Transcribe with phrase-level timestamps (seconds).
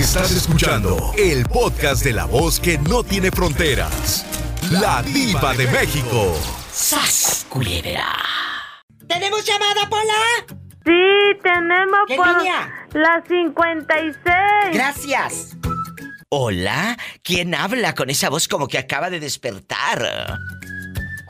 [0.00, 4.24] Estás escuchando el podcast de la voz que no tiene fronteras.
[4.70, 6.34] La diva de México.
[6.72, 8.06] ¡Sas, culebra!
[9.06, 10.56] ¿Tenemos llamada, Pola?
[10.86, 12.88] Sí, tenemos ¿Qué por línea?
[12.94, 14.16] la 56.
[14.72, 15.56] Gracias.
[16.30, 20.38] Hola, ¿quién habla con esa voz como que acaba de despertar?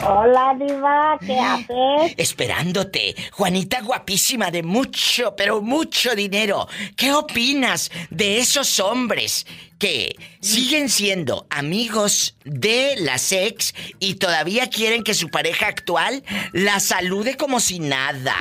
[0.02, 2.14] Hola, Diva, ¿qué haces?
[2.16, 6.68] Esperándote, Juanita guapísima de mucho, pero mucho dinero.
[6.96, 9.46] ¿Qué opinas de esos hombres
[9.78, 16.80] que siguen siendo amigos de las ex y todavía quieren que su pareja actual la
[16.80, 18.36] salude como si nada?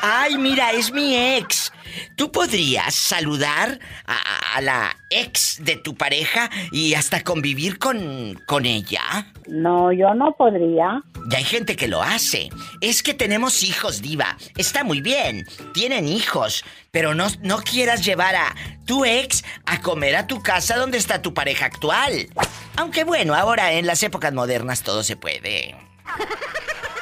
[0.00, 1.72] Ay, mira, es mi ex.
[2.16, 8.66] ¿Tú podrías saludar a, a la ex de tu pareja y hasta convivir con, con
[8.66, 9.32] ella?
[9.46, 11.02] No, yo no podría.
[11.30, 12.50] Ya hay gente que lo hace.
[12.80, 14.36] Es que tenemos hijos, diva.
[14.56, 15.46] Está muy bien.
[15.72, 16.64] Tienen hijos.
[16.90, 18.54] Pero no, no quieras llevar a
[18.86, 22.28] tu ex a comer a tu casa donde está tu pareja actual.
[22.76, 25.76] Aunque bueno, ahora en las épocas modernas todo se puede.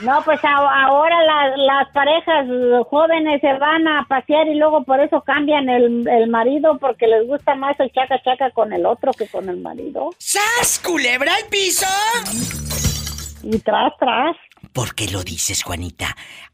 [0.00, 2.46] No, pues ahora la- las parejas
[2.90, 7.26] jóvenes se van a pasear y luego por eso cambian el, el marido porque les
[7.26, 10.10] gusta más el chaca chaca con el otro que con el marido.
[10.18, 11.86] ¡Sas, culebra al piso!
[13.42, 14.36] Y tras, tras.
[14.72, 16.06] ¿Por qué lo dices, Juanita?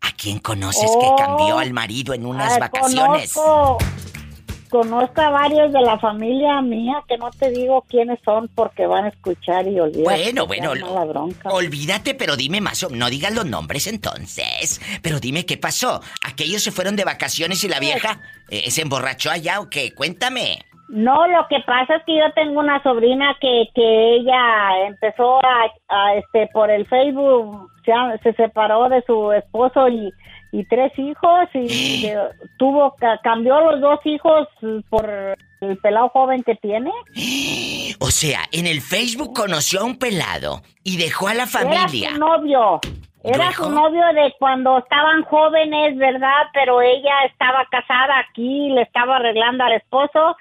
[0.03, 1.01] ¿A quién conoces Oh.
[1.17, 3.33] que cambió al marido en unas Ah, vacaciones?
[3.33, 3.79] Conozco,
[4.73, 9.05] conozco a varios de la familia mía que no te digo quiénes son porque van
[9.05, 10.05] a escuchar y olvidar.
[10.05, 11.51] Bueno, bueno, la bronca.
[11.51, 14.81] olvídate, pero dime más no digas los nombres entonces.
[15.03, 16.01] Pero dime qué pasó.
[16.27, 19.93] ¿Aquellos se fueron de vacaciones y la vieja eh, se emborrachó allá o qué?
[19.95, 20.65] Cuéntame.
[20.89, 25.71] No, lo que pasa es que yo tengo una sobrina que, que ella empezó a,
[25.89, 30.13] a, este por el Facebook se, se separó de su esposo y,
[30.53, 32.19] y tres hijos y de-
[32.59, 34.47] tuvo ca- cambió los dos hijos
[34.91, 35.09] por
[35.61, 36.91] el pelado joven que tiene.
[38.01, 42.11] O sea, en el Facebook conoció a un pelado y dejó a la familia.
[42.11, 42.81] Era su novio.
[43.25, 46.43] Era su novio de cuando estaban jóvenes, ¿verdad?
[46.53, 50.37] Pero ella estaba casada aquí, le estaba arreglando al esposo.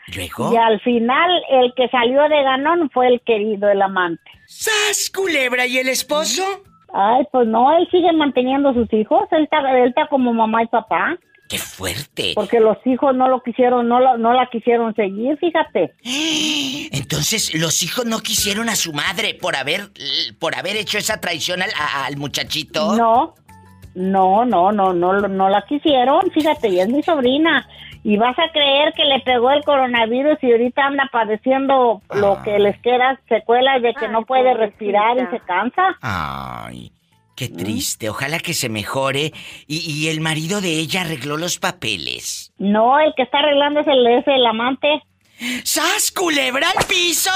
[0.52, 4.24] Y al final, el que salió de ganón fue el querido, el amante.
[4.48, 5.68] ¡Sas, culebra!
[5.68, 6.44] ¿Y el esposo?
[6.94, 9.24] Ay, pues no, él sigue manteniendo a sus hijos.
[9.32, 11.18] Él está, él está como mamá y papá.
[11.48, 12.32] ¡Qué fuerte!
[12.36, 15.94] Porque los hijos no lo quisieron, no, lo- no la quisieron seguir, fíjate.
[16.92, 19.90] Entonces, los hijos no quisieron a su madre por haber
[20.40, 22.96] por haber hecho esa traición al, a- al muchachito.
[22.96, 23.36] No,
[23.96, 27.68] no, no, no, no, no la quisieron, fíjate, y es mi sobrina.
[28.04, 32.58] Y vas a creer que le pegó el coronavirus y ahorita anda padeciendo lo que
[32.58, 35.98] les queda secuelas de que Ay, no puede respirar y se cansa.
[36.02, 36.92] Ay,
[37.36, 38.10] qué triste.
[38.10, 39.34] Ojalá que se mejore.
[39.68, 42.54] Y, y el marido de ella arregló los papeles.
[42.58, 45.04] No, el que está arreglando es el, es el amante.
[45.64, 47.32] ¡Sas, culebra al piso!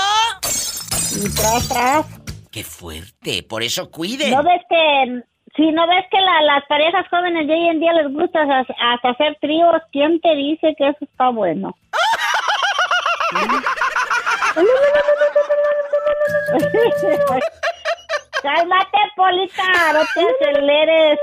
[1.16, 2.22] Y tras, tras.
[2.52, 3.44] ¡Qué fuerte!
[3.44, 4.32] Por eso cuiden.
[4.32, 5.24] ¿No ves que,
[5.56, 8.74] si no ves que la- las parejas jóvenes de hoy en día les gusta hasta,
[8.94, 9.82] hasta hacer tríos?
[9.92, 11.76] ¿Quién te dice que eso está bueno?
[18.46, 21.18] Cálmate, Polita, no te aceleres.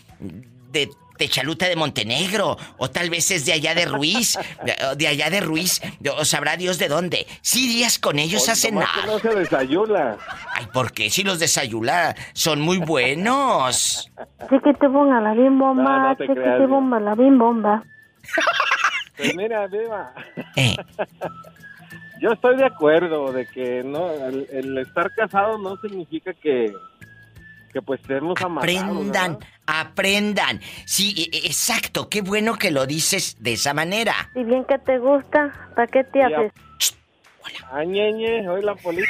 [0.72, 0.90] de.
[1.18, 5.08] De Chaluta de Montenegro, o tal vez es de allá de Ruiz, de, o de
[5.08, 7.26] allá de Ruiz, de- o sabrá Dios de dónde.
[7.42, 9.04] ¿Sí irías con ellos a Oye, nomás cenar?
[9.04, 10.16] que no se desayula.
[10.54, 11.10] Ay, ¿por qué?
[11.10, 14.10] Si los de Sayula son muy buenos.
[14.50, 16.66] Chiquito bomba, la bim bomba, No, no te creas, chiquito Diva.
[16.66, 17.82] bomba, la bim bomba.
[19.16, 20.12] Pues mira, Diva,
[20.56, 20.76] Eh,
[22.20, 26.72] yo estoy de acuerdo de que no el, el estar casado no significa que
[27.74, 28.56] que pues amarrados.
[28.56, 29.48] aprendan, ¿verdad?
[29.66, 30.60] aprendan.
[30.86, 34.14] Sí, e- e- exacto, qué bueno que lo dices de esa manera.
[34.32, 36.26] Si bien que te gusta, ¿para qué te Ya.
[36.28, 36.52] haces?
[37.70, 39.06] Ah, ñeñe, hoy la polita.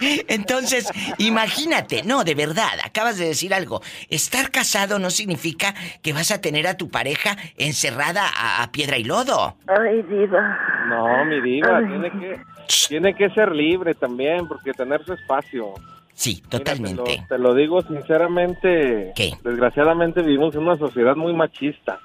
[0.28, 3.80] Entonces, imagínate, no, de verdad, acabas de decir algo.
[4.10, 8.98] Estar casado no significa que vas a tener a tu pareja encerrada a, a piedra
[8.98, 9.56] y lodo.
[9.68, 10.58] Ay, diva.
[10.88, 11.86] No, mi diva, Ay.
[11.86, 12.40] tiene que
[12.88, 15.74] tiene que ser libre también, porque tener su espacio.
[16.22, 16.96] Sí, Mira, te totalmente.
[17.18, 19.12] lo- te, lo, digo sinceramente.
[19.16, 19.32] ¿Qué?
[19.42, 21.98] Desgraciadamente vivimos en una sociedad muy machista.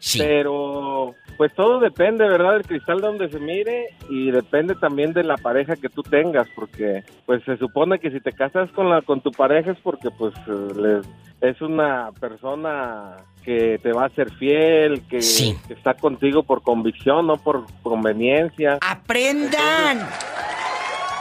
[0.00, 0.18] Sí.
[0.18, 2.54] Pero, pues todo depende, ¿verdad?
[2.54, 7.04] Del cristal donde se mire y depende también de la pareja que tú tengas, porque,
[7.26, 10.32] pues se supone que si te casas con la con tu pareja es porque, pues,
[10.74, 11.02] le-
[11.42, 15.54] es una persona que te va a ser fiel, que, Sí.
[15.68, 18.78] que está contigo por convicción, no por conveniencia.
[18.80, 20.00] ¡Aprendan!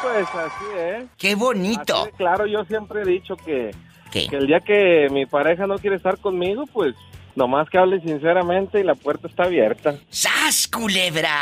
[0.02, 1.06] Pues así es.
[1.18, 2.04] ¡Qué bonito!
[2.04, 3.72] Así claro, yo siempre he dicho que,
[4.12, 4.28] ¿Qué?
[4.28, 6.96] que el día que mi pareja no quiere estar conmigo, pues
[7.36, 9.96] nomás que hable sinceramente y la puerta está abierta.
[10.10, 11.42] ¡Sas, culebra!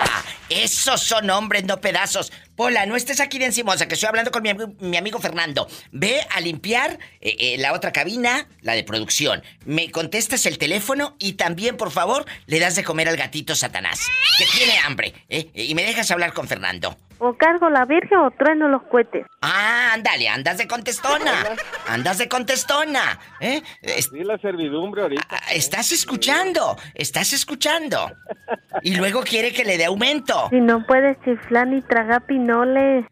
[0.49, 2.31] Esos son hombres, no pedazos.
[2.55, 5.67] Pola, no estés aquí de encimosa, que estoy hablando con mi amigo Fernando.
[5.91, 9.43] Ve a limpiar eh, eh, la otra cabina, la de producción.
[9.65, 13.99] Me contestas el teléfono y también, por favor, le das de comer al gatito Satanás,
[14.37, 15.13] que tiene hambre.
[15.29, 15.49] ¿eh?
[15.53, 16.95] Y me dejas hablar con Fernando.
[17.19, 19.25] O cargo la virgen o trueno los cohetes.
[19.41, 21.33] Ah, ándale, andas de contestona.
[21.87, 23.19] Andas de contestona.
[23.39, 23.61] ¿eh?
[23.81, 25.23] Es- Sí, la servidumbre ahorita.
[25.29, 28.11] ah, estás escuchando, estás escuchando.
[28.83, 30.47] Y luego quiere que le dé aumento.
[30.51, 33.05] Si no puedes chiflar ni tragar pinoles.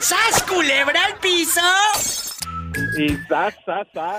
[0.00, 1.60] ¡Sas, culebra al piso!
[2.98, 4.18] Y zas, zas, zas.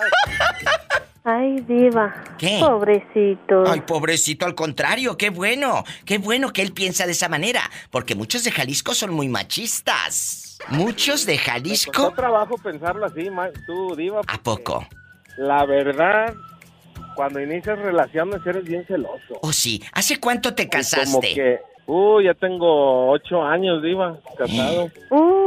[1.29, 2.11] Ay, diva.
[2.39, 2.57] ¿Qué?
[2.59, 3.63] Pobrecito.
[3.67, 5.83] Ay, pobrecito, al contrario, qué bueno.
[6.03, 7.61] Qué bueno que él piensa de esa manera.
[7.91, 10.57] Porque muchos de Jalisco son muy machistas.
[10.69, 12.13] Muchos de Jalisco.
[12.13, 13.29] trabajo pensarlo así,
[13.67, 14.21] tú, Diva.
[14.27, 14.87] ¿A poco?
[15.37, 16.33] La verdad,
[17.15, 19.39] cuando inicias relaciones eres bien celoso.
[19.41, 19.83] Oh, sí.
[19.93, 21.33] ¿Hace cuánto te Y Como casaste?
[21.35, 24.89] que, uh, ya tengo ocho años, Diva, casado.
[25.11, 25.38] Uh,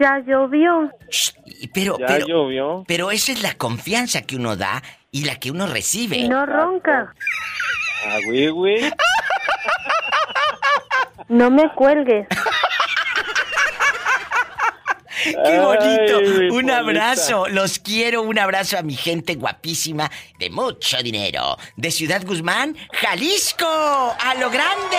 [0.00, 0.90] ya llovió.
[1.10, 1.30] Shh,
[1.72, 2.84] pero, Ya pero, llovió.
[2.86, 6.16] pero esa es la confianza que uno da y la que uno recibe.
[6.16, 7.14] Y no ronca.
[8.06, 8.92] Ah, güey, güey.
[11.28, 12.26] No me cuelgues.
[15.24, 16.18] ¡Qué bonito!
[16.18, 20.08] Ay, un abrazo, los quiero, un abrazo a mi gente guapísima
[20.38, 21.56] de mucho dinero.
[21.74, 24.96] De Ciudad Guzmán, Jalisco, a lo grande.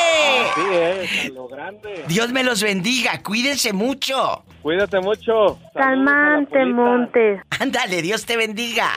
[0.55, 2.03] Sí, es, a lo grande.
[2.07, 4.43] Dios me los bendiga, cuídense mucho.
[4.61, 5.59] Cuídate mucho.
[5.73, 6.65] Calmante.
[6.65, 7.41] Montes.
[7.59, 8.89] Ándale, Dios te bendiga.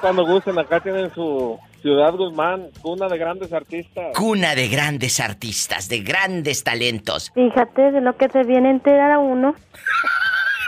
[0.00, 4.16] Cuando gusten, acá tienen su Ciudad Guzmán, cuna de grandes artistas.
[4.16, 7.30] Cuna de grandes artistas, de grandes talentos.
[7.34, 9.54] Fíjate de lo que se viene a enterar a uno.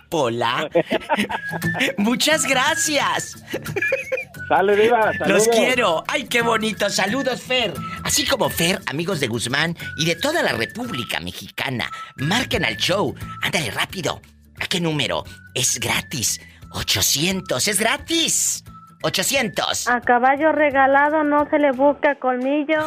[0.08, 0.68] Pola.
[1.98, 3.36] Muchas gracias.
[4.48, 5.12] Sale, Diva.
[5.26, 5.48] Los saludos.
[5.52, 6.04] quiero.
[6.06, 6.88] Ay, qué bonito.
[6.90, 7.72] Saludos, Fer.
[8.04, 13.14] Así como Fer, amigos de Guzmán y de toda la República Mexicana, marquen al show.
[13.42, 14.20] Ándale rápido.
[14.60, 15.24] ¿A qué número?
[15.54, 16.40] Es gratis.
[16.70, 17.68] 800.
[17.68, 18.64] Es gratis.
[19.02, 19.88] 800.
[19.88, 22.80] A caballo regalado no se le busca colmillo.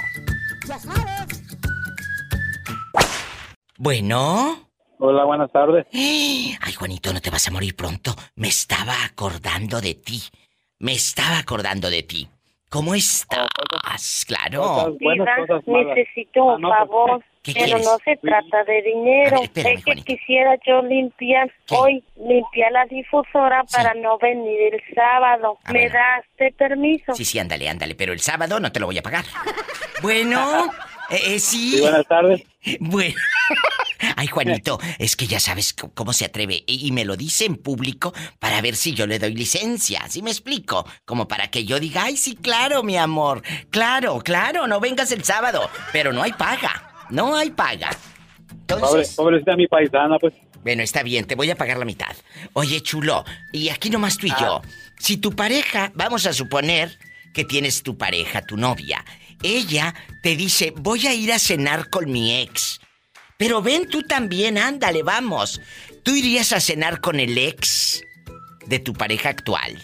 [3.77, 4.64] Bueno.
[5.07, 5.85] Hola, buenas tardes.
[5.93, 8.15] Ay, Juanito, no te vas a morir pronto.
[8.35, 10.19] Me estaba acordando de ti.
[10.79, 12.27] Me estaba acordando de ti.
[12.69, 14.25] ¿Cómo estás?
[14.27, 14.61] Claro.
[14.63, 17.23] Cosas buenas, cosas necesito Ah, un no, favor.
[17.43, 17.85] ¿Qué Pero quieres?
[17.85, 19.35] no se trata de dinero.
[19.37, 20.05] A ver, espérame, es que Juanita.
[20.07, 21.75] quisiera yo limpiar ¿Qué?
[21.75, 23.77] hoy, limpiar la difusora Sí.
[23.77, 25.59] para no venir el sábado.
[25.63, 27.13] Ah, ¿Me das este permiso?
[27.13, 29.25] Sí, sí, ándale, ándale, pero el sábado no te lo voy a pagar.
[30.01, 30.39] Bueno,
[31.09, 31.71] eh, eh, sí.
[31.71, 32.43] Sí, buenas tardes.
[32.79, 33.15] Bueno.
[34.15, 38.13] Ay, Juanito, es que ya sabes cómo se atreve y me lo dice en público
[38.39, 40.85] para ver si yo le doy licencia, ¿sí me explico?
[41.05, 45.23] Como para que yo diga, ay, sí, claro, mi amor, claro, claro, no vengas el
[45.23, 47.89] sábado, pero no hay paga, no hay paga.
[48.67, 50.33] Pobre, Entonces, pobrecita mi paisana, pues.
[50.63, 52.15] bueno, está bien, te voy a pagar la mitad.
[52.53, 54.61] Oye, chulo, y aquí nomás tú y yo.
[54.99, 56.97] Si tu pareja, vamos a suponer
[57.33, 59.03] que tienes tu pareja, tu novia,
[59.43, 62.79] ella te dice, voy a ir a cenar con mi ex.
[63.37, 65.61] Pero ven tú también, ándale, vamos.
[66.03, 68.03] ¿Tú irías a cenar con el ex
[68.65, 69.81] de tu pareja actual?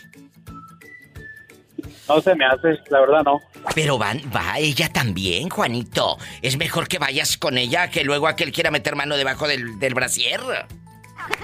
[2.08, 3.40] No se me hace, la verdad no.
[3.76, 6.18] Pero van, va ella también, Juanito.
[6.42, 9.94] Es mejor que vayas con ella que luego aquel quiera meter mano debajo del, del
[9.94, 10.42] brasier.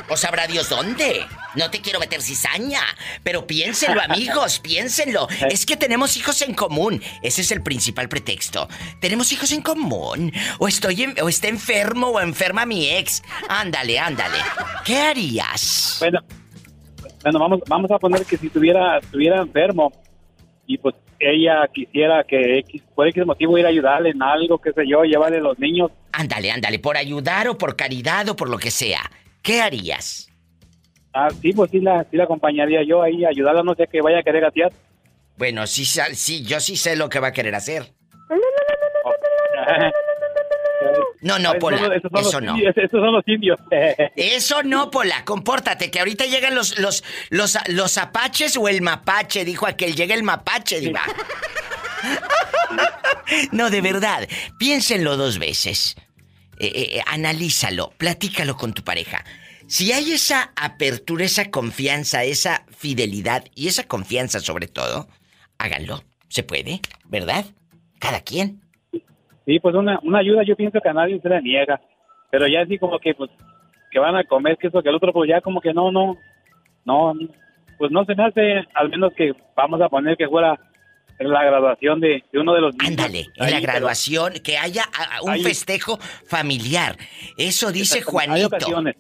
[0.10, 1.26] O sabrá Dios dónde.
[1.56, 2.82] No te quiero meter cizaña.
[3.24, 5.28] Pero piénsenlo, amigos, piénsenlo.
[5.50, 7.02] Es que tenemos hijos en común.
[7.22, 8.68] Ese es el principal pretexto.
[9.02, 10.32] Tenemos hijos en común.
[10.60, 13.22] O estoy en- o está enfermo o enferma mi ex.
[13.50, 14.38] Ándale, ándale.
[14.86, 15.98] ¿Qué harías?
[16.00, 16.20] Bueno,
[17.24, 19.92] bueno, vamos, vamos a poner que si tuviera, estuviera enfermo
[20.66, 24.72] y pues ella quisiera que X, por X motivo ir a ayudarle en algo, qué
[24.72, 28.50] sé yo, llevarle a los niños, Ándale, ándale, por ayudar o por caridad o por
[28.50, 29.10] lo que sea.
[29.48, 30.28] ¿Qué harías?
[31.14, 34.20] ah, sí, pues sí la, sí la acompañaría yo ahí, ayudarla, no sé que vaya
[34.20, 34.74] a querer gatear.
[35.38, 37.94] Bueno, sí, sí, yo sí sé lo que va a querer hacer.
[41.22, 42.52] No, no, Pola, eso no.
[42.56, 43.60] indios, Esos son los indios.
[44.16, 49.44] Eso no, Pola, compórtate, que ahorita llegan los, los, los, los apaches o el mapache,
[49.44, 51.02] dijo aquel, llega el mapache, diva.
[53.52, 54.28] No, de verdad,
[54.60, 55.96] piénsenlo dos veces.
[56.60, 59.24] Eh, eh, analízalo, platícalo con tu pareja.
[59.68, 65.08] Si hay esa apertura, esa confianza, esa fidelidad y esa confianza sobre todo,
[65.60, 66.02] háganlo.
[66.30, 67.46] Se puede, ¿verdad?
[68.00, 68.62] Cada quien.
[69.46, 71.80] Sí, pues una, una ayuda yo pienso que a nadie se le niega,
[72.32, 73.30] pero ya así como que pues
[73.92, 76.18] que van a comer, que eso, que el otro, pues ya como que no, no,
[76.86, 77.14] no,
[77.78, 80.60] pues no se me hace, al menos que vamos a poner que fuera
[81.20, 82.90] la graduación de, de uno de los niños.
[82.90, 85.44] Ándale, en la pero graduación, que haya a- a un Ahí.
[85.44, 85.98] festejo
[86.28, 86.96] familiar.
[87.38, 88.48] Eso dice Hay Juanito.
[88.48, 88.96] ocasiones.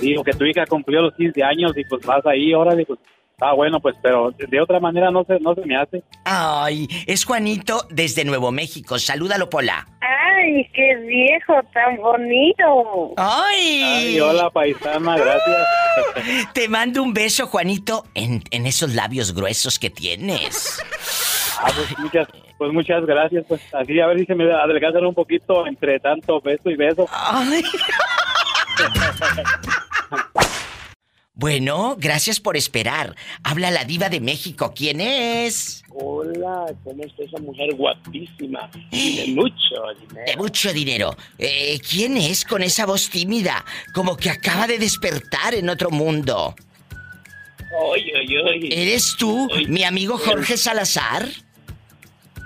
[0.00, 2.98] Digo que tu hija cumplió los 15 años y pues vas ahí, ahora pues
[3.36, 6.02] está bueno, pues, pero de otra manera no se, no se me hace.
[6.24, 8.98] Ay, es Juanito desde Nuevo México.
[8.98, 9.86] Salúdalo, Pola.
[10.00, 13.12] ¡Ay, qué viejo tan bonito!
[13.18, 15.66] Ay, Ay, hola paisana, gracias.
[16.54, 20.82] te mando un beso, Juanito, en, en esos labios gruesos que tienes.
[21.60, 25.14] Ah, pues muchas, pues muchas gracias, pues así a ver si se me adelgazan un
[25.14, 27.06] poquito entre tanto beso y beso.
[27.12, 27.62] Ay.
[31.38, 33.14] Bueno, gracias por esperar.
[33.42, 34.72] Habla la diva de México.
[34.74, 35.84] ¿Quién es?
[35.90, 38.70] Hola, ¿cómo está esa mujer guapísima?
[38.90, 40.24] Tiene mucho dinero.
[40.26, 41.16] De mucho dinero.
[41.36, 43.66] Eh, ¿Quién es con esa voz tímida?
[43.92, 46.54] Como que acaba de despertar en otro mundo.
[47.90, 48.82] Oye, oye, oye.
[48.82, 51.28] ¿Eres tú, mi amigo Jorge Salazar?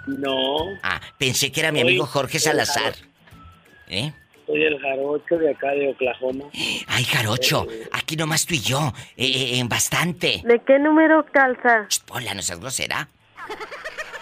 [0.08, 2.94] No, Ah, pensé que era mi amigo Jorge Salazar.
[3.86, 4.12] ¿Eh?
[4.50, 6.44] Soy el jarocho de acá de Oklahoma.
[6.88, 10.42] Ay, Jarocho, aquí nomás tú y yo, eh, eh, en bastante.
[10.44, 11.86] ¿De qué número calza?
[11.88, 13.08] Shh, Pola, no seas grosera.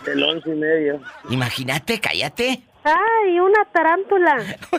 [0.04, 1.00] Del once y medio.
[1.30, 2.62] Imagínate, cállate.
[2.84, 4.36] ¡Ay, una tarántula!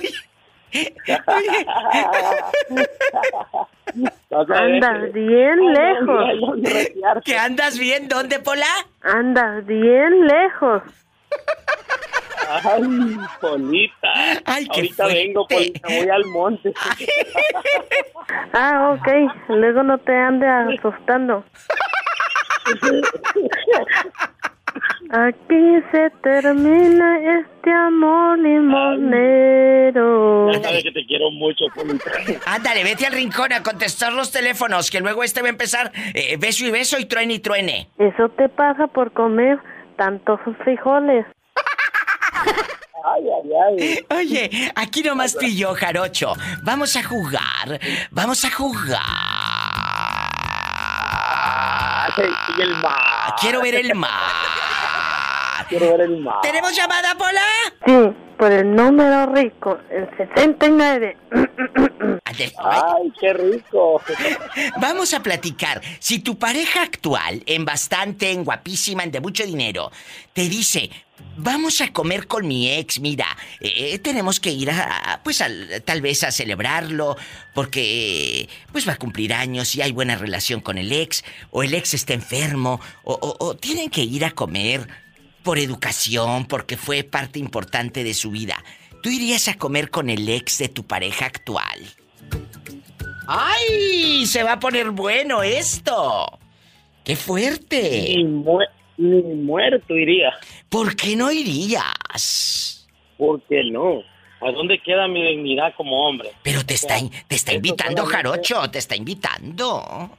[4.31, 6.25] Andas bien lejos.
[7.25, 8.07] ¿Que andas bien?
[8.07, 8.67] ¿Dónde, Pola?
[9.01, 10.83] Andas bien lejos.
[12.47, 14.13] Ay, Polita.
[14.45, 15.47] Ay, qué Ahorita vengo.
[15.47, 16.73] Polita, voy al monte.
[18.53, 19.07] Ah, ok.
[19.49, 21.43] Luego no te ande asustando.
[25.11, 29.99] Aquí se termina este amor limonero.
[30.51, 32.11] Ya sabes que te quiero mucho, Polita.
[32.45, 36.37] Ándale, vete al rincón a contestar los teléfonos, que luego este va a empezar eh,
[36.37, 37.89] beso y beso y truene y truene.
[37.97, 39.57] Eso te pasa por comer
[39.97, 41.25] tantos frijoles.
[43.05, 44.17] Ay, ay, ay.
[44.17, 46.33] Oye, aquí nomás tú y yo, Jarocho.
[46.63, 47.79] Vamos a jugar.
[48.11, 48.99] Vamos a jugar.
[52.59, 53.35] El mar.
[53.39, 54.09] Quiero ver el mar.
[55.69, 56.35] Quiero ver el mar.
[56.41, 57.41] ¿Tenemos llamada, Pola?
[57.85, 61.17] Sí, por el número rico, el 69.
[61.31, 62.85] Ándale, vaya.
[62.97, 64.01] Ay, qué rico.
[64.79, 65.81] Vamos a platicar.
[65.99, 69.91] Si tu pareja actual, en bastante, en guapísima, en de mucho dinero,
[70.33, 70.89] te dice,
[71.37, 73.27] vamos a comer con mi ex, mira,
[73.59, 77.17] eh, tenemos que ir a, a- pues al- tal vez a celebrarlo,
[77.53, 81.73] porque pues va a cumplir años y hay buena relación con el ex, o el
[81.73, 84.87] ex está enfermo, o, o- o tienen que ir a comer
[85.43, 88.63] por educación, porque fue parte importante de su vida.
[89.01, 91.79] ¿Tú irías a comer con el ex de tu pareja actual?
[93.27, 94.25] ¡Ay!
[94.25, 96.39] Se va a poner bueno esto.
[97.03, 98.15] ¡Qué Ni, fuerte!
[98.97, 100.31] ni muerto iría.
[100.67, 102.87] ¿Por qué no irías?
[103.17, 104.01] ¿Por qué no?
[104.41, 106.29] ¿A dónde queda mi dignidad como hombre?
[106.43, 106.95] Pero te está,
[107.27, 110.09] te está invitando solamente- Jarocho, te está invitando.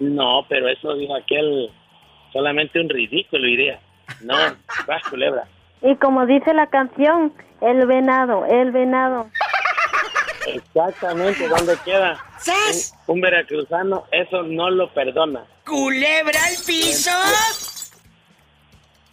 [0.00, 1.70] No, pero eso dijo aquel,
[2.32, 3.80] solamente un ridículo iría.
[4.22, 4.34] No,
[4.86, 5.44] vas culebra.
[5.82, 9.28] Y como dice la canción, el venado, el venado.
[10.46, 12.18] Exactamente, ¿dónde queda?
[12.38, 12.94] ¡Sas!
[13.06, 15.44] Un, un veracruzano, eso no lo perdona.
[15.66, 17.10] ¡Culebra al piso!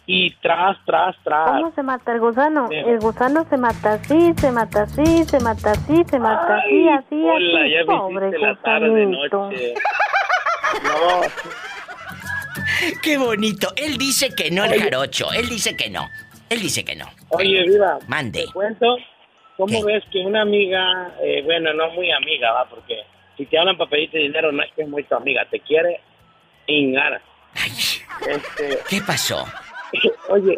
[0.06, 1.50] Y tras, tras, tras.
[1.50, 2.68] ¿Cómo se mata el gusano?
[2.68, 2.88] Bien.
[2.88, 6.88] El gusano se mata así, se mata así, se mata así, se mata así, Ay,
[6.88, 7.70] así, hola, así.
[7.72, 9.74] ya Pobre la tarde, noche.
[10.82, 11.20] No,
[13.02, 13.68] ¡Qué bonito!
[13.76, 14.80] Él dice que no el Oye.
[14.82, 16.08] Jarocho, él dice que no.
[16.50, 17.06] Él dice que no.
[17.30, 17.98] oye, viva.
[18.08, 18.46] Mande.
[18.46, 18.96] Te cuento,
[19.56, 19.92] ¿cómo ¿Qué?
[19.92, 22.68] ves que una amiga, eh, bueno, no muy amiga, va?
[22.68, 23.02] Porque
[23.36, 26.00] si te hablan papelito y dinero, no es que es muy tu amiga, te quiere
[26.66, 27.20] ingara.
[27.54, 27.70] Ay,
[28.28, 29.44] Este, ¿Qué pasó?
[30.28, 30.56] oye,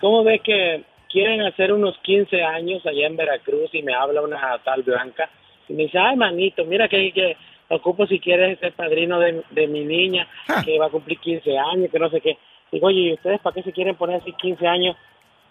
[0.00, 4.58] ¿cómo ves que quieren hacer unos 15 años allá en Veracruz y me habla una
[4.64, 5.28] tal Blanca?
[5.68, 7.36] Y me dice, ay, manito, mira que, que
[7.74, 10.62] ocupo si quieres ser padrino de, de mi niña, Ah.
[10.64, 12.38] que va a cumplir 15 años, que no sé qué.
[12.70, 14.96] Digo, oye, ¿y ustedes para qué se quieren poner así 15 años?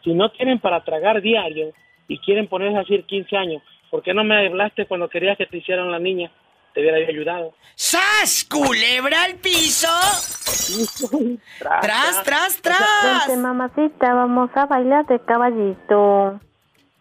[0.04, 1.72] Si no tienen para tragar diario
[2.08, 5.58] y quieren ponerse así 15 años, ¿por qué no me hablaste cuando querías que te
[5.58, 6.32] hicieran la niña?
[6.74, 7.54] Te hubiera ayudado.
[7.76, 8.48] ¡Sas!
[8.50, 9.88] ¡Culebra al piso!
[11.60, 13.38] ¡Tras, tras, tras!
[13.38, 16.40] mamacita, vamos a bailar de caballito.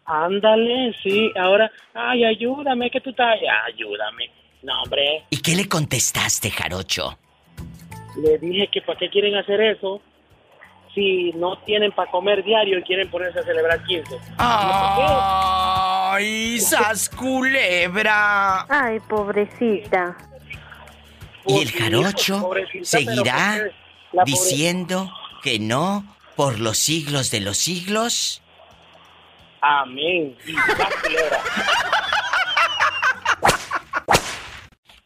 [0.05, 3.37] Ándale, sí, ahora, ay, ayúdame, que tú estás,
[3.67, 4.31] ayúdame.
[4.62, 7.19] No, hombre, ¿Y qué le contestaste, Jarocho?
[8.17, 10.00] le dije que para qué quieren hacer eso
[10.95, 14.19] si no tienen para comer diario y quieren ponerse a celebrar 15.
[15.62, 18.67] ¡Ay, sas culebra!
[18.69, 20.17] Ay, pobrecita.
[21.47, 22.50] Y el Jarocho
[22.82, 23.71] seguirá
[24.26, 25.11] diciendo
[25.43, 26.04] que no
[26.37, 28.43] por los siglos de los siglos.
[29.61, 30.37] Amén.
[30.47, 30.63] Y la
[31.02, 31.43] culebra.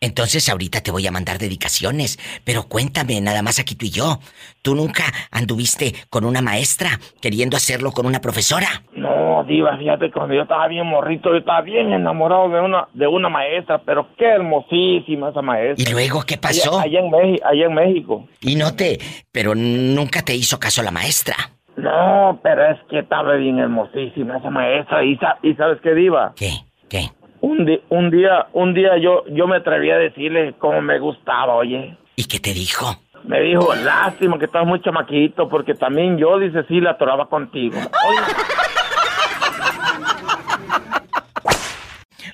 [0.04, 4.18] Entonces ahorita te voy a mandar dedicaciones, pero cuéntame, nada más aquí tú y yo.
[4.62, 8.66] ¿Tú nunca anduviste con una maestra queriendo hacerlo con una profesora?
[8.94, 13.06] No, diva, fíjate, cuando yo estaba bien morrito, yo estaba bien enamorado de una de
[13.06, 15.92] una maestra, pero qué hermosísima esa ¿Y maestra.
[15.92, 16.78] luego qué pasó?
[16.80, 18.26] Allá, allá en allá en México.
[18.40, 18.98] Y no te...
[19.32, 21.34] pero nunca te hizo caso la maestra.
[21.76, 25.02] No, pero es que estaba bien hermosísima esa maestra.
[25.04, 26.32] ¿Y, sa- y sabes qué, diva?
[26.36, 26.50] ¿Qué?
[26.88, 27.10] ¿Qué?
[27.46, 31.54] Un, di- un día, un día yo, yo me atreví a decirle cómo me gustaba,
[31.54, 31.94] oye.
[32.16, 32.96] ¿Y qué te dijo?
[33.24, 37.76] Me dijo, lástima que estás muy chamaquito, porque también yo, dice, sí, la atoraba contigo.
[37.78, 38.20] Oye,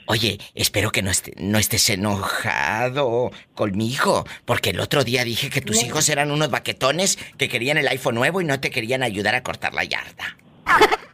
[0.07, 5.61] Oye, espero que no, esté- no estés enojado conmigo, porque el otro día dije que
[5.61, 9.35] tus hijos eran unos baquetones que querían el iPhone nuevo y no te querían ayudar
[9.37, 10.37] a cortar la yarda.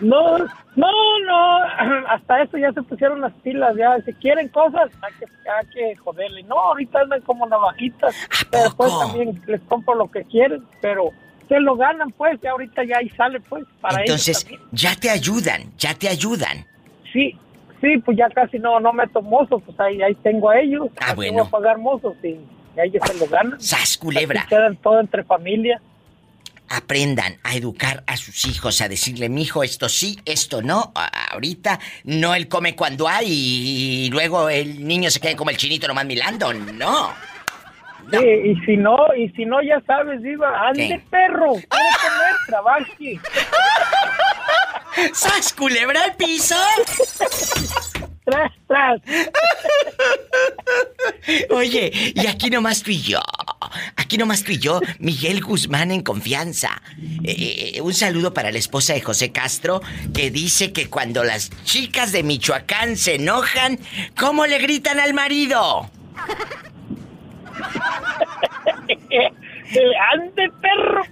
[0.00, 0.90] No, no,
[1.26, 1.58] no,
[2.08, 5.96] hasta eso ya se pusieron las pilas, ya, si quieren cosas, hay que, hay que
[5.96, 6.42] joderle.
[6.44, 8.98] No, ahorita andan como navajitas, ¿A pero poco?
[9.00, 11.10] también les compro lo que quieren, pero
[11.48, 15.10] se lo ganan pues, ya ahorita ya ahí sale pues, para Entonces, ellos ya te
[15.10, 16.66] ayudan, ya te ayudan.
[17.12, 17.38] Sí,
[17.80, 21.14] sí, pues ya casi no, no meto mozos, pues ahí, ahí tengo a ellos, Ah,
[21.14, 21.34] bueno.
[21.34, 22.40] voy a pagar mozos y, y
[22.76, 23.60] ellos se lo ganan.
[23.60, 24.46] ¡Sas, culebra!
[24.48, 25.80] Quedan todo entre familia.
[26.74, 30.92] Aprendan a educar a sus hijos, a decirle, mijo, esto sí, esto no.
[31.30, 35.86] Ahorita no él come cuando hay y luego el niño se queda como el chinito
[35.86, 36.52] nomás milando.
[36.54, 37.12] No.
[38.10, 41.02] Sí, y si no, y si no, ya sabes, Diva, ande ¿Qué?
[41.10, 43.20] perro, quiere comer, trabaje.
[45.12, 46.56] ¡Sas, culebra al piso!
[48.32, 49.00] Tras, tras.
[51.50, 53.20] Oye, y aquí nomás tú y yo.
[53.96, 56.80] Aquí nomás tú y yo, Miguel Guzmán en confianza.
[57.24, 59.82] Eh, eh, un saludo para la esposa de José Castro,
[60.14, 63.78] que dice que cuando las chicas de Michoacán se enojan,
[64.18, 65.90] ¿cómo le gritan al marido?
[69.74, 69.80] Eh,
[70.12, 71.02] ande perro.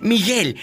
[0.00, 0.58] Miguel,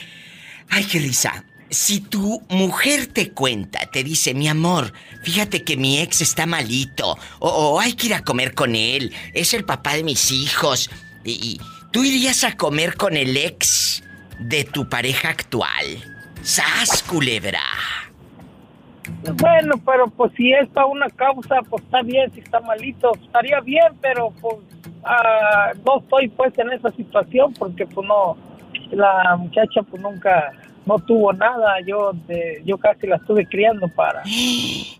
[0.70, 1.44] ay, qué risa.
[1.70, 7.18] Si tu mujer te cuenta, te dice, mi amor, fíjate que mi ex está malito,
[7.40, 10.90] o, hay que ir a comer con él, es el papá de mis hijos,
[11.24, 14.04] y, y tú irías a comer con el ex
[14.40, 15.86] de tu pareja actual.
[16.42, 17.60] ¡Sas, culebra!
[19.36, 23.60] Bueno, pero pues si es para una causa, pues está bien, si está malito, estaría
[23.62, 24.58] bien, pero pues
[25.04, 28.38] ah, no estoy pues en esa situación porque pues no,
[28.92, 30.52] la muchacha pues nunca,
[30.88, 34.24] no tuvo nada, yo de, yo casi la estuve criando para,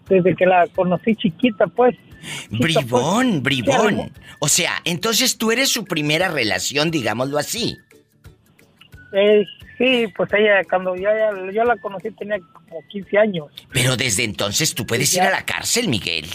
[0.08, 1.96] desde que la conocí chiquita pues.
[1.96, 2.10] chiquita,
[2.52, 2.60] pues.
[2.86, 4.12] Bribón, bribón.
[4.40, 7.78] O sea, entonces tú eres su primera relación, digámoslo así.
[9.14, 9.46] Eh,
[9.78, 13.48] sí, pues ella, cuando ya, ya- yo la conocí tenía como 15 años.
[13.72, 16.26] Pero desde entonces tú puedes ir a la cárcel, Miguel.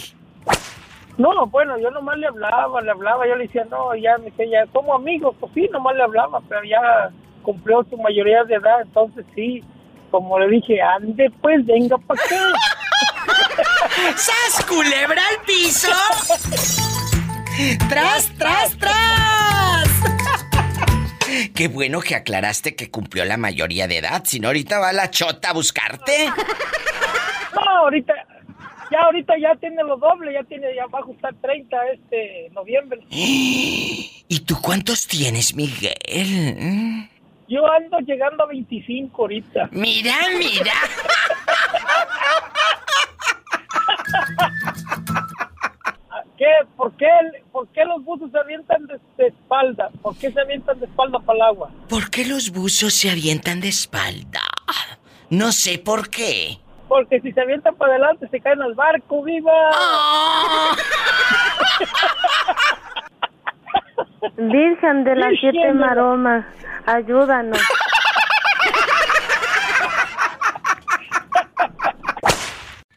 [1.18, 4.46] No, bueno, yo nomás le hablaba, le hablaba, yo le decía, no, ya, me decía,
[4.64, 7.10] ya, como amigo, pues sí, nomás le hablaba, pero ya
[7.42, 9.62] cumplió su mayoría de edad, entonces sí,
[10.11, 12.37] como le dije, ande, pues, venga para acá.
[14.16, 15.88] ¡Sas, culebra al piso!
[17.88, 19.88] ¡Tras, tras, tras!
[21.55, 25.11] Qué bueno que aclaraste que cumplió la mayoría de edad, si no ahorita va la
[25.11, 26.28] chota a buscarte.
[27.55, 28.12] No, ahorita,
[28.90, 33.00] ya ahorita ya tiene lo doble, ya tiene, ya va a ajustar 30 este noviembre.
[33.11, 37.09] ¿Y tú cuántos tienes, Miguel?
[37.52, 39.68] Yo ando llegando a 25 ahorita.
[39.72, 40.72] Mira, mira.
[46.38, 46.46] ¿Qué?
[46.78, 47.08] ¿Por qué,
[47.52, 49.90] por qué los buzos se avientan de, de espalda?
[50.00, 51.70] ¿Por qué se avientan de espalda para el agua?
[51.90, 54.40] ¿Por qué los buzos se avientan de espalda?
[55.28, 56.56] No sé por qué.
[56.88, 59.52] Porque si se avientan para adelante se caen al barco, viva.
[64.37, 66.44] Virgen de las siete Virgen maromas,
[66.87, 67.58] ayúdanos.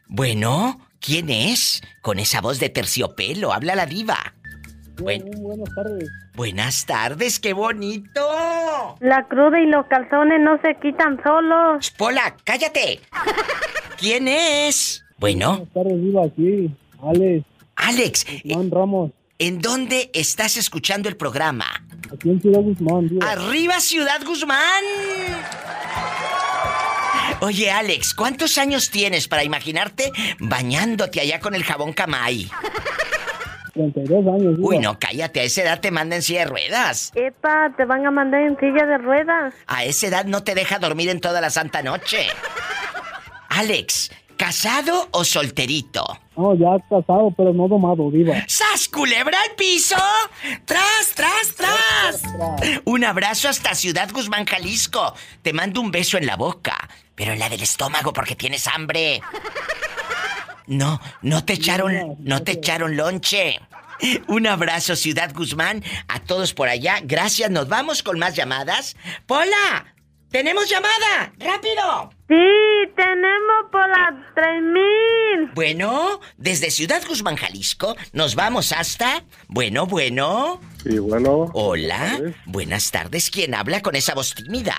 [0.08, 1.82] Bueno, ¿quién es?
[2.02, 4.16] Con esa voz de terciopelo, habla la diva.
[4.98, 6.08] Buen- buenas tardes.
[6.34, 8.26] buenas tardes, qué bonito.
[9.00, 11.90] La cruda y los calzones no se quitan solos.
[11.98, 13.00] Pola, cállate.
[13.98, 15.04] ¿Quién es?
[15.18, 16.70] Bueno, tardes, viva, aquí.
[17.02, 17.44] Alex,
[17.76, 21.66] Alex, Juan Ramos, ¿en dónde estás escuchando el programa?
[22.12, 23.30] aquí en Ciudad Guzmán, viva.
[23.30, 24.84] Arriba Ciudad Guzmán.
[27.40, 32.48] Oye, Alex, ¿cuántos años tienes para imaginarte bañándote allá con el jabón Camay?
[33.74, 37.12] 32 años, Uy, no, cállate, a esa edad te mandan en silla de ruedas.
[37.14, 39.54] Epa, te van a mandar en silla de ruedas.
[39.66, 42.26] A esa edad no te deja dormir en toda la santa noche.
[43.50, 46.04] Alex, ¿casado o solterito?
[46.36, 48.34] No, ya casado, pero no domado, viva.
[48.46, 49.96] ¡Sas, culebra al piso!
[50.64, 52.22] ¡Tras, tras, tras!
[52.84, 55.14] Un abrazo hasta Ciudad Guzmán, Jalisco.
[55.42, 56.76] Te mando un beso en la boca,
[57.14, 59.22] pero en la del estómago porque tienes hambre.
[60.66, 63.60] No, no te echaron, no te echaron lonche.
[64.28, 67.00] Un abrazo, Ciudad Guzmán, a todos por allá.
[67.02, 68.96] Gracias, nos vamos con más llamadas.
[69.26, 69.95] ¡Pola!
[70.36, 71.32] ¡Tenemos llamada!
[71.38, 72.10] ¡Rápido!
[72.28, 72.34] Sí,
[72.94, 75.52] tenemos por las 3000.
[75.54, 79.24] Bueno, desde Ciudad Guzmán, Jalisco, nos vamos hasta...
[79.48, 80.60] Bueno, bueno.
[80.82, 81.46] Sí, bueno.
[81.54, 82.20] Hola.
[82.44, 83.30] Buenas tardes.
[83.30, 84.74] ¿Quién habla con esa voz tímida?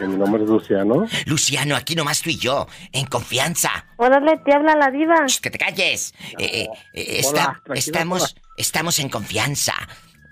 [0.00, 1.06] Mi nombre es Luciano.
[1.26, 3.86] Luciano, aquí nomás tú y yo, en confianza.
[3.98, 5.24] Órale, te habla la diva.
[5.28, 6.14] Shh, que te calles.
[6.36, 9.74] Eh, eh, eh, Hola, está- tranquila, estamos, estamos en confianza.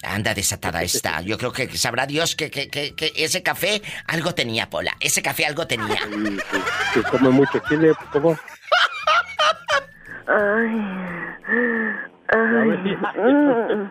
[0.04, 1.20] Anda desatada esta.
[1.22, 4.94] Yo creo que sabrá Dios que, que- que- que ese café algo tenía, Pola.
[5.00, 5.98] Ese café algo tenía.
[6.92, 8.36] Que come mucho chile, ¿cómo?
[10.26, 10.80] Ay.
[12.28, 12.96] Ay.
[13.16, 13.90] Mm.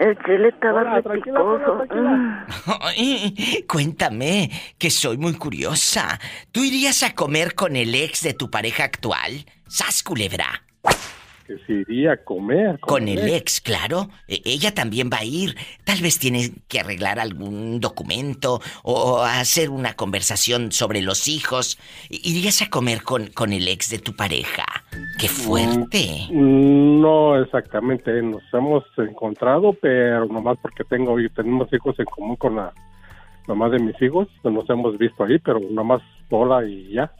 [0.00, 2.10] El chile estaba Hola, tranquila, tranquila.
[2.10, 2.46] Mm.
[2.80, 6.18] Ay, cuéntame, que soy muy curiosa.
[6.52, 9.44] ¿Tú irías a comer con el ex de tu pareja actual?
[9.68, 10.62] ¡Sas, culebra!
[11.50, 12.78] Que se iría a comer.
[12.78, 14.08] Con el ex, claro.
[14.28, 15.56] E- ella también va a ir.
[15.82, 21.76] Tal vez tiene que arreglar algún documento o hacer una conversación sobre los hijos.
[22.08, 24.64] ¿Irías a comer con, con el ex de tu pareja?
[25.18, 26.28] ¡Qué fuerte!
[26.30, 32.54] Mm, No exactamente, nos hemos encontrado, pero nomás porque tengo tenemos hijos en común con
[32.54, 32.72] la
[33.48, 37.10] mamá de mis hijos, nos hemos visto ahí, pero nomás sola y ya.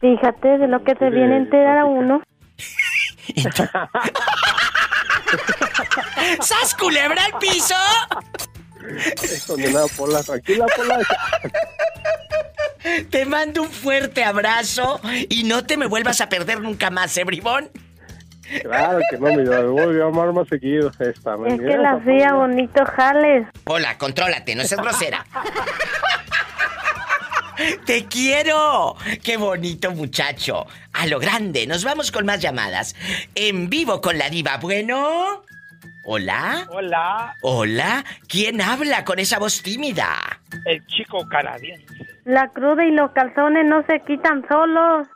[0.00, 2.20] Fíjate de lo que se viene a enterar a uno.
[6.40, 7.74] ¡Sas, culebra al piso!
[9.22, 10.98] Eso ni nada, Pola, tranquila, Pola.
[13.10, 17.24] Te mando un fuerte abrazo y no te me vuelvas a perder nunca más, ¿eh,
[17.24, 17.70] bribón?
[18.62, 20.90] Claro que no, mi me voy a llamar más seguido.
[21.00, 23.48] Esta, Es que la hacía bonito jales.
[23.64, 25.26] Hola, contrólate, no seas grosera.
[27.84, 28.96] ¡Te quiero!
[29.22, 30.66] ¡Qué bonito muchacho!
[30.92, 32.94] A lo grande, nos vamos con más llamadas.
[33.34, 34.56] En vivo con la diva.
[34.58, 35.42] Bueno.
[36.08, 36.66] ¿Hola?
[36.70, 38.04] Hola, ¿Hola?
[38.28, 40.40] ¿Quién habla con esa voz tímida?
[40.64, 41.84] el chico canadiense.
[42.24, 45.08] La cruda y los calzones no se quitan solos.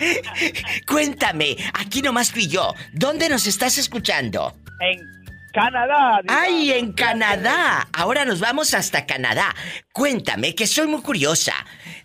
[0.86, 2.74] Cuéntame, aquí nomás tú y yo.
[2.92, 4.54] ¿Dónde nos estás escuchando?
[4.80, 5.00] En
[5.52, 6.20] Canadá.
[6.22, 6.40] diva.
[6.40, 7.88] ¡Ay, en Canadá!
[7.92, 9.54] Ahora nos vamos hasta Canadá.
[9.92, 11.54] Cuéntame, que soy muy curiosa.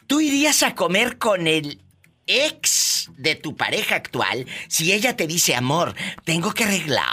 [0.07, 1.81] ¿Tú irías a comer con el
[2.27, 7.05] ex de tu pareja actual si ella te dice, amor, tengo que arreglar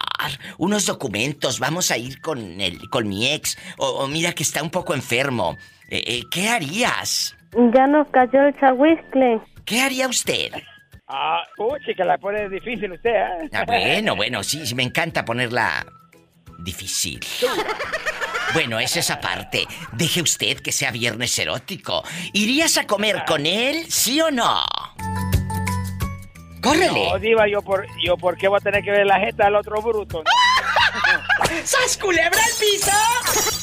[0.59, 4.63] unos documentos, vamos a ir con, el, con mi ex, o, o mira que está
[4.63, 5.57] un poco enfermo?
[5.89, 7.37] Eh, eh, ¿Qué harías?
[7.75, 9.41] Ya nos cayó el chahuiscle.
[9.67, 10.53] ¿Qué haría usted?
[11.07, 13.51] Ah, uy, que la pone difícil usted, ¿eh?
[13.53, 15.85] Ah, bueno, bueno, sí, sí, me encanta ponerla
[16.63, 17.21] difícil.
[18.55, 19.67] Bueno, es esa parte.
[19.93, 22.05] Deje usted que sea viernes erótico.
[22.33, 24.63] ¿Irías a comer con él, sí o no?
[26.63, 27.11] ¡Córrele!
[27.11, 29.57] No, diva, yo por, yo por qué voy a tener que ver la jeta del
[29.57, 30.23] otro bruto.
[30.23, 30.31] ¿no?
[31.65, 33.63] ¡Sas culebra al piso!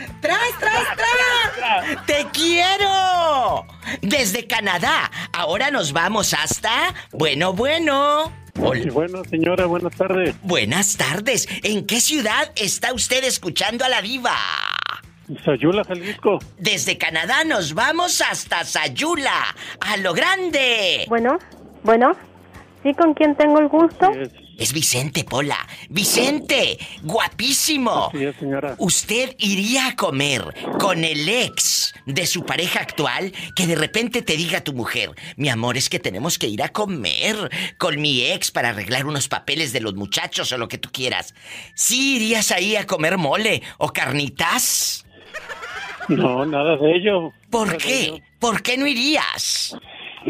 [0.20, 2.06] ¡Tras, tras, tras!
[2.06, 3.66] ¡Te quiero!
[4.02, 5.10] Desde Canadá.
[5.32, 6.94] Ahora nos vamos hasta...
[7.12, 8.32] Bueno, bueno.
[8.62, 8.92] Hola.
[8.92, 10.34] bueno, señora, buenas tardes.
[10.42, 11.48] Buenas tardes.
[11.62, 14.36] ¿En qué ciudad está usted escuchando a la diva?
[15.44, 16.38] Sayula, Jalisco.
[16.58, 19.54] Desde Canadá nos vamos hasta Sayula.
[19.80, 21.04] ¡A lo grande!
[21.08, 21.38] Bueno,
[21.84, 22.12] bueno.
[22.82, 24.10] ¿Sí con quién tengo el gusto?
[24.10, 25.56] Es, Es Vicente Pola.
[25.88, 28.10] Vicente, guapísimo.
[28.12, 28.74] sí, señora.
[28.76, 30.42] ¿Usted iría a comer
[30.78, 35.12] con el ex de su pareja actual que de repente te diga a tu mujer,
[35.38, 37.36] mi amor, es que tenemos que ir a comer
[37.78, 41.34] con mi ex para arreglar unos papeles de los muchachos o lo que tú quieras?
[41.74, 45.06] ¿Sí irías ahí a comer mole o carnitas?
[46.08, 47.32] No, nada de ello.
[47.48, 48.22] ¿Por Nada qué?
[48.38, 49.74] ¿Por qué no irías?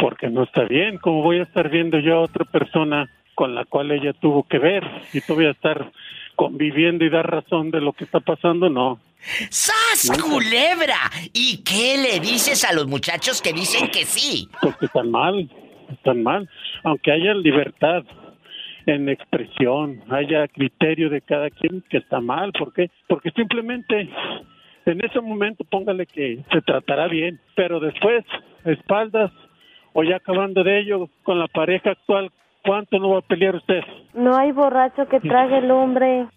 [0.00, 0.98] Porque no está bien.
[0.98, 3.10] ¿Cómo voy a estar viendo yo a otra persona
[3.40, 4.84] con la cual ella tuvo que ver?
[5.14, 5.90] Y tú voy a estar
[6.36, 9.00] conviviendo y dar razón de lo que está pasando, no.
[9.48, 11.08] ¡Sas, culebra!
[11.32, 14.46] ¿Y qué le dices a los muchachos que dicen que sí?
[14.60, 15.48] Porque están mal,
[15.90, 16.50] están mal.
[16.84, 18.04] Aunque haya libertad
[18.84, 22.52] en expresión, haya criterio de cada quien que está mal.
[22.52, 22.90] ¿Por qué?
[23.08, 24.06] Porque simplemente
[24.84, 28.22] en ese momento póngale que se tratará bien, pero después,
[28.66, 29.32] espaldas
[29.94, 32.30] o ya acabando de ello con la pareja actual,
[32.62, 33.80] ¿cuánto no va a pelear usted?
[34.14, 36.26] No hay borracho que trague el hombre.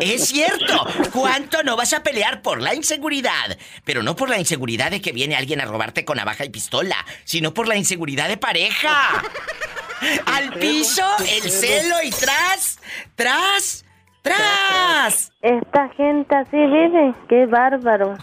[0.00, 0.86] Es cierto.
[1.12, 3.58] ¿Cuánto no vas a pelear por la inseguridad?
[3.84, 6.96] Pero no por la inseguridad de que viene alguien a robarte con navaja y pistola,
[7.24, 9.22] sino por la inseguridad de pareja.
[10.26, 12.78] Al piso, el celo y tras,
[13.14, 13.84] tras,
[14.22, 15.32] tras.
[15.40, 17.14] Esta gente así vive.
[17.28, 18.16] Qué bárbaro.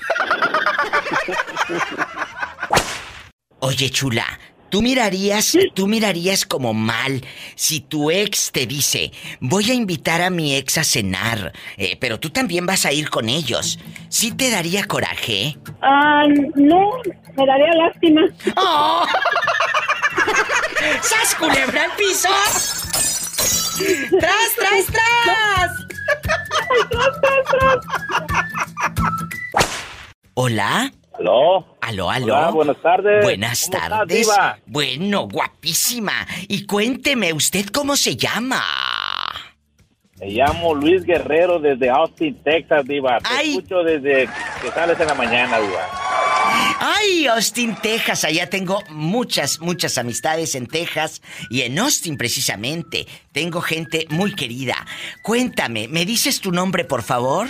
[3.60, 4.26] Oye, chula,
[4.74, 7.22] tú mirarías, tú mirarías como mal
[7.54, 12.20] si tu ex te dice, voy a invitar a mi ex a cenar, eh, pero
[12.20, 13.78] tú también vas a ir con ellos.
[14.10, 15.60] ¿Sí te daría coraje?
[15.84, 16.24] Ah,
[16.56, 16.90] no,
[17.38, 18.22] me daría lástima.
[18.56, 19.06] ¡Oh!
[21.04, 22.30] ¡Sas culebra al piso!
[24.20, 25.72] ¡Tras, tras, tras!
[30.34, 30.92] ¿Hola?
[31.13, 31.65] ¿Aló?
[31.82, 32.26] ¿Aló, aló?
[32.26, 33.23] Hola, buenas tardes.
[33.23, 34.17] Buenas ¿Cómo estás, tardes.
[34.19, 34.60] diva?
[34.65, 36.26] Bueno, guapísima.
[36.47, 38.63] Y cuénteme, ¿usted cómo se llama?
[40.19, 43.19] Me llamo Luis Guerrero desde Austin, Texas, Diva.
[43.19, 43.49] Te Ay.
[43.52, 44.28] escucho desde
[44.62, 45.88] que sales en la mañana, Diva.
[46.80, 48.23] Ay, Austin, Texas.
[48.23, 53.06] Allá tengo muchas, muchas amistades en Texas y en Austin precisamente.
[53.32, 54.76] Tengo gente muy querida.
[55.21, 57.47] Cuéntame, ¿me dices tu nombre, por favor?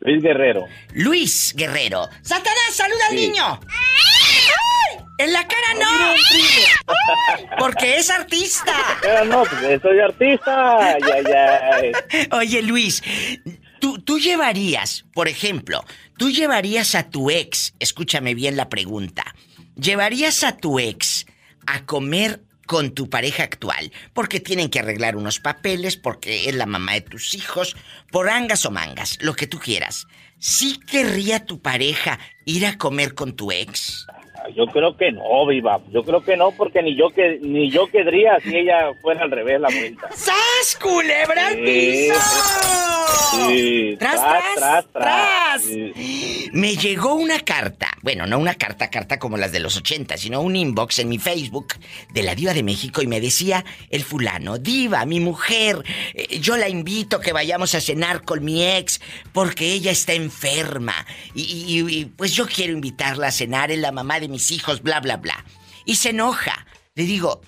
[0.00, 0.66] Luis Guerrero.
[0.94, 2.08] Luis Guerrero.
[2.22, 3.60] ¡Satanás, saluda al niño!
[3.68, 5.04] ¡Ay!
[5.18, 6.12] ¡En la cara no!
[6.12, 7.46] ¡Ay!
[7.58, 8.74] Porque es artista.
[9.00, 10.78] Pero no, pues soy artista.
[10.78, 12.26] Ay, ay, ay.
[12.32, 13.02] Oye, Luis,
[13.80, 15.84] ¿tú, tú llevarías, por ejemplo,
[16.18, 19.34] tú llevarías a tu ex, escúchame bien la pregunta,
[19.74, 21.26] ¿llevarías a tu ex
[21.66, 23.92] a comer con tu pareja actual?
[24.12, 27.76] Porque tienen que arreglar unos papeles, porque es la mamá de tus hijos,
[28.10, 30.06] por angas o mangas, lo que tú quieras.
[30.38, 34.06] ¿Sí querría tu pareja ir a comer con tu ex?
[34.54, 35.80] Yo creo que no, viva.
[35.92, 39.30] Yo creo que no, porque ni yo que ni yo querría si ella fuera al
[39.30, 40.08] revés la vuelta.
[40.14, 43.46] ¡Sas, culebra al Sí, piso!
[43.48, 45.62] Sí, ¡Tras, tras, tras, tras!
[45.62, 46.48] Sí.
[46.52, 50.40] Me llegó una carta, bueno, no una carta, carta como las de los 80, sino
[50.40, 51.74] un inbox en mi Facebook
[52.12, 55.82] de la Diva de México y me decía el fulano, Diva, mi mujer,
[56.14, 59.00] eh, yo la invito a que vayamos a cenar con mi ex
[59.32, 60.94] porque ella está enferma
[61.34, 64.82] y, y- y, pues yo quiero invitarla a cenar, es la mamá de mis hijos,
[64.82, 65.42] bla, bla, bla.
[65.86, 66.66] Y se enoja.
[66.94, 67.40] Le digo,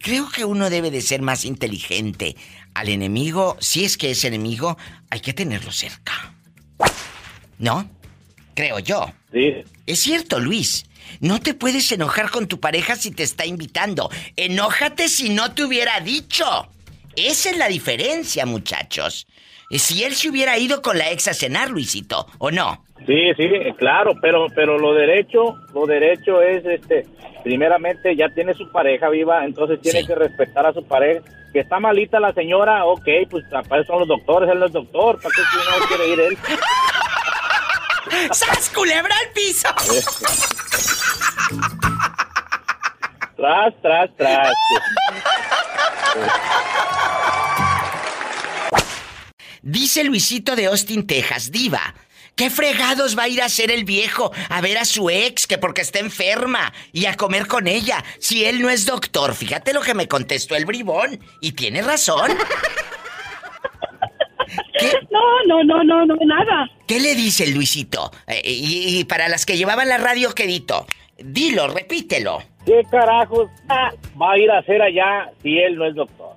[0.00, 2.34] creo que uno debe de ser más inteligente.
[2.74, 4.76] Al enemigo, si es que es enemigo,
[5.10, 6.34] hay que tenerlo cerca.
[7.58, 7.88] ¿No?
[8.54, 9.12] Creo yo.
[9.32, 9.64] Sí.
[9.86, 10.86] Es cierto, Luis.
[11.20, 14.10] No te puedes enojar con tu pareja si te está invitando.
[14.34, 16.68] Enójate si no te hubiera dicho.
[17.14, 19.28] Esa es la diferencia, muchachos.
[19.78, 22.84] Si él se hubiera ido con la ex a cenar, Luisito, ¿o no?
[23.06, 27.06] Sí, sí, claro, pero pero lo derecho, lo derecho es este,
[27.42, 30.06] primeramente ya tiene su pareja viva, entonces tiene Sí.
[30.06, 31.20] que respetar a su pareja.
[31.52, 34.72] Que está malita la señora, ok, pues para eso son los doctores, él no es
[34.72, 36.38] doctor, ¿para qué si no quiere ir él?
[38.32, 39.68] ¡Sas, culebra al piso!
[43.36, 44.48] Tras, tras, tras.
[49.66, 51.94] Dice Luisito de Austin, Texas, diva.
[52.36, 55.56] ¿Qué fregados va a ir a hacer el viejo a ver a su ex que
[55.56, 59.34] porque está enferma y a comer con ella si él no es doctor?
[59.34, 62.30] Fíjate lo que me contestó el bribón y tiene razón.
[64.78, 66.68] ¿Qué, No, no, no, no, no, nada.
[66.86, 68.10] qué le dice el Luisito?
[68.26, 72.42] Eh, y, y para las que llevaban la radio, quedito, dilo, repítelo.
[72.66, 76.33] ¿Qué carajos va a ir a hacer allá si él no es doctor?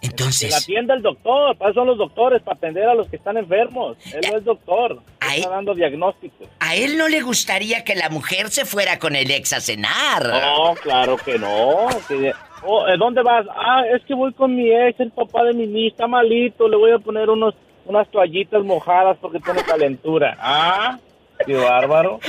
[0.00, 3.08] Que la Entonces, atienda el doctor, para eso son los doctores, para atender a los
[3.08, 3.96] que están enfermos.
[4.14, 5.40] Él no es doctor, Ay.
[5.40, 6.46] está dando diagnósticos.
[6.60, 10.24] a él no le gustaría que la mujer se fuera con el ex a cenar.
[10.28, 11.88] No, claro que no.
[12.06, 12.32] que-
[12.62, 13.44] oh, ¿eh, ¿Dónde vas?
[13.50, 16.76] Ah, es que voy con mi ex, el papá de mi niña, está malito, le
[16.76, 20.36] voy a poner unos, unas toallitas mojadas porque tiene calentura.
[20.40, 20.96] Ah,
[21.44, 22.20] qué bárbaro.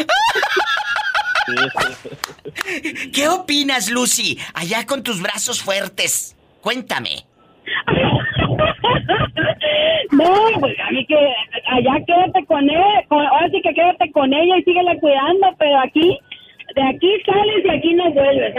[3.13, 4.37] ¿Qué opinas, Lucy?
[4.53, 6.35] Allá con tus brazos fuertes.
[6.61, 7.25] Cuéntame.
[10.11, 14.33] No, pues a mí que allá quédate con él, con- ahora sí que quédate con
[14.33, 16.17] ella y síguela cuidando, pero aquí,
[16.75, 18.55] de aquí sales y aquí no vuelves.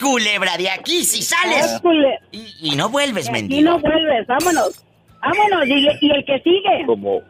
[0.00, 1.80] Culebra de aquí si sales.
[2.32, 3.70] Y, y no vuelves, de aquí mendigo.
[3.70, 4.84] no vuelves, vámonos.
[5.20, 6.84] Vámonos, y, y el que sigue.
[6.86, 7.20] Como,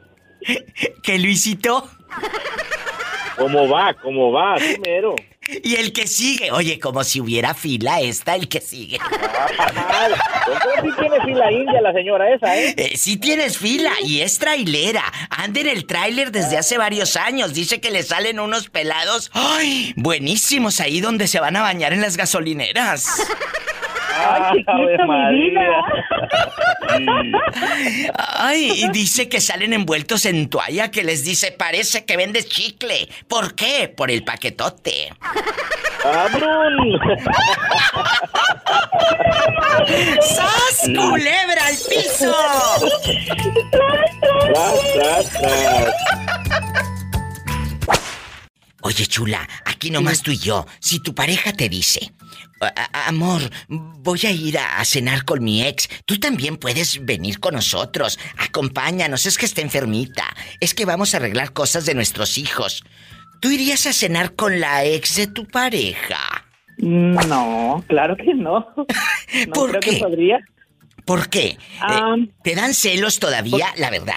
[1.03, 1.87] ¿Que Luisito?
[3.37, 3.95] ¿Cómo va?
[3.95, 4.55] ¿Cómo va?
[4.55, 5.17] Así mero.
[5.65, 6.53] Y el que sigue.
[6.53, 8.99] Oye, como si hubiera fila, está el que sigue.
[9.01, 10.09] Ah,
[10.83, 12.75] sí tiene fila india la señora esa, ¿eh?
[12.77, 15.03] Eh, sí tienes fila y es trailera.
[15.31, 17.55] Anda en el tráiler desde hace varios años.
[17.55, 19.31] Dice que le salen unos pelados.
[19.35, 19.93] ¡Ay!
[19.97, 23.27] Buenísimos ahí donde se van a bañar en las gasolineras.
[24.15, 25.83] Ay, chiquito, Ave mi María.
[28.39, 33.09] Ay, y dice que salen envueltos en toalla que les dice, parece que vendes chicle.
[33.29, 33.93] ¿Por qué?
[33.95, 35.13] Por el paquetote.
[36.03, 37.01] ¡Cabrón!
[40.21, 42.35] ¡Sas, culebra al piso!
[44.53, 47.02] Tras, tras, tras.
[48.83, 50.67] Oye, chula, aquí nomás tú y yo.
[50.81, 52.13] Si tu pareja te dice,
[52.61, 57.05] "A- a- amor, voy a ir a, a cenar con mi ex, tú también puedes
[57.05, 58.19] venir con nosotros.
[58.39, 60.25] Acompáñanos, es que está enfermita.
[60.61, 62.83] Es que vamos a arreglar cosas de nuestros hijos.
[63.41, 66.19] ¿Tú irías a cenar con la ex de tu pareja?
[66.79, 68.67] No, claro que no.
[69.47, 69.91] No ¿Por creo qué?
[69.91, 70.39] que podría.
[71.05, 71.45] ¿Por qué?
[71.47, 72.15] Eh, Ah,
[72.45, 73.67] ¿Te dan celos todavía?
[73.77, 74.15] La verdad.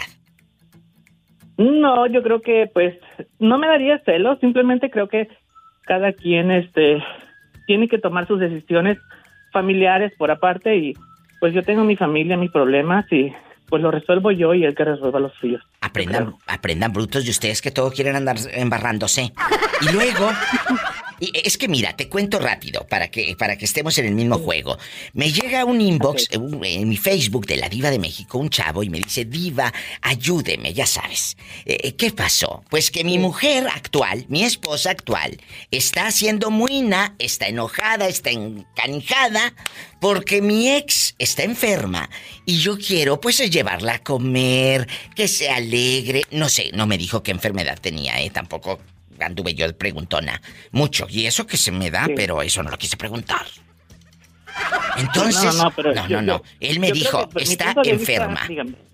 [1.58, 2.96] No, yo creo que pues
[3.40, 5.30] no me daría celos, simplemente creo que
[5.86, 7.02] cada quien este
[7.68, 8.98] tiene que tomar sus decisiones
[9.54, 10.94] familiares por aparte y
[11.40, 13.32] pues yo tengo mi familia, mis problemas y
[13.70, 15.62] pues lo resuelvo yo y el que resuelva los suyos.
[15.82, 19.32] Aprendan, aprendan brutos de ustedes que todo quieren andar embarrándose.
[19.82, 20.30] Y luego,
[21.20, 24.38] y es que mira, te cuento rápido para que para que estemos en el mismo
[24.38, 24.78] juego.
[25.14, 28.84] Me llega un inbox eh, en mi Facebook de la Diva de México, un chavo
[28.84, 32.64] y me dice, "Diva, ayúdeme, ya sabes." Eh, ¿Qué pasó?
[32.70, 35.40] Pues que mi mujer actual, mi esposa actual,
[35.72, 39.54] está haciendo muina, está enojada, está encanijada
[40.00, 42.10] porque mi ex está enferma
[42.46, 47.24] y yo quiero pues llevarla a comer, que se alegre, no sé, no me dijo
[47.24, 48.80] qué enfermedad tenía, eh, tampoco
[49.20, 52.14] anduve yo de preguntona mucho y eso que se me da, Sí.
[52.16, 53.46] pero eso no lo quise preguntar.
[54.98, 56.44] Entonces, No, no, pero no, yo- no, no.
[56.60, 58.42] Él me dijo, que, está vista, enferma.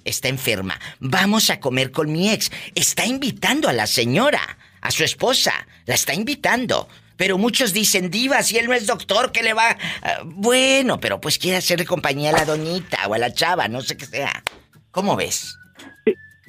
[0.03, 0.79] Está enferma.
[0.99, 2.51] Vamos a comer con mi ex.
[2.73, 5.53] Está invitando a la señora a su esposa,
[5.86, 6.88] la está invitando.
[7.17, 9.77] Pero muchos dicen, diva, si él no es doctor, ¿qué le va?
[10.01, 13.81] Ah, bueno, pero pues quiere hacerle compañía a la doñita o a la chava, no
[13.81, 14.43] sé qué sea.
[14.89, 15.55] ¿Cómo ves?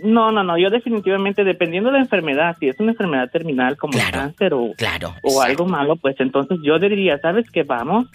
[0.03, 3.97] No, no, no, yo definitivamente, dependiendo de la enfermedad, si es una enfermedad terminal como
[3.99, 7.63] cáncer o, claro, o algo malo, pues entonces yo diría, ¿sabes qué?
[7.63, 8.07] Vamos,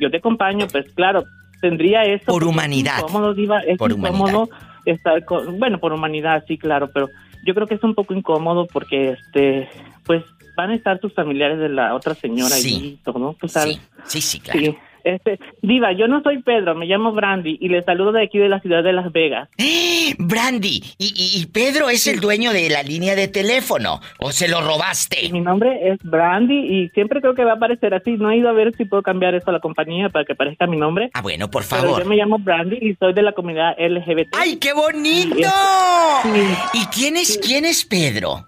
[0.00, 1.24] yo te acompaño, pues claro,
[1.60, 2.26] tendría eso.
[2.26, 2.96] Por humanidad.
[2.96, 4.48] Es incómodo, Diva, es Por incómodo
[4.84, 7.08] estar con, bueno, por humanidad, sí, claro, pero
[7.44, 9.68] yo creo que es un poco incómodo porque, este,
[10.04, 10.24] pues
[10.56, 13.80] van a estar tus familiares de la otra señora y todo, ¿tú sabes?
[14.04, 14.58] Sí, sí, claro.
[14.58, 14.76] Sí.
[15.14, 18.48] Este, Diva, yo no soy Pedro, me llamo Brandy y le saludo de aquí de
[18.48, 19.48] la ciudad de Las Vegas.
[20.18, 24.00] Brandy, ¿y, y- y Pedro es el dueño de la línea de teléfono?
[24.18, 25.28] ¿O se lo robaste?
[25.32, 28.12] Mi nombre es Brandy y siempre creo que va a aparecer así.
[28.12, 30.66] No he ido a ver si puedo cambiar eso a la compañía para que parezca
[30.66, 31.10] mi nombre.
[31.14, 32.02] Ah, bueno, por Pero favor.
[32.02, 34.34] yo me llamo Brandy y soy de la comunidad LGBT.
[34.36, 35.48] ¡Ay, qué bonito!
[36.74, 38.46] ¿Y quién es, quién es Pedro?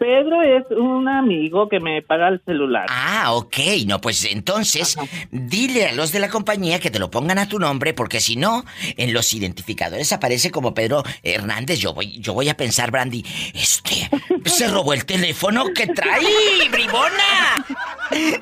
[0.00, 2.86] Pedro es un amigo que me paga el celular.
[2.88, 3.58] Ah, ok.
[3.86, 4.96] No, pues entonces,
[5.30, 8.36] dile a los de la compañía que te lo pongan a tu nombre, porque si
[8.36, 8.64] no,
[8.96, 11.80] en los identificadores aparece como Pedro Hernández.
[11.80, 13.22] Yo voy, yo voy a pensar, Brandy,
[13.52, 14.08] este,
[14.48, 16.24] se robó el teléfono que trae,
[16.72, 17.66] bribona.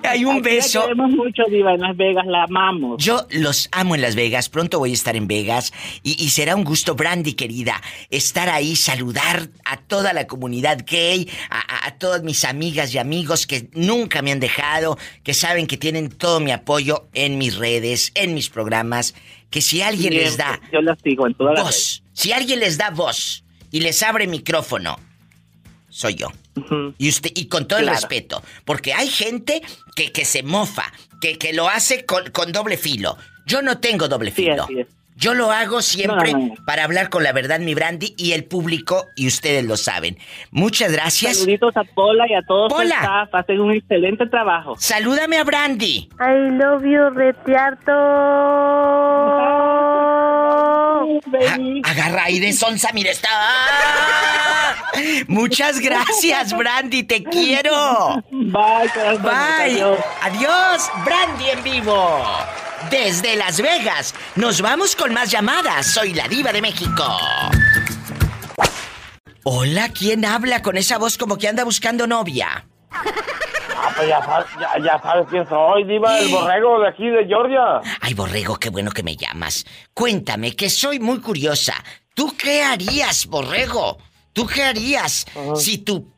[0.05, 0.83] Hay un Aquí la beso.
[0.83, 3.03] queremos mucho, Diva, en Las Vegas, la amamos.
[3.05, 5.73] Yo los amo en Las Vegas, pronto voy a estar en Vegas
[6.05, 11.29] y, y será un gusto, Brandy querida, estar ahí, saludar a toda la comunidad gay,
[11.51, 15.77] a, a- todas mis amigas y amigos que nunca me han dejado, que saben que
[15.77, 19.15] tienen todo mi apoyo en mis redes, en mis programas,
[19.51, 22.79] que si alguien les da Yo la sigo en todas las voz, si alguien les
[22.79, 24.99] da voz y les abre micrófono,
[25.89, 26.29] soy yo.
[26.99, 29.63] Y usted, y con todo el respeto, porque hay gente
[29.97, 33.17] que, que se mofa, que, que lo hace con, con doble filo.
[33.47, 34.65] Yo no tengo doble filo.
[34.65, 34.87] así es.
[35.21, 36.65] Yo lo hago siempre No, no, no.
[36.65, 40.17] para hablar con la verdad, mi Brandy, y el público, y ustedes lo saben.
[40.53, 41.39] Muchas gracias.
[41.39, 43.29] Saluditos a Pola y a todos Pola.
[43.33, 44.77] Hacen un excelente trabajo.
[44.79, 46.09] Salúdame a Brandy.
[46.21, 47.91] I love you, retiarto.
[51.85, 53.29] Agarra aire, Sonsa, mira, está.
[53.33, 54.75] ¡Ah!
[55.27, 58.23] Muchas gracias, Brandy, te quiero.
[58.31, 59.73] Bye, corazón, Bye.
[59.83, 59.99] adiós.
[60.23, 62.21] Adiós, Brandy en vivo.
[62.91, 64.15] Desde Las Vegas.
[64.37, 65.93] Nos vamos con más llamadas.
[65.93, 67.05] Soy la diva de México.
[69.45, 72.67] Hola, ¿quién habla con esa voz como que anda buscando novia?
[72.91, 77.25] Ah, pues ya, sabes- ya, ya sabes quién soy, Diva, el borrego de aquí de
[77.27, 77.81] Georgia.
[78.01, 79.65] Ay, borrego, qué bueno que me llamas.
[79.95, 81.75] Cuéntame, que soy muy curiosa.
[82.15, 83.99] ¿Tú qué harías, borrego?
[84.33, 85.27] ¿Tú qué harías
[85.57, 86.13] si tu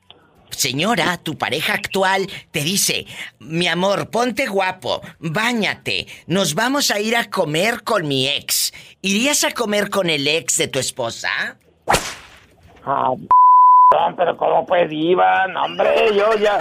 [0.55, 3.07] señora, tu pareja actual, te dice,
[3.39, 8.73] mi amor, ponte guapo, báñate, nos vamos a ir a comer con mi ex?
[9.03, 11.57] ¿Irías a comer con el ex de tu esposa?
[12.85, 13.15] Ah,
[14.17, 15.47] pero ¿cómo pues, Diva?
[15.49, 16.59] No, hombre, yo ya...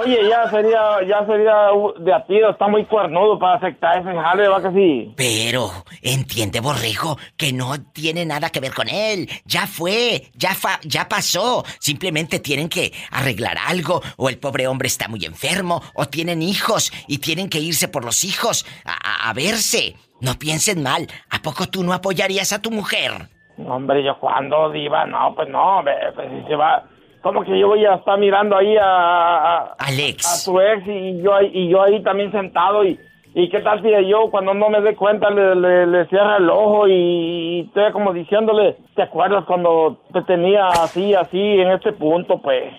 [0.00, 1.54] Oye, ya sería, ya sería
[1.98, 5.12] de a tiro, está muy cuernudo para aceptar ese jale, va que sí.
[5.16, 9.28] Pero, entiende, borrego, que no tiene nada que ver con él.
[9.44, 11.62] Ya fue, ya fa- ya pasó.
[11.78, 16.90] Simplemente tienen que arreglar algo, o el pobre hombre está muy enfermo, o tienen hijos
[17.06, 19.94] y tienen que irse por los hijos a, a- a verse.
[20.22, 21.06] No piensen mal.
[21.28, 23.28] ¿A poco tú no apoyarías a tu mujer?
[23.68, 25.82] Hombre, yo cuando, Diva, no, pues no,
[26.14, 26.84] pues si se va...
[27.22, 28.84] ¿Cómo que yo voy a estar mirando ahí a...
[28.84, 30.26] a Alex.
[30.26, 32.98] A tu ex y yo, y yo ahí también sentado y...
[33.34, 36.50] ¿Y qué tal si yo cuando no me dé cuenta le, le, le cierra el
[36.50, 41.92] ojo y, y estoy como diciéndole, ¿te acuerdas cuando te tenía así, así, en este
[41.92, 42.74] punto, pues?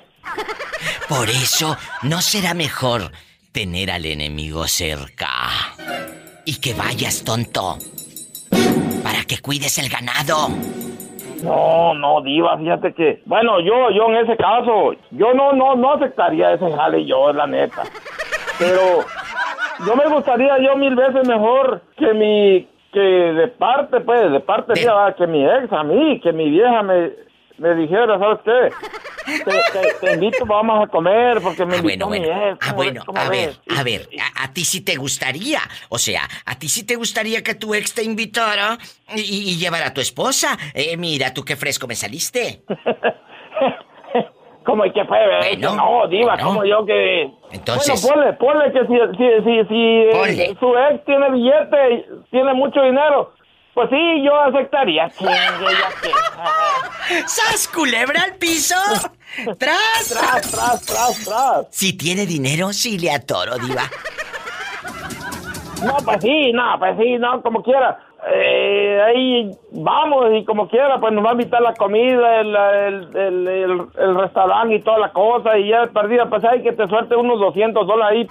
[1.09, 3.01] Por eso, ¿no será mejor
[3.51, 5.27] tener al enemigo cerca?
[6.45, 7.77] Y que vayas, tonto.
[9.23, 10.49] Para que cuides el ganado.
[11.43, 13.21] No, no, diva, fíjate que...
[13.25, 17.47] Bueno, yo, yo en ese caso, yo no, no, no aceptaría ese jale yo, la
[17.47, 17.83] neta.
[18.59, 18.99] Pero
[19.87, 22.67] yo me gustaría yo mil veces mejor que mi...
[22.91, 26.49] Que de parte, pues, de parte mía, va, que mi ex a mí, que mi
[26.49, 27.11] vieja me,
[27.57, 28.69] me dijera, ¿sabes qué?
[29.45, 32.49] Te, te- te invito, vamos a comer, porque me Ah, invitó bueno, mi bueno.
[32.51, 32.57] ex.
[32.61, 33.61] Ah, ¿cómo bueno, a ver, ves?
[33.79, 35.59] a ver, a, a ti sí te gustaría.
[35.87, 38.77] O sea, a ti sí te gustaría que tu ex te invitara
[39.15, 40.57] y, y llevara a tu esposa.
[40.73, 42.63] Eh, mira, tú qué fresco me saliste.
[44.65, 45.17] ¿Cómo y qué fue?
[45.17, 45.57] eh?
[45.57, 46.47] Bueno, no, diva, bueno.
[46.47, 47.29] como yo que...
[47.51, 52.05] Entonces- Bueno, ponle, ponle que si, si, si, si eh, su ex tiene billete, y
[52.31, 53.33] tiene mucho dinero,
[53.73, 55.09] pues sí, yo aceptaría.
[57.25, 58.75] ¡Sas, culebra al piso!
[59.57, 60.09] ¡Tras!
[60.09, 61.67] ¡Tras, tras, tras, tras!
[61.71, 63.83] Si tiene dinero, sí le atoro, diva.
[65.83, 67.99] No, pues sí, no, pues sí, no, como quiera.
[68.33, 73.17] eh, ahí vamos y como quiera, pues nos va a invitar la comida, el, el,
[73.17, 73.47] el,
[73.97, 77.37] el- restaurante y toda la cosa y ya perdida, pues hay que te suelte unos
[77.39, 78.25] 200 dólares ahí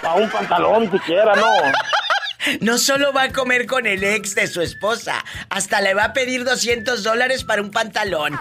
[0.00, 1.46] para un pantalón siquiera, ¿no?
[2.60, 6.12] No solo va a comer con el ex de su esposa, hasta le va a
[6.12, 8.38] pedir 200 dólares para un pantalón.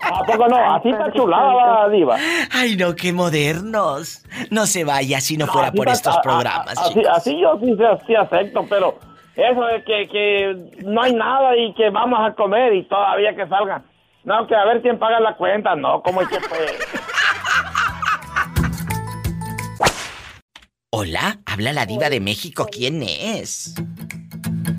[0.00, 0.74] ¿A poco no?
[0.74, 2.16] Así está chulada, va, diva.
[2.52, 4.24] Ay, no, qué modernos.
[4.50, 7.58] No se vaya si no fuera por estos programas, así, yo
[8.06, 8.98] sí, acepto, pero
[9.36, 13.46] eso de que, que no hay nada y que vamos a comer y todavía que
[13.48, 13.82] salga.
[14.24, 16.76] No, que a ver quién paga la cuenta, no, como es que pues...
[20.90, 22.66] Hola, habla la diva de México.
[22.72, 23.74] ¿Quién es?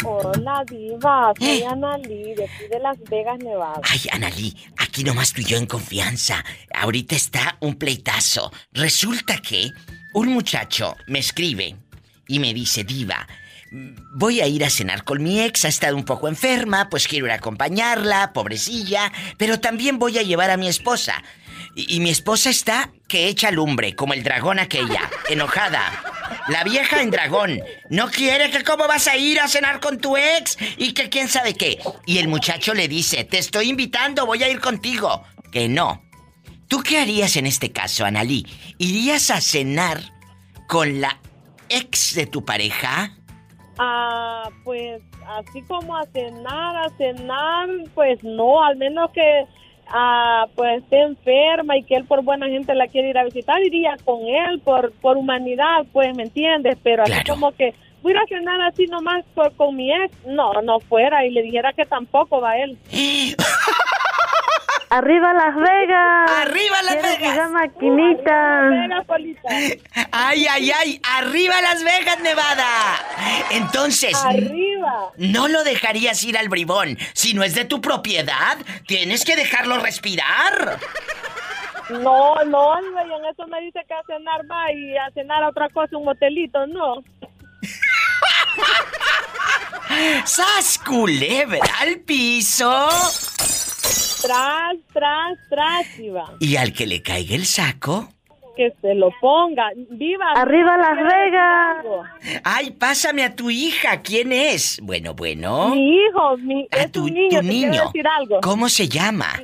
[0.04, 1.34] Hola, Diva.
[1.38, 3.80] Soy Analí, de aquí de Las Vegas, Nevada.
[3.84, 6.44] Ay, Analí, aquí nomás tú y yo en confianza.
[6.74, 8.52] Ahorita está un pleitazo.
[8.72, 9.70] Resulta que
[10.16, 11.76] un muchacho me escribe
[12.28, 13.28] y me dice, Diva,
[14.16, 17.28] voy a ir a cenar con mi ex, ha estado un poco enferma, pues quiero
[17.28, 21.24] ir a acompañarla, pobrecilla, pero también voy a llevar a mi esposa.
[21.88, 25.82] Y, mi esposa está que echa lumbre, como el dragón aquella, enojada.
[26.50, 27.62] La vieja en dragón.
[27.90, 31.30] No quiere que cómo vas a ir a cenar con tu ex y que quién
[31.30, 31.80] sabe qué.
[32.06, 35.24] Y el muchacho le dice, te estoy invitando, voy a ir contigo.
[35.52, 36.04] Que no.
[36.68, 38.46] ¿Tú qué harías en este caso, Analí?
[38.78, 40.02] ¿Irías a cenar
[40.68, 41.18] con la
[41.70, 43.16] ex de tu pareja?
[43.78, 49.46] Ah, pues así como a cenar, a cenar, pues no, al menos que
[49.92, 53.62] ah, pues esté enferma y que él por buena gente la quiere ir a visitar,
[53.62, 56.78] iría con él por, por humanidad, pues, ¿me entiendes?
[56.84, 60.80] Pero así como que voy a cenar así nomás por- con mi ex, no, no
[60.80, 62.78] fuera y le dijera que tampoco va él.
[64.92, 66.32] ¡Arriba Las Vegas!
[66.32, 67.32] ¡Arriba Las Quiero Vegas!
[67.34, 68.70] jugar maquinita!
[70.12, 71.00] ¡Ay, ay, ay!
[71.04, 72.66] ¡Arriba Las Vegas, Nevada!
[73.52, 74.16] Entonces.
[74.26, 75.12] ¡Arriba!
[75.18, 76.98] No lo dejarías ir al bribón.
[77.14, 80.80] Si no es de tu propiedad, tienes que dejarlo respirar.
[81.90, 85.70] No, no, en eso me dice que a cenar va y a cenar a otra
[85.70, 87.04] cosa, un hotelito, no.
[90.26, 92.90] ¡Sas culebra al piso!
[94.22, 96.34] Tras, tras, tras, Diva.
[96.40, 98.10] Y al que le caiga el saco.
[98.58, 99.70] Que se lo ponga.
[99.92, 100.34] ¡Viva!
[100.36, 102.42] ¡Arriba Las Vegas!
[102.44, 104.02] ¡Ay, pásame a tu hija!
[104.02, 104.80] ¿Quién es?
[104.84, 105.70] Bueno, bueno.
[105.70, 107.86] Mi hijo, mi, A es tu, un niño, tu niño.
[107.86, 108.42] decir algo.
[108.42, 109.42] ¿Cómo se llama?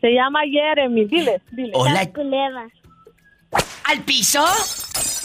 [0.00, 1.72] Se llama Jeremy, dile, dile.
[1.74, 2.08] Hola.
[3.84, 4.44] ¿Al piso?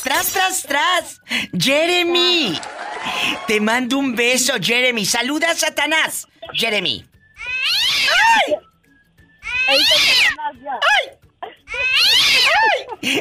[0.03, 1.21] ¡Tras, tras, tras!
[1.57, 2.57] ¡Jeremy!
[3.45, 5.05] Te mando un beso, Jeremy.
[5.05, 6.27] ¡Saluda a Satanás!
[6.53, 7.03] Jeremy.
[9.65, 10.79] Satanás ya.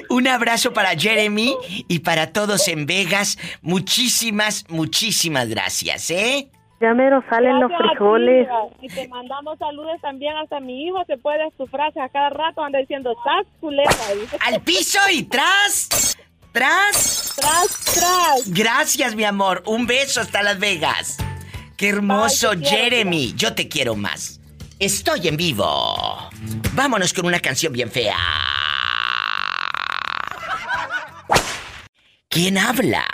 [0.09, 1.57] Un abrazo para Jeremy
[1.89, 3.39] y para todos en Vegas.
[3.63, 6.49] Muchísimas, muchísimas gracias, ¿eh?
[6.81, 8.49] Ya mero salen los Gracias frijoles.
[8.81, 10.99] Y te mandamos saludos también hasta mi hijo.
[11.07, 13.95] Se puede su frase a cada rato anda diciendo ¡Sas, culebra!
[14.21, 14.37] dice.
[14.41, 16.17] Al piso y tras.
[16.51, 17.35] Tras.
[17.37, 18.53] Tras, tras.
[18.53, 19.63] Gracias, mi amor.
[19.67, 21.19] Un beso hasta Las Vegas.
[21.77, 23.33] Qué hermoso, Ay, quiero, Jeremy.
[23.35, 24.42] Yo te quiero más.
[24.83, 26.29] Estoy en vivo.
[26.73, 28.17] Vámonos con una canción bien fea.
[32.29, 33.07] ¿Quién habla?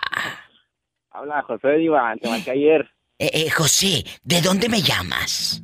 [1.10, 5.62] Habla José Diva, te marqué ayer Eh, eh, José, ¿de dónde me llamas?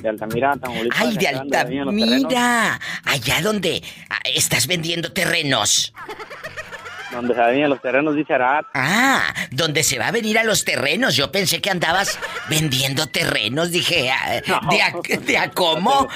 [0.00, 0.98] de Altamira, Tamaulipas.
[0.98, 2.80] Ay, de Altamira.
[3.04, 5.92] Allá donde ah, estás vendiendo terrenos.
[7.12, 8.66] Donde se venían los terrenos, dice Arat.
[8.74, 11.14] Ah, donde se va a venir a los terrenos.
[11.14, 13.70] Yo pensé que andabas vendiendo terrenos.
[13.70, 14.40] Dije, ah,
[14.70, 16.08] ¿de, a, de a cómo?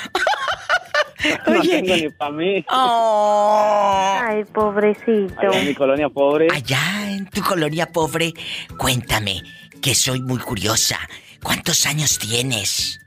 [1.46, 1.82] No Oye.
[1.82, 2.64] tengo ni para mí.
[2.70, 4.18] Oh.
[4.22, 5.34] Ay, pobrecito.
[5.38, 6.48] Allá en mi colonia pobre.
[6.52, 8.32] Allá en tu colonia pobre,
[8.78, 9.42] cuéntame,
[9.82, 10.98] que soy muy curiosa.
[11.42, 12.98] ¿Cuántos años tienes?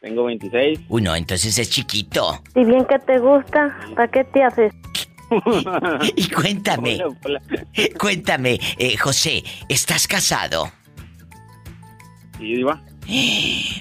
[0.00, 0.80] Tengo 26.
[0.88, 2.40] Uy, no, entonces es chiquito.
[2.54, 4.72] Si bien que te gusta, ¿para qué te haces?
[6.16, 6.98] Y cuéntame,
[7.98, 10.70] cuéntame, eh, José, ¿estás casado?
[12.38, 12.82] Sí, Diva.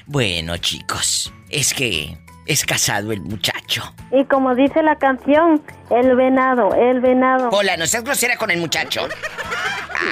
[0.05, 3.93] Bueno, chicos, es que es casado el muchacho.
[4.11, 7.49] Y como dice la canción, el venado, el venado.
[7.51, 9.07] Hola, no seas grosera con el muchacho.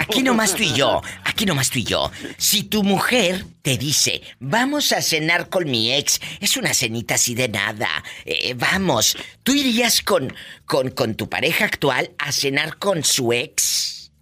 [0.01, 1.01] Aquí nomás tú y yo,
[1.36, 2.09] aquí nomás tú y yo.
[2.38, 7.36] Si tu mujer te dice, vamos a cenar con mi ex, es una cenita así
[7.36, 7.89] de nada,
[8.23, 10.33] eh, vamos, ¿tú irías con,
[10.65, 14.13] con, con tu pareja actual a cenar con su ex?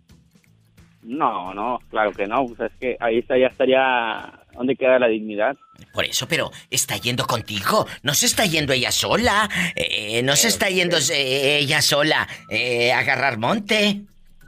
[1.04, 2.48] No, no, claro que no.
[2.48, 4.40] Pues es que ahí está, ya estaría.
[4.54, 5.56] ¿Dónde queda la dignidad?
[5.94, 10.48] Por eso, pero está yendo contigo, no se está yendo ella sola, eh, no se
[10.48, 14.04] está yendo eh, ella sola a agarrar monte.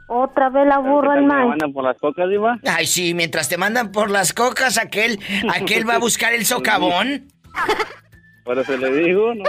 [0.08, 1.48] Otra vez la burro ¿Qué el tal que me man.
[1.48, 2.58] mandan por las cocas, Diva?
[2.64, 5.18] Ay, sí, mientras te mandan por las cocas, aquel,
[5.52, 7.26] aquel va a buscar el socavón.
[8.44, 9.42] Por eso le digo, no,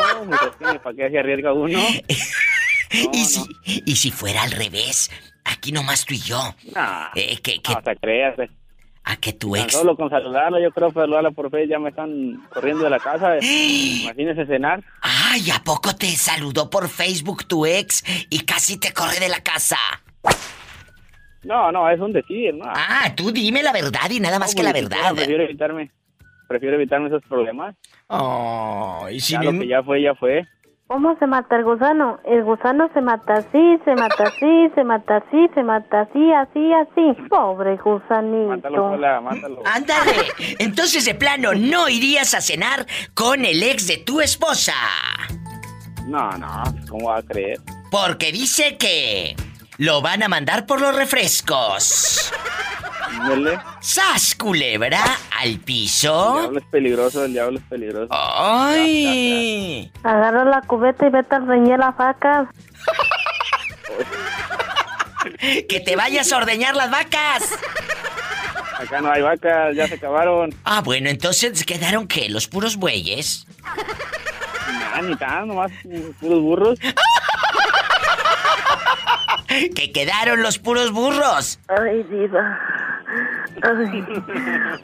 [0.82, 1.78] ¿para qué se arriesga uno?
[3.14, 5.12] y, si, y si fuera al revés,
[5.46, 6.56] aquí nomás tú y yo.
[6.74, 8.40] Nah, Eh, que, que, no te creas.
[8.40, 8.50] eh.
[9.04, 9.74] a que tu Tan ex.
[9.74, 13.00] Solo con saludarla, yo creo que saludarla por fe ya me están corriendo de la
[13.00, 13.38] casa.
[13.42, 14.84] Imagínese cenar.
[15.02, 19.42] Ay, ¿a poco te saludó por Facebook tu ex y casi te corre de la
[19.42, 19.78] casa?
[21.44, 22.66] No, no, es un decir, ¿no?
[22.68, 25.14] Ah, tú dime la verdad y nada más que la verdad.
[25.16, 25.92] Prefiero evitarme,
[26.48, 27.76] prefiero evitarme esos problemas.
[28.10, 30.46] Ay, si ya lo que ya fue, ya fue.
[30.88, 32.20] ¿Cómo se mata el gusano?
[32.24, 36.72] El gusano se mata así, se mata así, se mata así, se mata así, así,
[36.74, 37.22] así.
[37.28, 38.48] Pobre gusanito.
[38.48, 39.64] Mátalo, Pola, mátalo.
[39.66, 40.14] Ándale.
[40.60, 44.74] Entonces, de plano, no irías a cenar con el ex de tu esposa.
[46.08, 47.58] No, no, ¿cómo va a creer?
[47.92, 49.36] Porque dice que
[49.78, 52.32] lo van a mandar por los refrescos.
[53.28, 53.60] Dele.
[53.82, 55.04] ¡Sas, culebra!
[55.40, 56.38] Al El piso.
[56.40, 58.08] diablo es peligroso, el diablo es peligroso.
[58.14, 59.92] ¡Ay!
[60.04, 62.48] Agarra la cubeta y vete a reñir las vacas.
[65.68, 67.44] ¡Que te vayas a ordeñar las vacas!
[68.80, 70.54] Acá no hay vacas, ya se acabaron.
[70.64, 73.48] Ah, bueno, entonces quedaron que los puros bueyes.
[74.68, 75.72] Nah, ni tan, nomás
[76.20, 76.80] puros burros.
[79.76, 81.60] Que quedaron los puros burros.
[81.68, 82.60] Ay, diva.
[83.64, 84.04] Ay,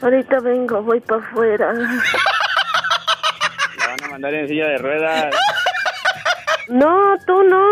[0.00, 1.72] ahorita vengo, voy para afuera.
[1.72, 5.34] La van a mandar en silla de ruedas.
[6.68, 7.62] No, tú no.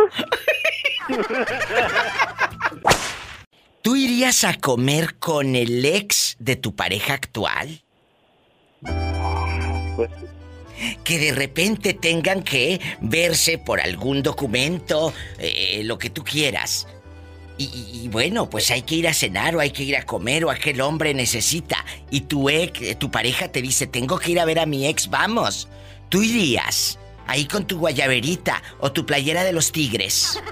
[3.83, 7.83] ¿Tú irías a comer con el ex de tu pareja actual?
[9.97, 10.11] Pues
[11.05, 16.87] Que de repente tengan que verse por algún documento, eh, lo que tú quieras.
[17.59, 17.65] Y,
[18.05, 20.51] y- bueno, pues hay que ir a cenar o hay que ir a comer o
[20.51, 21.85] aquel hombre necesita.
[22.11, 24.87] Y tu ex, eh, tu pareja te dice, tengo que ir a ver a mi
[24.87, 25.69] ex, vamos.
[26.09, 30.41] Tú irías ahí con tu guayaberita o tu playera de los tigres.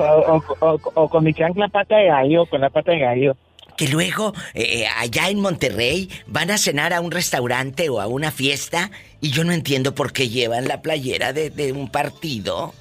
[0.00, 3.36] O, o- o- o con mi chancla pata de gallo, con la pata de gallo.
[3.78, 8.32] Que luego, eh, allá en Monterrey, van a cenar a un restaurante o a una
[8.32, 12.74] fiesta y yo no entiendo por qué llevan la playera de, de un partido.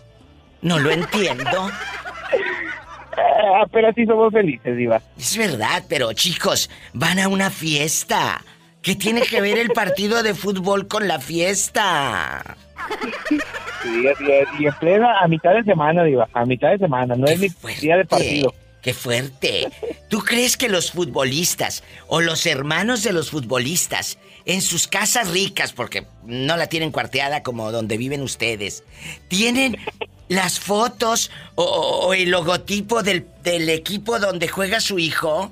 [0.62, 1.70] No lo entiendo.
[3.20, 5.02] Ah, pero sí somos felices, Diva.
[5.18, 8.43] Es verdad, pero chicos, van a una fiesta.
[8.84, 12.56] ¿Qué tiene que ver el partido de fútbol con la fiesta?
[13.30, 13.39] Sí.
[14.60, 16.30] Y en plena, a mitad de semana, Diva.
[16.32, 17.50] A mitad de semana, no es ni
[17.82, 18.54] día de partido.
[18.88, 19.68] ¡Qué fuerte!
[20.08, 25.74] ¿Tú crees que los futbolistas o los hermanos de los futbolistas en sus casas ricas,
[25.74, 28.86] porque no la tienen cuarteada como donde viven ustedes,
[29.28, 29.76] tienen
[30.30, 35.52] las fotos o, o el logotipo del, del equipo donde juega su hijo?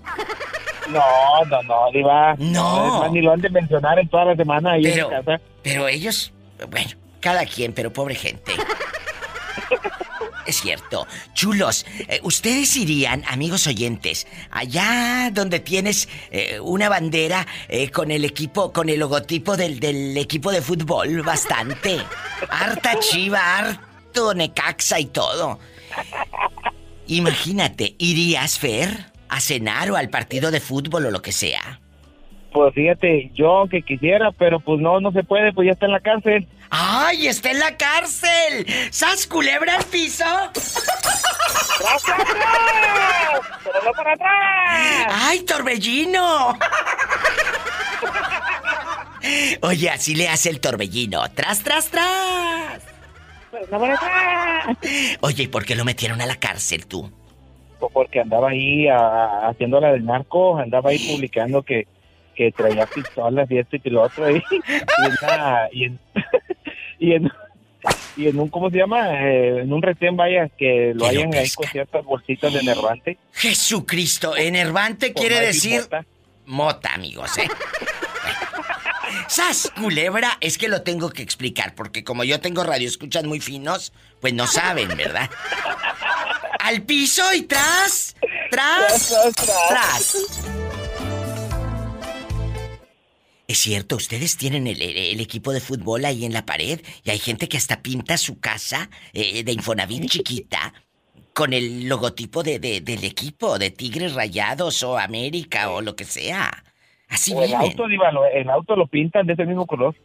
[0.88, 2.36] No, no, no, Diva.
[2.38, 3.02] No.
[3.02, 5.42] Más, ni lo han de mencionar en toda la semana ahí Pero, en casa.
[5.62, 6.32] pero ellos,
[6.72, 8.54] bueno, cada quien, pero pobre gente.
[10.46, 11.08] Es cierto.
[11.34, 18.26] Chulos, eh, ustedes irían, amigos oyentes, allá donde tienes eh, una bandera eh, con el
[18.26, 22.00] equipo, con el logotipo del, equipo de fútbol, bastante.
[22.50, 25.60] Harta chiva, harto necaxa y todo.
[27.08, 31.80] Imagínate, ¿irías, Fer, a cenar o al partido de fútbol o lo que sea?
[32.56, 35.92] Pues fíjate, yo aunque quisiera, pero pues no, no se puede, pues ya está en
[35.92, 36.48] la cárcel.
[36.70, 38.66] ¡Ay, está en la cárcel!
[38.92, 40.24] ¿Sas culebra al piso?
[43.64, 45.08] ¡Pero no para atrás!
[45.12, 46.58] ¡Ay, torbellino!
[49.62, 51.28] Oye, así le hace el torbellino.
[51.34, 52.82] ¡Tras, tras, tras!
[53.52, 54.78] ¡Pero no para atrás!
[55.20, 57.12] Oye, ¿y por qué lo metieron a la cárcel tú?
[57.80, 61.86] Pues porque andaba ahí a- haciendo la del narco, andaba ahí publicando que,
[62.36, 64.42] que traía pistolas y esto y lo otro ahí.
[65.72, 66.00] Y y en,
[67.00, 67.32] y en,
[68.18, 69.14] y en un, ¿cómo se llama?
[69.28, 73.18] Eh, en un retén, vaya, que lo hayan ahí con ciertas bolsitas de nervante.
[73.34, 76.06] Jesucristo, enervante Por quiere decir decir
[76.46, 76.94] mota.
[76.94, 77.48] amigos, ¿eh?
[79.28, 80.38] ¡Sas, culebra!
[80.40, 84.34] Es que lo tengo que explicar, porque como yo tengo radio escuchas muy finos, pues
[84.34, 85.30] no saben, ¿verdad?
[86.60, 88.16] ¡Al piso y tras!
[88.52, 89.34] ¡Tras!
[89.70, 90.18] ¡Tras!
[93.48, 97.10] Es cierto, ustedes tienen el, el- el equipo de fútbol ahí en la pared y
[97.12, 100.74] hay gente que hasta pinta su casa eh, de Infonavit chiquita
[101.34, 106.06] con el logotipo de, de- del equipo, de Tigres Rayados o América o lo que
[106.06, 106.64] sea.
[107.08, 107.62] Así O el viven.
[107.62, 109.96] auto, Diva, el auto lo pintan de ese mismo color.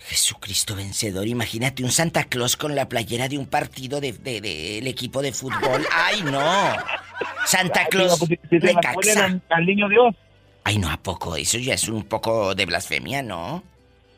[0.00, 5.20] Jesucristo vencedor, imagínate un Santa Claus con la playera de un partido del de, equipo
[5.22, 5.84] de fútbol.
[5.92, 6.74] ¡Ay, no!
[7.46, 8.36] Santa Ay, Claus diva,
[8.94, 10.14] pues, si- si al niño Dios.
[10.66, 11.36] Ay, no, ¿a poco?
[11.36, 13.62] Eso ya es un poco de blasfemia, ¿no?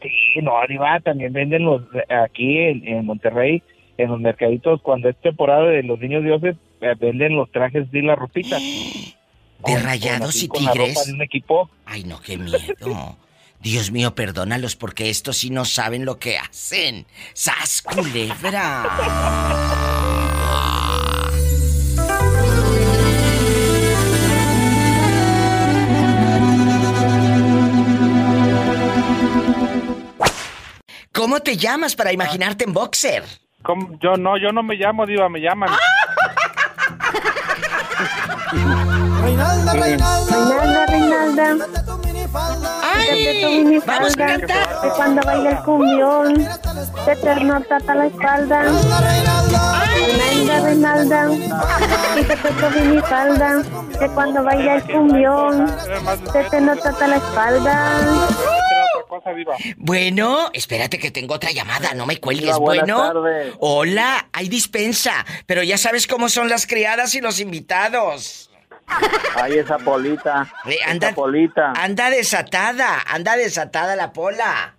[0.01, 3.63] Sí, no, arriba también venden los, aquí en, en Monterrey,
[3.99, 8.01] en los mercaditos, cuando es temporada de los niños dioses, eh, venden los trajes de
[8.01, 8.57] la ropita.
[9.67, 11.07] De rayados y con la ropa tigres.
[11.07, 11.69] de un equipo.
[11.85, 13.19] Ay, no, qué miedo.
[13.61, 17.05] Dios mío, perdónalos porque estos sí no saben lo que hacen.
[17.35, 18.87] ¡Sas, culebra!
[31.13, 33.25] ¿Cómo te llamas para imaginarte en boxer?
[33.63, 33.99] ¿Cómo?
[34.01, 35.71] Yo no, yo no me llamo Diva, me llaman.
[39.23, 40.87] Reinalda, Reinalda.
[40.87, 41.67] Reinalda,
[42.99, 44.41] Quítate tu minifalda.
[44.83, 46.49] Que cuando baila el cumbión,
[47.05, 48.63] se te nota la espalda.
[49.95, 51.29] Reinalda, Reinalda.
[52.15, 53.63] Quítate tu minifalda.
[53.99, 55.69] Que cuando baila el cumbión,
[56.33, 58.01] se te nota la espalda.
[59.09, 59.57] Otra cosa, Diva.
[59.77, 62.59] Bueno, espérate que tengo otra llamada, no me cuelgues.
[62.59, 63.55] Buenas bueno, tardes.
[63.61, 68.51] hola, hay dispensa, pero ya sabes cómo son las criadas y los invitados.
[69.35, 70.51] Ahí esa polita.
[70.67, 71.73] Eh, anda, esa polita.
[71.73, 74.75] anda desatada, anda desatada la pola.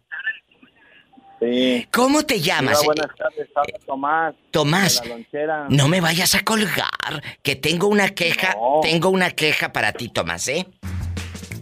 [1.39, 1.87] Sí.
[1.91, 2.81] ¿Cómo te llamas?
[2.81, 4.35] Diva, buenas tardes, habla Tomás.
[4.51, 5.65] Tomás, de la lonchera.
[5.69, 10.47] no me vayas a colgar, que tengo una queja, tengo una queja para ti, Tomás,
[10.49, 10.67] ¿eh?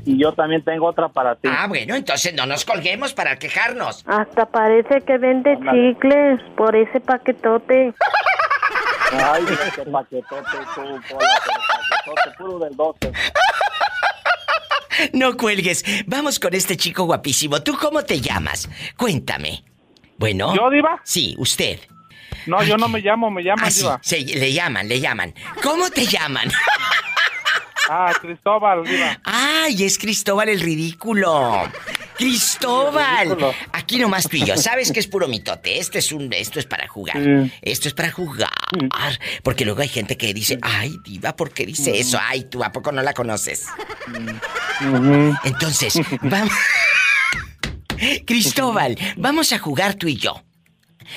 [0.08, 1.50] Y yo también tengo otra para ti.
[1.52, 4.04] Ah, bueno, entonces no nos colguemos para quejarnos.
[4.08, 7.94] Hasta parece que vende chicles por ese paquetote.
[9.12, 9.44] Ay,
[9.76, 13.12] qué paquetote tú, Pola, paquetote puro del 12.
[15.14, 15.84] No cuelgues.
[16.08, 17.62] Vamos con este chico guapísimo.
[17.62, 18.70] ¿Tú cómo te llamas?
[18.96, 19.64] Cuéntame.
[20.18, 20.56] Bueno.
[20.56, 21.02] ¿Yo, Diva?
[21.04, 21.80] Sí, usted.
[22.48, 24.00] No, yo no me llamo, me llaman Ah, sí, Diva.
[24.02, 25.34] se- le llaman, le llaman.
[25.62, 26.50] ¿Cómo te llaman?
[27.90, 29.20] Ah, Cristóbal, Diva.
[29.24, 31.64] ¡Ay, es Cristóbal el ridículo!
[32.18, 33.28] ¡Cristóbal!
[33.28, 33.54] ridículo.
[33.72, 34.58] Aquí nomás tú y yo.
[34.58, 35.80] Sabes que es puro mitote.
[35.80, 37.18] Este es un, esto es para jugar.
[37.24, 37.52] Sí.
[37.62, 38.50] Esto es para jugar.
[39.44, 42.20] Porque luego hay gente que dice, ay, diva, ¿por qué dice eso?
[42.22, 43.66] Ay, tú, ¿a poco no la conoces?
[45.44, 46.54] Entonces, vamos...
[48.26, 50.44] Cristóbal, vamos a jugar tú y yo.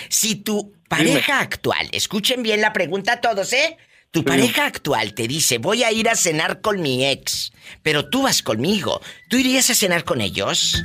[0.09, 3.77] Si tu pareja actual, escuchen bien la pregunta a todos, ¿eh?
[4.13, 7.53] Tu pareja actual te dice, voy a ir a cenar con mi ex,
[7.85, 9.01] pero tú vas conmigo.
[9.29, 10.83] ¿Tú irías a cenar con ellos?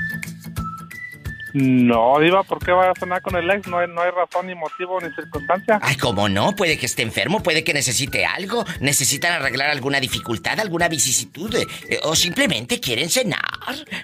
[1.53, 3.65] No, Diva, ¿por qué va a cenar con el ex?
[3.65, 5.79] No hay, no hay razón, ni motivo, ni circunstancia.
[5.81, 6.55] Ay, ¿cómo no?
[6.55, 11.65] Puede que esté enfermo, puede que necesite algo, necesitan arreglar alguna dificultad, alguna vicisitud, eh,
[11.89, 13.41] eh, o simplemente quieren cenar.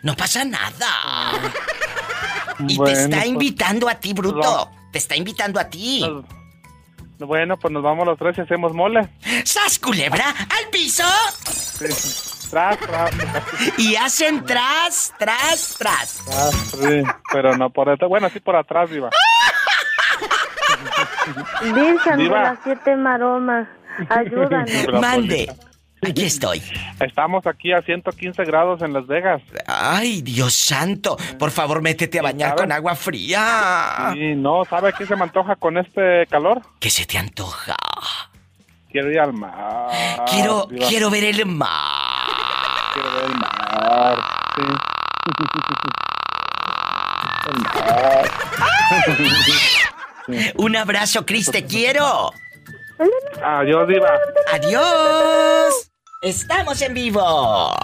[0.01, 1.33] No pasa nada.
[2.67, 4.41] Y Bueno, te está pues, invitando a ti, bruto.
[4.41, 4.81] no.
[4.91, 6.03] Te está invitando a ti.
[7.25, 9.09] Bueno, pues nos vamos los tres y hacemos mole.
[9.43, 10.25] ¡Sas, culebra!
[10.29, 11.03] ¡Al piso!
[12.49, 13.11] Tras, tras,
[13.77, 16.21] Y hacen tras, tras, tras.
[16.25, 17.01] tras, sí,
[17.31, 18.09] pero no por detrás.
[18.09, 19.09] Bueno, sí por atrás, Diva.
[21.61, 22.41] Virgen de Diva.
[22.43, 23.67] las siete maromas,
[24.09, 24.69] ayúdanos.
[24.99, 25.49] Mande.
[26.01, 26.63] Aquí estoy.
[26.99, 29.41] Estamos aquí a 115 grados en Las Vegas.
[29.67, 31.15] Ay, Dios santo.
[31.37, 34.11] Por favor, métete a bañar con agua fría.
[34.15, 36.61] Y no, ¿sabe qué se me antoja con este calor?
[36.79, 37.75] ¿Qué se te antoja?
[38.91, 39.89] Quiero ir al mar.
[40.29, 41.69] quiero, quiero ver el mar.
[42.93, 44.17] Quiero ver el mar.
[44.55, 44.63] Sí.
[47.47, 48.31] El mar.
[50.57, 52.31] Un abrazo, Cris, te quiero.
[53.43, 54.11] Adiós, Diva.
[54.53, 55.90] Adiós.
[56.21, 57.75] Estamos en vivo.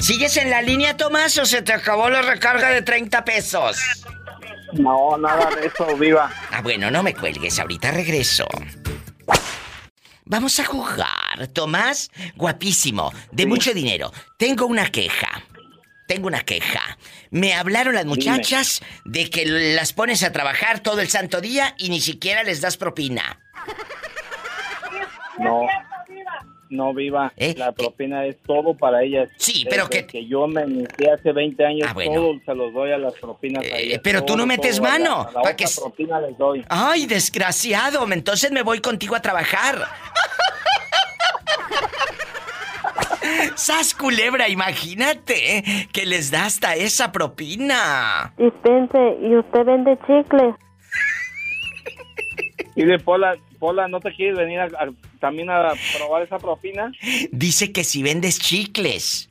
[0.00, 3.76] ¿Sigues en la línea, Tomás, o se te acabó la recarga de 30 pesos?
[4.72, 6.32] No, nada de eso, viva.
[6.50, 8.46] Ah, bueno, no me cuelgues, ahorita regreso.
[10.24, 14.14] Vamos a jugar, Tomás, guapísimo, de mucho dinero.
[14.38, 15.42] Tengo una queja.
[16.08, 16.96] Tengo una queja.
[17.28, 21.90] Me hablaron las muchachas de que las pones a trabajar todo el santo día y
[21.90, 23.38] ni siquiera les das propina.
[25.38, 25.62] No.
[26.68, 27.32] No, viva.
[27.36, 27.54] ¿Eh?
[27.56, 29.28] La propina es todo para ellas.
[29.36, 32.14] Sí, pero Desde que- yo me inicié hace 20 años, Ah, bueno.
[32.14, 34.00] todo se los doy a las propinas a ellas.
[34.02, 36.36] pero tú Todo, no metes todo, a la- mano, A la, que s- propina les
[36.36, 36.64] doy.
[36.68, 39.76] Ay, desgraciado, entonces me voy contigo a trabajar.
[43.54, 45.88] Sas culebra, imagínate ¿eh?
[45.92, 48.32] que les da hasta esa propina.
[48.38, 50.54] Dispense, ¿y usted vende chicles?
[52.74, 56.92] Y de Pola, Pola, ¿no te quieres venir a- a- también a probar esa propina?
[57.30, 59.28] Dice que si vendes chicles.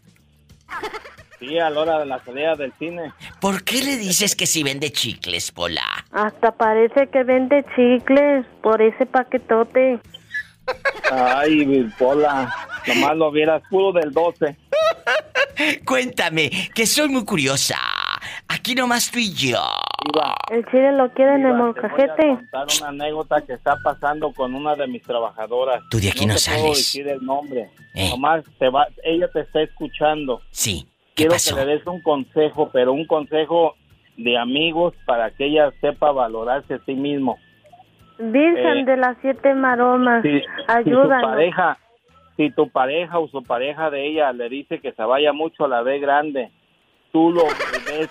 [1.39, 3.11] Sí, a la hora de la salida del cine.
[3.41, 6.05] ¿Por qué le dices que si vende chicles, Pola?
[6.11, 9.99] Hasta parece que vende chicles por ese paquetote.
[11.11, 12.53] Ay, Pola,
[12.87, 14.55] nomás lo vieras puro del 12.
[15.85, 17.77] Cuéntame, que soy muy curiosa.
[18.55, 19.57] Aquí nomás tú y yo.
[20.51, 22.27] El chile lo quiere en el molcajete.
[22.51, 25.81] contar una anécdota que está pasando con una de mis trabajadoras.
[25.89, 26.77] Tú de aquí no te puedo sales.
[26.77, 27.69] decir el nombre.
[27.95, 28.09] Eh.
[28.11, 30.41] Nomás te va, ella te está escuchando.
[30.51, 30.85] Sí.
[31.15, 31.55] ¿Qué Quiero pasó?
[31.55, 33.75] que le des un consejo, pero un consejo
[34.17, 37.37] de amigos para que ella sepa valorarse a sí mismo.
[38.19, 41.29] Virgen Eh, de las siete maromas, Si, si su ayúdanos.
[41.31, 41.77] pareja,
[42.37, 45.67] si tu pareja o su pareja de ella le dice que se vaya mucho a
[45.67, 46.51] la B grande,
[47.11, 47.43] tú lo
[47.87, 48.09] ves.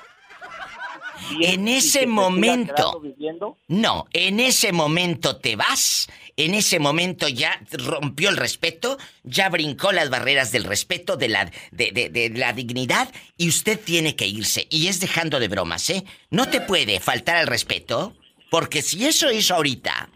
[1.41, 3.03] En ese momento.
[3.68, 9.93] No, en ese momento te vas, en ese momento ya rompió el respeto, ya brincó
[9.93, 14.27] las barreras del respeto, de la, de, de- de la dignidad, y usted tiene que
[14.27, 14.66] irse.
[14.70, 16.05] Y es dejando de bromas, ¿eh?
[16.31, 18.14] No te puede faltar al respeto,
[18.51, 20.11] porque si eso hizo ahorita,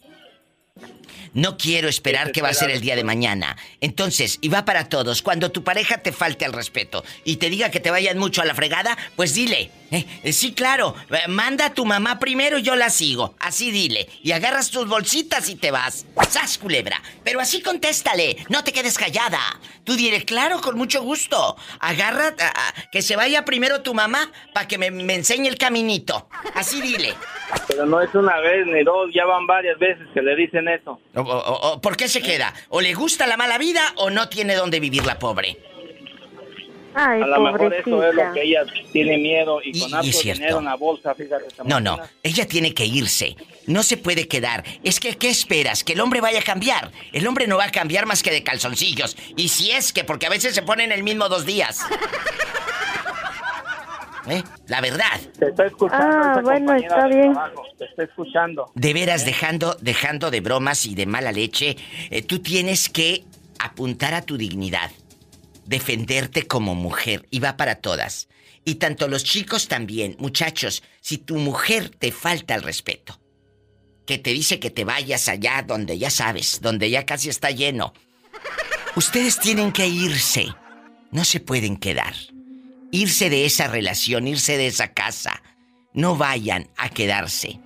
[1.35, 3.57] no quiero esperar que va a ser el día de mañana.
[3.81, 7.71] Entonces, y va para todos, cuando tu pareja te falte al respeto y te diga
[7.71, 11.67] que te vayan mucho a la fregada, pues dile, eh, eh, sí, claro, eh, manda
[11.67, 13.35] a tu mamá primero y yo la sigo.
[13.39, 14.09] Así dile.
[14.23, 16.07] Y agarras tus bolsitas y te vas.
[16.29, 17.01] ¡Sas, culebra!
[17.25, 19.41] Pero así contéstale, no te quedes callada.
[19.85, 21.57] Tú dile, claro, con mucho gusto.
[21.81, 25.57] Agarra, a- a- que se vaya primero tu mamá para que me, me enseñe el
[25.59, 26.29] caminito.
[26.55, 27.15] Así dile.
[27.67, 31.01] Pero no es una vez ni dos, ya van varias veces que le dicen eso.
[31.15, 32.53] O- o- o- ¿Por qué se queda?
[32.69, 35.57] ¿O le gusta la mala vida o no tiene dónde vivir la pobre?
[37.01, 40.41] Ay, a lo mejor eso es lo que ella tiene miedo y, Y- con cierto.
[40.41, 41.45] dinero en la bolsa, fíjate.
[41.47, 43.37] ¿te No, no, ella tiene que irse.
[43.67, 44.65] No se puede quedar.
[44.83, 45.85] Es que, ¿qué esperas?
[45.85, 46.91] ¿Que el hombre vaya a cambiar?
[47.13, 49.17] El hombre no va a cambiar más que de calzoncillos.
[49.37, 51.81] Y si es que, porque a veces se ponen el mismo dos días.
[54.29, 54.43] ¿Eh?
[54.67, 55.19] La verdad.
[55.39, 57.33] Te está escuchando Ah, esa bueno, está de bien.
[57.33, 58.71] trabajo, Te está escuchando.
[58.75, 61.77] De veras, dejando, dejando de bromas y de mala leche,
[62.11, 63.25] eh, tú tienes que
[63.59, 64.91] apuntar a tu dignidad,
[65.69, 68.29] defenderte como mujer, y va para todas.
[68.65, 73.21] Y tanto los chicos también, muchachos, si tu mujer te falta el respeto,
[74.07, 77.93] que te dice que te vayas allá donde ya sabes, donde ya casi está lleno,
[78.97, 80.49] ustedes tienen que irse,
[81.11, 82.15] no se pueden quedar.
[82.91, 85.43] Irse de esa relación, irse de esa casa.
[85.93, 87.61] No vayan a quedarse.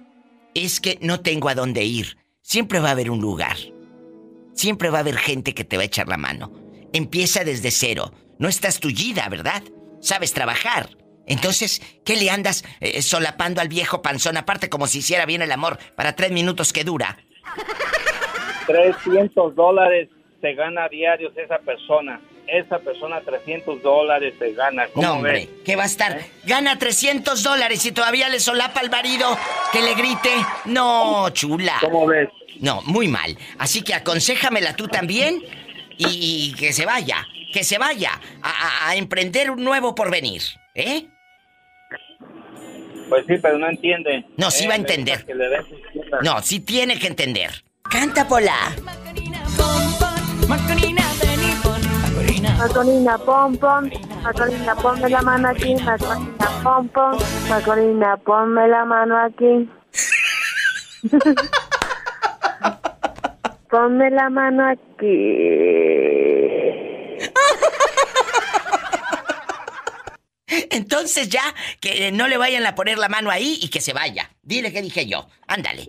[0.55, 2.19] Es que no tengo a dónde ir.
[2.41, 3.57] Siempre va a haber un lugar.
[4.55, 6.62] Siempre va a haber gente que te va a echar la mano.
[6.93, 8.13] Empieza desde cero.
[8.39, 9.63] No estás tullida, ¿verdad?
[10.01, 10.91] Sabes trabajar.
[11.27, 15.53] Entonces, ¿qué le andas eh, solapando al viejo panzón aparte como si hiciera bien el
[15.53, 17.19] amor para tres minutos que dura?
[18.67, 20.09] 300 dólares
[20.41, 22.21] se gana diarios esa persona.
[22.49, 24.87] Esa persona 300 dólares se gana.
[24.89, 25.49] ¿Cómo No, hombre, ves?
[25.65, 26.21] ¿qué va a estar?
[26.45, 29.39] Gana 300 dólares y todavía le solapa al marido
[29.73, 30.31] que le grite.
[30.65, 31.79] No, chula.
[31.81, 32.29] ¿Cómo ves?
[32.59, 33.39] No, muy mal.
[33.59, 35.43] Así que aconséjamela tú también
[35.99, 38.13] y, y que se vaya, que se vaya
[38.43, 40.43] a, a- a emprender un nuevo porvenir,
[40.75, 41.07] ¿eh?
[43.09, 44.25] Pues sí, pero no entiende.
[44.39, 45.27] No, sí Eh, va a entender.
[46.23, 47.51] No, sí tiene que entender.
[47.91, 48.57] Canta, Pola.
[52.59, 53.91] Macorina, pom, pom.
[54.23, 55.75] Macorina, ponme la mano aquí.
[55.75, 57.19] Macorina, pom, pom.
[57.49, 59.69] Macorina, ponme la mano aquí.
[63.73, 65.17] ponme la mano aquí.
[70.71, 71.43] Entonces ya,
[71.81, 74.31] que no le vayan a poner la mano ahí y que se vaya.
[74.43, 75.27] Dile que dije yo.
[75.47, 75.87] Ándale.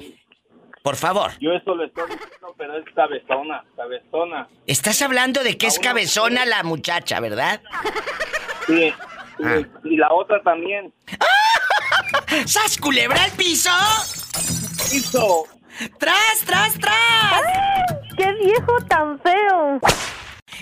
[0.82, 1.32] Por favor.
[1.40, 4.48] Yo eso le estoy diciendo, pero es cabezona, cabezona.
[4.66, 7.62] Estás hablando de que es cabezona la muchacha, ¿verdad?
[8.66, 8.94] Sí.
[9.44, 9.62] Ah.
[9.84, 10.94] Y la otra también.
[12.46, 13.70] ¡Sas culebra al piso!
[14.90, 15.46] ¡Piso!
[15.98, 17.42] ¡Tras, tras, tras!
[18.18, 19.80] ¡Qué viejo tan feo!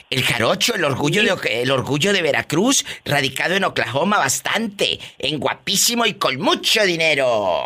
[0.09, 6.05] El jarocho, el orgullo, de, el orgullo de Veracruz, radicado en Oklahoma bastante, en guapísimo
[6.05, 7.63] y con mucho dinero.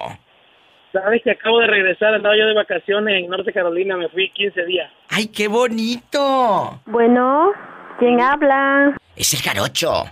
[0.91, 4.65] Sabes que acabo de regresar, andaba yo de vacaciones en Norte Carolina, me fui 15
[4.65, 4.91] días.
[5.09, 6.81] ¡Ay, qué bonito!
[6.85, 7.51] Bueno,
[7.99, 8.95] ¿quién habla?
[9.15, 10.05] Es el jarocho.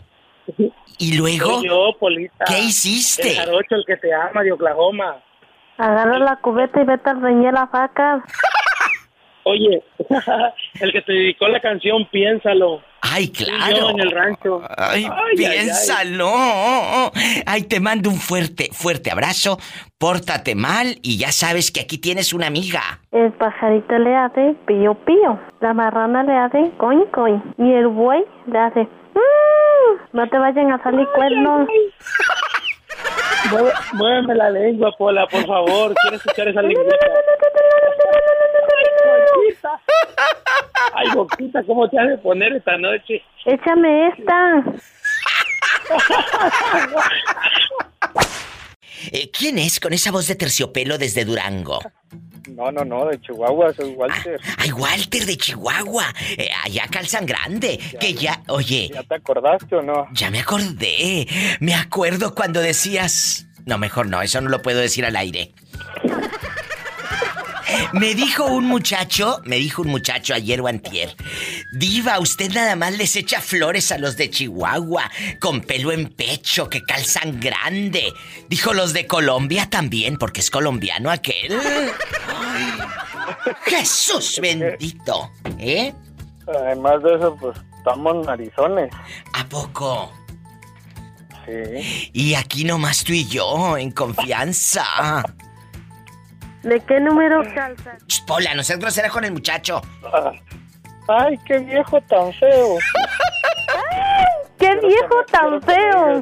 [0.99, 1.59] ¿Y luego?
[1.59, 2.45] Soy yo, Polita.
[2.45, 3.29] ¿Qué hiciste?
[3.29, 5.23] El jarocho, el que te ama de Oklahoma.
[5.77, 8.23] Agarra la cubeta y vete a reñir las vacas.
[9.45, 9.83] Oye,
[10.79, 12.81] el que te dedicó la canción, piénsalo.
[13.01, 13.75] ¡Ay, claro!
[13.75, 14.61] yo en el rancho.
[14.77, 16.31] Ay, Ay, ay, piénsalo.
[17.45, 19.57] Ay, te mando un fuerte, fuerte abrazo.
[19.97, 22.79] Pórtate mal y ya sabes que aquí tienes una amiga.
[23.11, 25.37] El pajarito le hace pío pío.
[25.59, 27.43] La marrana le hace coin coin.
[27.57, 28.79] Y el buey le hace...
[28.83, 29.99] "Mm".
[30.13, 31.67] No te vayan a salir cuernos.
[33.51, 35.93] Mué- Muéveme la lengua, Pola, por favor.
[36.01, 36.97] Quiero escuchar esa lengüita.
[40.95, 43.21] Ay, boquita, ¿cómo te has de poner esta noche?
[43.45, 44.63] Échame esta.
[49.11, 51.79] Eh, ¿Quién es con esa voz de terciopelo desde Durango?
[52.49, 54.39] No, no, no, de Chihuahua, soy Walter.
[54.57, 56.13] Ay, Walter de Chihuahua.
[56.37, 57.79] Eh, allá calzan grande.
[57.99, 60.07] que ya, oye, ¿Ya te acordaste o no?
[60.13, 61.27] ya me acordé.
[61.59, 63.47] Me acuerdo cuando decías...
[63.65, 65.53] No, mejor no, eso no lo puedo decir al aire.
[67.93, 71.15] Me dijo un muchacho, me dijo un muchacho ayer o antier,
[71.71, 75.09] Diva, usted nada más les echa flores a los de Chihuahua,
[75.39, 78.13] con pelo en pecho, que calzan grande.
[78.49, 81.59] Dijo los de Colombia también, porque es colombiano aquel.
[82.35, 82.73] Ay,
[83.65, 85.93] Jesús bendito, ¿eh?
[86.47, 88.91] Además de eso, pues estamos narizones.
[89.33, 90.11] ¿A poco?
[91.45, 92.09] Sí.
[92.13, 94.85] Y aquí nomás tú y yo, en confianza.
[96.63, 98.01] ¿De qué número calzas?
[98.07, 99.81] Ch, Pola, no seas grosera con el muchacho.
[101.07, 102.77] Ay, qué viejo tan feo.
[104.57, 106.21] ¡Qué viejo tan feo!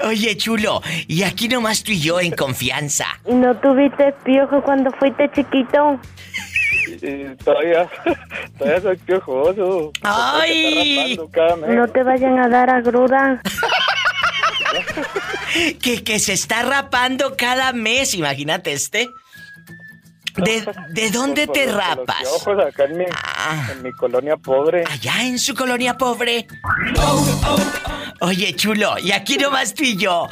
[0.06, 3.06] Oye, chulo, y aquí nomás tú y yo en confianza.
[3.26, 6.00] ¿Y no tuviste piojo cuando fuiste chiquito?
[7.02, 7.90] Y todavía,
[8.58, 9.92] todavía soy piojoso.
[10.02, 11.18] ¡Ay!
[11.32, 11.70] Cada mes.
[11.70, 13.42] No te vayan a dar agruda.
[15.80, 19.08] Que, que se está rapando cada mes, imagínate este.
[20.36, 22.46] ¿De, de dónde Por te los- los rapas?
[22.66, 24.82] acá en mi, en mi colonia pobre.
[24.90, 26.46] Allá en su colonia pobre.
[28.20, 30.28] Oye, chulo, y aquí nomás tú y yo.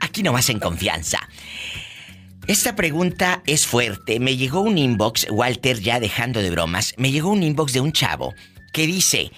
[0.00, 1.18] Aquí nomás en confianza.
[2.46, 4.18] Esta pregunta es fuerte.
[4.20, 7.92] Me llegó un inbox, Walter, ya dejando de bromas, me llegó un inbox de un
[7.92, 8.34] chavo
[8.72, 9.30] que dice,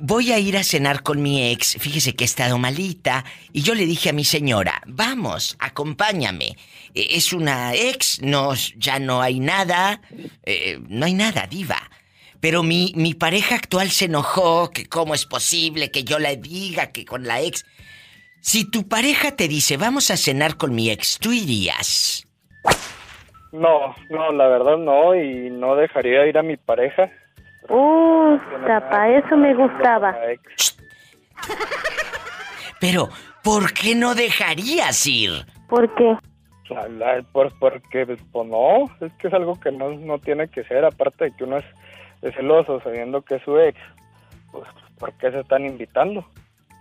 [0.00, 3.74] voy a ir a cenar con mi ex, fíjese que he estado malita, y yo
[3.74, 6.56] le dije a mi señora, vamos, acompáñame.
[6.94, 10.00] Eh, Es una ex, no, ya no hay nada,
[10.44, 11.90] eh, no hay nada, diva.
[12.40, 16.90] Pero mi, mi pareja actual se enojó, que cómo es posible que yo le diga
[16.92, 17.64] que con la ex...
[18.42, 22.26] Si tu pareja te dice, vamos a cenar con mi ex, ¿tú irías?
[23.52, 27.10] No, no, la verdad no, y no dejaría ir a mi pareja.
[27.70, 30.14] Uh, para eso me gustaba.
[32.80, 33.08] Pero,
[33.42, 35.30] ¿por qué no dejarías ir?
[35.68, 36.16] ¿Por qué?
[37.32, 40.84] Por, porque, pues, pues, no, es que es algo que no, no tiene que ser,
[40.84, 41.64] aparte de que uno es,
[42.22, 43.78] es celoso sabiendo que es su ex,
[44.52, 44.68] pues,
[44.98, 46.24] ¿por qué se están invitando?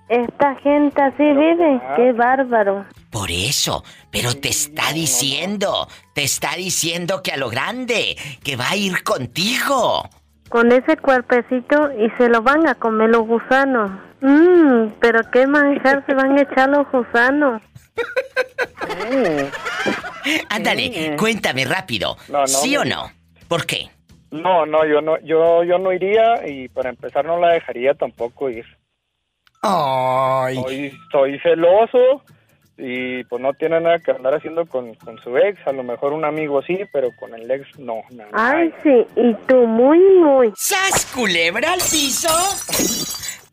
[0.10, 1.80] Esta gente así vive.
[1.96, 2.84] Qué bárbaro.
[3.12, 8.72] Por eso, pero te está diciendo, te está diciendo que a lo grande, que va
[8.72, 10.10] a ir contigo.
[10.50, 13.91] Con ese cuerpecito y se lo van a comer los gusanos.
[14.22, 17.62] Mmm, pero qué manjar se van a echar los gusanos.
[20.50, 22.18] Ándale, cuéntame rápido.
[22.28, 23.12] No, no, ¿Sí o no?
[23.47, 23.89] ¿Por qué?
[24.32, 28.50] No, no, yo no, yo, yo no iría y para empezar no la dejaría tampoco
[28.50, 28.66] ir.
[29.62, 30.56] Ay.
[30.56, 32.24] Soy, soy celoso
[32.80, 36.14] y pues no tiene nada que andar haciendo con, con su ex, a lo mejor
[36.14, 38.02] un amigo sí, pero con el ex no.
[38.12, 38.30] nada.
[38.32, 40.54] Ay, sí, y tú muy, muy.
[40.56, 42.30] ¡Sas, culebra al piso!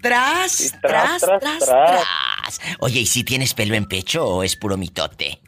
[0.01, 2.59] Tras, tras, tras, tras, tras, tras.
[2.59, 2.77] tras.
[2.79, 5.41] Oye, ¿y si tienes pelo en pecho o es puro mitote?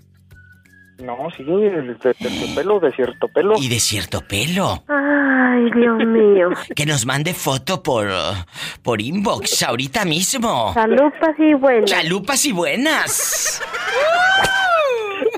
[0.99, 3.55] No, sí, de, de- de pelo, de cierto pelo.
[3.59, 4.83] Y de cierto pelo.
[4.89, 6.51] Ay, Dios mío.
[6.75, 8.09] Que nos mande foto por,
[8.83, 10.73] por inbox ahorita mismo.
[10.75, 11.91] Chalupas y buenas.
[11.91, 13.63] Chalupas y buenas.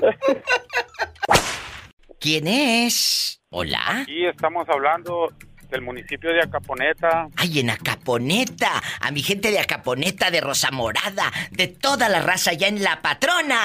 [2.19, 3.41] ¿Quién es?
[3.49, 4.01] Hola.
[4.01, 5.31] Aquí estamos hablando
[5.69, 7.27] del municipio de Acaponeta.
[7.35, 8.81] Ay, en Acaponeta.
[8.99, 13.01] A mi gente de Acaponeta, de Rosa Morada, de toda la raza ya en La
[13.01, 13.59] Patrona.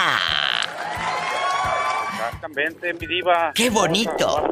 [2.36, 3.52] Exactamente, mi diva.
[3.54, 4.44] ¡Qué bonito!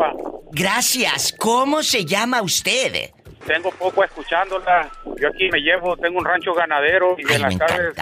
[0.52, 1.34] Gracias.
[1.38, 3.10] ¿Cómo se llama usted?
[3.46, 4.90] Tengo poco escuchándola.
[5.20, 7.94] Yo aquí me llevo, tengo un rancho ganadero y en las tardes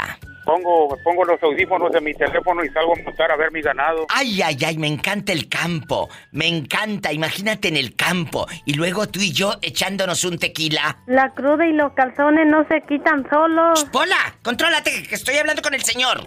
[0.44, 4.06] pongo, pongo los audífonos de mi teléfono y salgo a montar a ver mi ganado.
[4.08, 6.08] Ay, ay, ay, me encanta el campo.
[6.30, 8.46] Me encanta, imagínate en el campo.
[8.64, 10.98] Y luego tú y yo echándonos un tequila.
[11.06, 13.84] La cruda y los calzones no se quitan solos.
[13.92, 14.36] ¡Pola!
[14.42, 16.20] ¡Contrólate, que estoy hablando con el señor!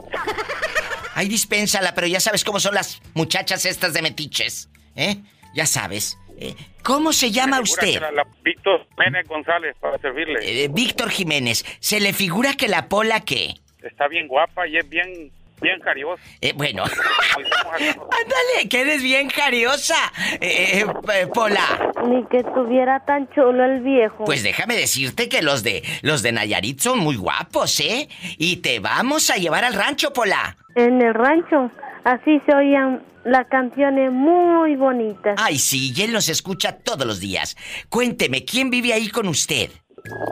[1.16, 4.70] Ay, dispénsala, pero ya sabes cómo son las muchachas estas de metiches.
[4.96, 5.16] ¿Eh?
[5.56, 6.18] Ya sabes.
[6.38, 6.54] Eh,
[6.84, 7.94] ¿Cómo se llama usted?
[7.94, 10.40] que la- la Víctor Jiménez González para servirle.
[10.66, 11.66] Eh, Víctor Jiménez.
[11.80, 13.54] ¿Se le figura que la Pola qué?
[13.82, 15.32] Está bien guapa y es bien,
[15.66, 16.22] bien cariosa.
[16.42, 16.84] Eh, bueno.
[17.74, 19.96] Ándale, que eres bien jariosa,
[20.40, 21.92] eh, eh, eh, Pola.
[22.08, 24.26] Ni que estuviera tan chulo el viejo.
[24.26, 28.08] Pues déjame decirte que los de los de Nayarit son muy guapos, ¿eh?
[28.38, 30.56] Y te vamos a llevar al rancho, Pola.
[30.76, 31.72] En el rancho,
[32.04, 35.36] así se oían las canciones muy bonitas.
[35.38, 37.58] Ay, sí, y él nos escucha todos los días.
[37.90, 39.72] Cuénteme, ¿quién vive ahí con usted?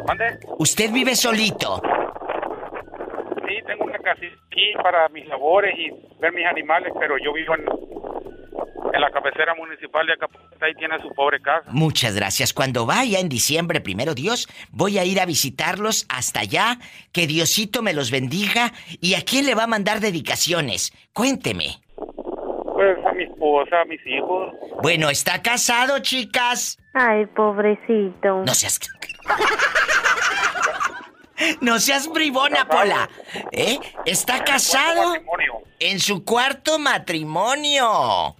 [0.08, 0.38] ¿Mande?
[0.60, 1.82] ¿Usted vive solito?
[3.48, 5.90] Sí, tengo una casita aquí para mis labores y
[6.20, 7.66] ver mis animales, pero yo vivo en,
[8.94, 11.66] en la cabecera municipal de Acapulco y tiene su pobre casa.
[11.72, 12.54] Muchas gracias.
[12.54, 16.78] Cuando vaya en diciembre, primero Dios, voy a ir a visitarlos hasta allá.
[17.12, 18.72] Que Diosito me los bendiga.
[19.02, 20.94] ¿Y a quién le va a mandar dedicaciones?
[21.14, 21.82] Cuénteme.
[21.96, 24.54] Pues a mi esposa, a mis hijos.
[24.82, 26.78] Bueno, ¿está casado, chicas?
[26.94, 28.44] Ay, pobrecito.
[28.46, 28.80] No seas...
[31.62, 33.10] No seas bribona, Pola.
[33.52, 33.80] ¿Eh?
[34.06, 35.16] ¿Está casado?
[35.80, 38.36] En su cuarto matrimonio.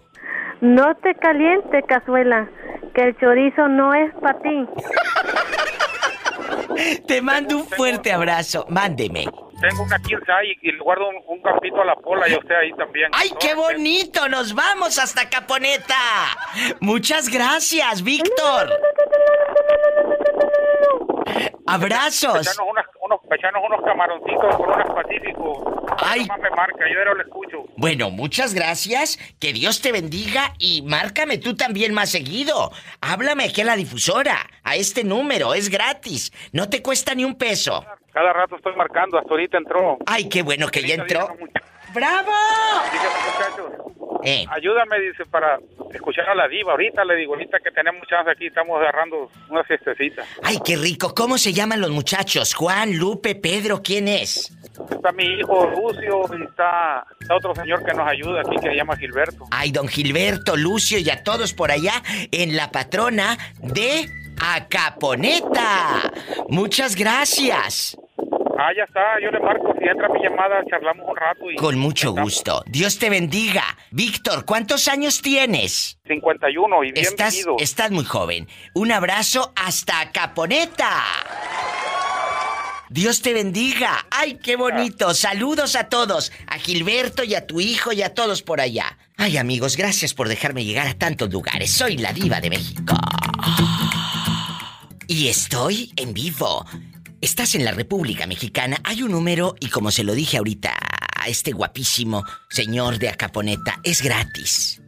[0.62, 2.48] No te caliente, cazuela,
[2.96, 4.66] que el chorizo no es para ti.
[7.08, 8.66] Te mando un fuerte abrazo.
[8.70, 9.26] Mándeme.
[9.62, 12.40] Tengo una 15 ahí y le guardo un, un campito a la pola y a
[12.40, 13.12] usted ahí también.
[13.14, 14.28] ¡Ay, qué bonito!
[14.28, 15.96] ¡Nos vamos hasta Caponeta!
[16.80, 18.70] Muchas gracias, Víctor.
[21.68, 22.42] Abrazos.
[22.42, 25.58] Echarnos, unas- unos, echarnos unos camaroncitos con unas pacíficos.
[26.04, 26.22] Ay.
[26.42, 27.66] Me marca, yo lo escucho.
[27.78, 29.18] Bueno, muchas gracias.
[29.40, 32.72] Que Dios te bendiga y márcame tú también más seguido.
[33.02, 36.32] Háblame aquí a la difusora, a este número, es gratis.
[36.52, 37.86] No te cuesta ni un peso.
[38.12, 39.98] Cada rato estoy marcando, hasta ahorita entró.
[40.06, 41.30] Ay, qué bueno que ya entró.
[41.94, 42.32] ¡Bravo!
[42.92, 44.03] Dígame, muchachos.
[44.24, 44.46] Eh.
[44.50, 45.60] Ayúdame, dice, para
[45.94, 46.72] escuchar a la diva.
[46.72, 50.24] Ahorita le digo, ahorita que tenemos chance aquí, estamos agarrando una fiestecita.
[50.42, 51.14] Ay, qué rico.
[51.14, 52.54] ¿Cómo se llaman los muchachos?
[52.54, 54.52] Juan, Lupe, Pedro, ¿quién es?
[54.90, 58.76] Está mi hijo Lucio y está, está otro señor que nos ayuda aquí que se
[58.76, 59.46] llama Gilberto.
[59.52, 62.02] Ay, don Gilberto, Lucio y a todos por allá
[62.32, 64.10] en la patrona de
[64.42, 66.12] Acaponeta.
[66.50, 67.98] Muchas gracias.
[68.58, 71.56] Ah, ya está, yo le marco, si entra mi llamada, charlamos un rato y...
[71.56, 72.64] Con mucho gusto.
[72.68, 73.64] Dios te bendiga.
[73.92, 75.98] Víctor, ¿cuántos años tienes?
[76.08, 77.56] 51 y bien Estás, vivido.
[77.60, 78.48] estás muy joven.
[78.76, 81.02] Un abrazo hasta Caponeta.
[82.90, 84.06] Dios te bendiga.
[84.12, 85.16] Ay, qué bonito.
[85.16, 86.32] Saludos a todos.
[86.46, 89.00] A Gilberto y a tu hijo y a todos por allá.
[89.18, 91.72] Ay, amigos, gracias por dejarme llegar a tantos lugares.
[91.72, 92.94] Soy la diva de México.
[95.08, 96.66] Y estoy en vivo.
[97.24, 98.82] Estás en la República Mexicana.
[98.84, 100.74] Hay un número y como se lo dije ahorita
[101.16, 104.82] a este guapísimo señor de Acaponeta, es gratis.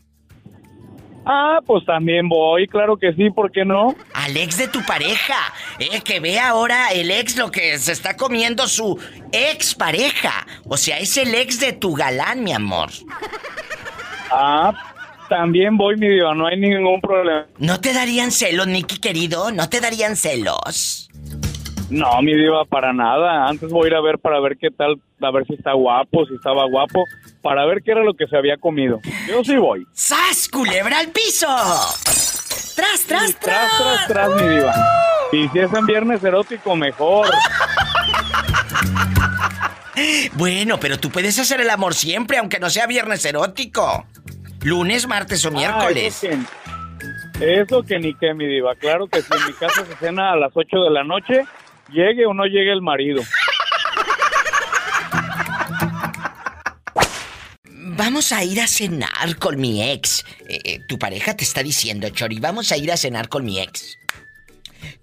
[1.29, 3.97] Ah, pues también voy, claro que sí, ¿por qué no?
[4.14, 5.35] Al ex de tu pareja.
[5.81, 8.97] Eh, que vea ahora el ex lo que se está comiendo su
[9.33, 10.47] ex pareja.
[10.68, 12.91] O sea, es el ex de tu galán, mi amor.
[14.30, 14.72] Ah,
[15.29, 17.46] también voy, mi diva, no hay ningún problema.
[17.59, 19.50] ¿No te darían celos, Nicky querido?
[19.50, 21.11] ¿No te darían celos?
[21.91, 23.49] No, mi diva, para nada.
[23.49, 26.25] Antes voy a ir a ver para ver qué tal, a ver si está guapo,
[26.26, 27.05] si estaba guapo,
[27.47, 29.01] para ver qué era lo que se había comido.
[29.29, 29.87] Yo sí voy.
[29.93, 31.47] ¡Sas, culebra al piso!
[32.75, 34.75] Tras, tras, Y tras, tras, tras, mi diva.
[35.31, 37.29] Y si es en viernes erótico, mejor.
[40.35, 44.07] Bueno, pero tú puedes hacer el amor siempre, aunque no sea viernes erótico.
[44.63, 46.23] Lunes, martes o miércoles.
[46.23, 48.75] Ah, eso, que, eso que ni que, mi diva.
[48.75, 51.45] Claro que si en mi casa se cena a las 8 de la noche,
[51.91, 53.23] llegue o no llegue el marido.
[57.97, 60.23] Vamos a ir a cenar con mi ex.
[60.49, 63.59] Eh, eh, tu pareja te está diciendo, Chori, vamos a ir a cenar con mi
[63.59, 63.99] ex.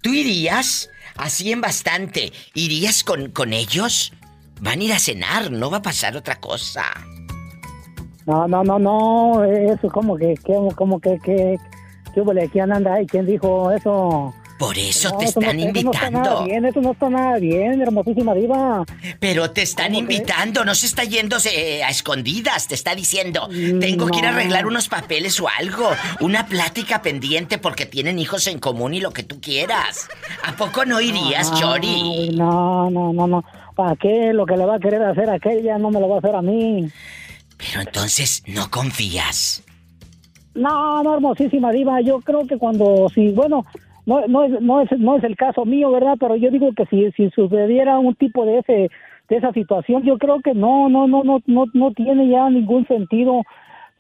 [0.01, 0.91] ¿Tú irías?
[1.15, 2.31] Así en bastante.
[2.53, 4.13] ¿Irías con, con ellos?
[4.61, 6.83] Van a ir a cenar, no va a pasar otra cosa.
[8.27, 10.35] No, no, no, no, eso como que,
[10.75, 11.17] como que.
[12.51, 12.97] ¿Quién anda?
[13.09, 14.33] ¿Quién dijo eso?
[14.65, 16.45] Por eso No, te eso no- están eso no está nada invitando.
[16.45, 18.85] bien, eso no está nada bien, hermosísima diva.
[19.19, 21.49] Pero te están invitando, no se está yéndose
[21.79, 25.89] eh, a escondidas, te está diciendo, tengo que ir a arreglar unos papeles o algo,
[26.21, 30.07] una plática pendiente porque tienen hijos en común y lo que tú quieras.
[30.45, 32.29] ¿A poco no irías, Ay, Chori?
[32.35, 33.43] No, no, no, no.
[33.75, 34.31] ¿Para qué?
[34.33, 36.35] Lo que le va a querer hacer a aquella no me lo va a hacer
[36.35, 36.87] a mí.
[37.57, 39.61] Pero entonces no confías.
[40.55, 41.99] No, no, hermosísima diva.
[42.01, 43.65] Yo creo que cuando, si, bueno,
[44.05, 46.15] no, no, es, no, es, no es el caso mío, ¿verdad?
[46.19, 48.89] Pero yo digo que si, si sucediera un tipo de ese
[49.29, 52.85] de esa situación, yo creo que no, no, no, no, no, no tiene ya ningún
[52.87, 53.43] sentido.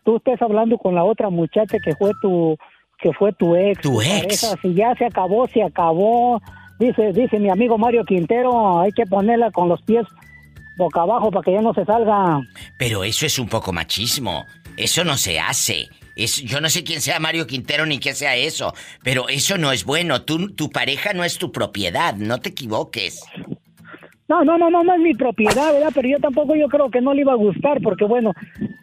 [0.03, 2.57] Tú estés hablando con la otra muchacha que fue tu,
[2.99, 3.81] que fue tu ex.
[3.81, 4.41] Tu ex.
[4.41, 4.61] pareja.
[4.61, 6.41] Si ya se acabó, se acabó.
[6.77, 10.05] Dice, dice mi amigo Mario Quintero, hay que ponerla con los pies
[10.77, 12.41] boca abajo para que ya no se salga.
[12.77, 14.45] Pero eso es un poco machismo.
[14.75, 15.87] Eso no se hace.
[16.15, 18.73] Es, yo no sé quién sea Mario Quintero ni qué sea eso,
[19.03, 20.21] pero eso no es bueno.
[20.23, 23.23] Tú, tu pareja no es tu propiedad, no te equivoques.
[24.29, 25.91] No, no, no, no, no es mi propiedad, ¿verdad?
[25.93, 28.33] Pero yo tampoco yo creo que no le iba a gustar porque, bueno...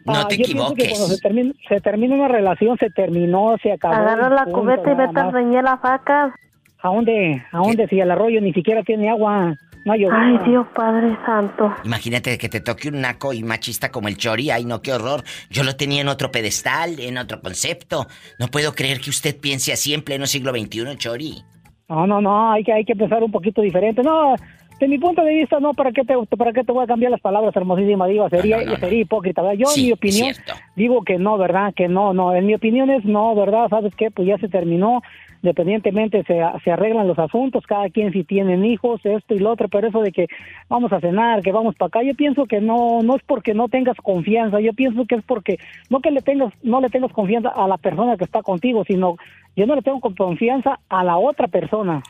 [0.05, 0.89] No ah, te yo pienso que equivoques.
[0.89, 3.95] cuando se termina, se termina una relación, se terminó, se acabó.
[3.95, 6.33] Agarra la punto, cubeta y vete a las vacas.
[6.81, 7.43] ¿A dónde?
[7.51, 7.87] ¿A dónde?
[7.87, 9.55] Si el arroyo ni siquiera tiene agua.
[9.85, 11.73] No hay Ay, Dios Padre Santo.
[11.83, 14.51] Imagínate que te toque un naco y machista como el Chori.
[14.51, 15.23] Ay, no, qué horror.
[15.49, 18.05] Yo lo tenía en otro pedestal, en otro concepto.
[18.39, 21.41] No puedo creer que usted piense así en pleno siglo XXI, Chori.
[21.89, 24.01] No, no, no, hay que, hay que pensar un poquito diferente.
[24.03, 24.35] No,
[24.79, 27.11] de mi punto de vista, no, ¿para qué te, para qué te voy a cambiar
[27.11, 28.29] las palabras, hermosísima diva?
[28.29, 28.79] Sería, No, no, no, no.
[28.79, 29.57] sería hipócrita, ¿verdad?
[29.57, 30.35] Yo, Sí, en mi es opinión,
[30.75, 31.73] digo que no, ¿verdad?
[31.75, 32.33] Que no, no.
[32.33, 33.67] En mi opinión es no, ¿verdad?
[33.69, 34.09] ¿Sabes qué?
[34.11, 35.01] Pues ya se terminó.
[35.43, 39.69] Independientemente se, se arreglan los asuntos, cada quien si tienen hijos, esto y lo otro,
[39.69, 40.27] pero eso de que
[40.69, 43.67] vamos a cenar, que vamos para acá, yo pienso que no, no es porque no
[43.67, 45.57] tengas confianza, yo pienso que es porque
[45.89, 49.15] no que le tengas, no le tengas confianza a la persona que está contigo, sino
[49.55, 52.03] yo no le tengo confianza a la otra persona.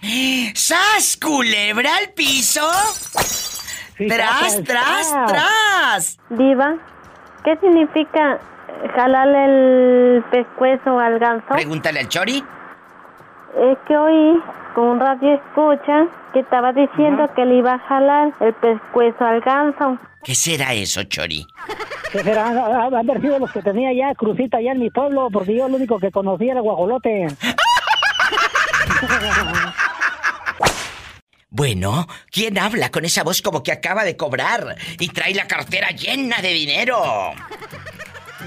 [0.54, 2.68] ¡Sas, culebra al piso!
[3.98, 5.28] ¡Tras, tras, tras, tras.
[5.28, 6.20] tras!
[6.32, 6.78] Diva,
[7.46, 8.40] ¿qué significa
[8.96, 11.48] jalarle el pescuezo al ganso?
[11.50, 12.44] Pregúntale al Chori.
[13.56, 14.40] Es que oí
[14.76, 19.42] con un radio escucha que estaba diciendo que le iba a jalar el pescuezo al
[19.42, 19.98] ganso.
[20.24, 21.46] ¿Qué será eso, Chori?
[22.12, 25.30] que serán a- a- haber sido los que tenía ya crucita allá en mi pueblo,
[25.32, 27.28] porque yo lo único que conocía era guajolote.
[31.54, 35.90] Bueno, ¿quién habla con esa voz como que acaba de cobrar y trae la cartera
[35.90, 36.98] llena de dinero?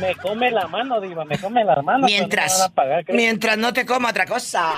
[0.00, 1.84] Me come la mano, Diva, me come la mano.
[1.84, 4.72] pero no Mientras, pagar, mientras no te coma otra cosa.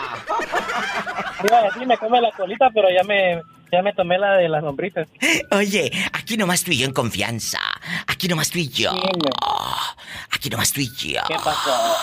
[1.44, 4.48] Iba a decir, me come la colita, pero ya me, ya me tomé la de
[4.48, 5.08] las lombrices.
[5.52, 7.58] Oye, aquí nomás tú y yo en confianza.
[8.06, 8.92] Aquí nomás tú y yo.
[10.32, 11.20] Aquí nomás tú y yo.
[11.28, 11.96] ¿Qué pasó?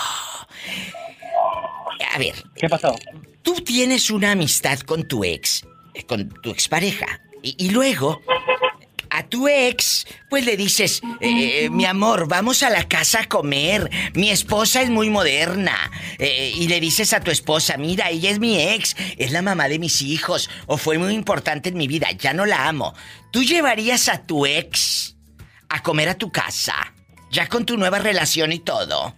[2.14, 2.34] A ver.
[2.56, 2.94] ¿Qué pasó?
[3.42, 7.06] Tú tienes una amistad con tu ex, eh, con tu expareja.
[7.42, 8.22] Y, y luego,
[9.14, 13.88] a tu ex, pues le dices, eh, mi amor, vamos a la casa a comer.
[14.14, 15.76] Mi esposa es muy moderna.
[16.18, 19.68] Eh, y le dices a tu esposa, mira, ella es mi ex, es la mamá
[19.68, 22.92] de mis hijos, o fue muy importante en mi vida, ya no la amo.
[23.30, 25.16] ¿Tú llevarías a tu ex
[25.68, 26.74] a comer a tu casa?
[27.30, 29.14] Ya con tu nueva relación y todo.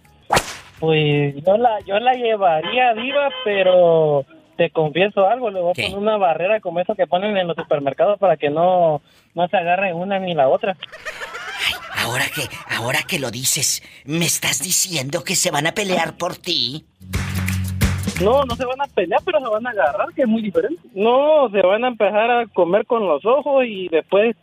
[0.79, 4.25] Pues yo la, yo la llevaría, Diva, pero
[4.57, 5.83] te confieso algo, le voy a ¿Qué?
[5.83, 9.01] poner una barrera como esa que ponen en los supermercados para que no,
[9.37, 10.75] no se agarre una ni la otra.
[11.95, 12.41] Ahora que,
[12.75, 16.85] ahora que lo dices, ¿me estás diciendo que se van a pelear por ti?
[18.23, 20.81] No, no se van a pelear, pero se van a agarrar, que es muy diferente.
[20.95, 24.35] No, se van a empezar a comer con los ojos y después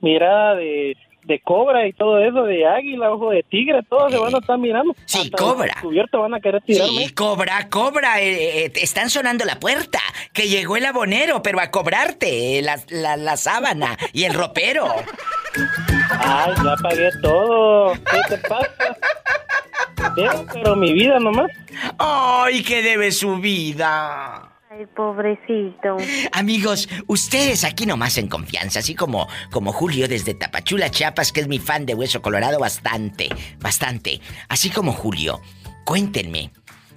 [0.00, 0.96] mirada de,
[1.26, 4.56] de cobra y todo eso, de águila, ojo de tigre, todos se van a estar
[4.58, 4.94] mirando.
[5.06, 5.66] Sí, Hasta cobra.
[5.74, 7.06] descubierto van a querer tirarme.
[7.08, 8.20] Sí, cobra, cobra.
[8.20, 9.98] eh, eh, te están sonando la puerta.
[10.32, 14.86] Que llegó el abonero, pero a cobrarte eh, la, la- la sábana y el ropero.
[16.10, 17.92] Ay, ya pagué todo.
[17.94, 18.96] ¿Qué te pasa?
[20.14, 21.50] Debo, pero mi vida nomás.
[21.98, 24.45] ¡Ay, que debe su vida!
[24.76, 25.96] Ay, pobrecito.
[26.32, 31.48] Amigos, ustedes aquí nomás en confianza, así como, como Julio desde Tapachula, Chiapas, que es
[31.48, 34.20] mi fan de Hueso Colorado bastante, bastante.
[34.48, 35.40] Así como Julio,
[35.86, 36.50] cuéntenme,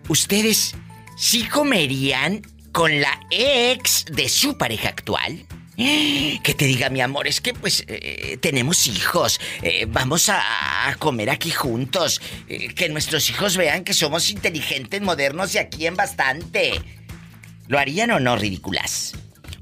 [0.10, 0.76] ¿ustedes
[1.16, 2.42] sí comerían
[2.74, 5.46] con la ex de su pareja actual?
[6.44, 10.42] Que te diga, mi amor, es que pues eh, tenemos hijos, eh, vamos a,
[11.00, 15.96] comer aquí juntos, eh, que nuestros hijos vean que somos inteligentes, modernos y aquí en
[15.96, 16.99] bastante.
[17.70, 19.14] ¿Lo harían o no, ridículas?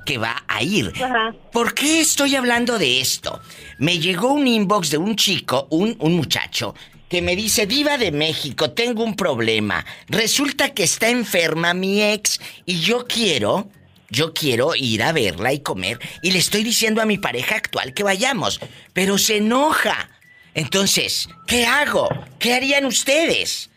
[0.06, 0.92] que va a ir.
[1.04, 1.34] Ajá.
[1.52, 3.40] ¿Por qué estoy hablando de esto?
[3.78, 6.74] Me llegó un inbox de un chico, un, un muchacho,
[7.12, 9.86] que me dice, Diva de México, tengo un problema.
[10.08, 13.70] Resulta que está enferma mi ex y yo quiero,
[14.10, 16.00] yo quiero ir a verla y comer.
[16.22, 18.62] Y le estoy diciendo a mi pareja actual que vayamos,
[18.94, 20.10] pero se enoja.
[20.54, 22.08] Entonces, ¿qué hago?
[22.40, 23.70] ¿Qué harían ustedes?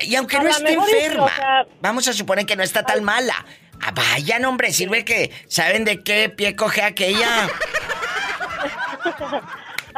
[0.00, 2.84] Y aunque A no esté es enferma, o sea- vamos a suponer que no está
[2.84, 3.44] tan mala.
[3.82, 7.50] Ah, vayan, hombre, sirve que saben de qué pie coge aquella.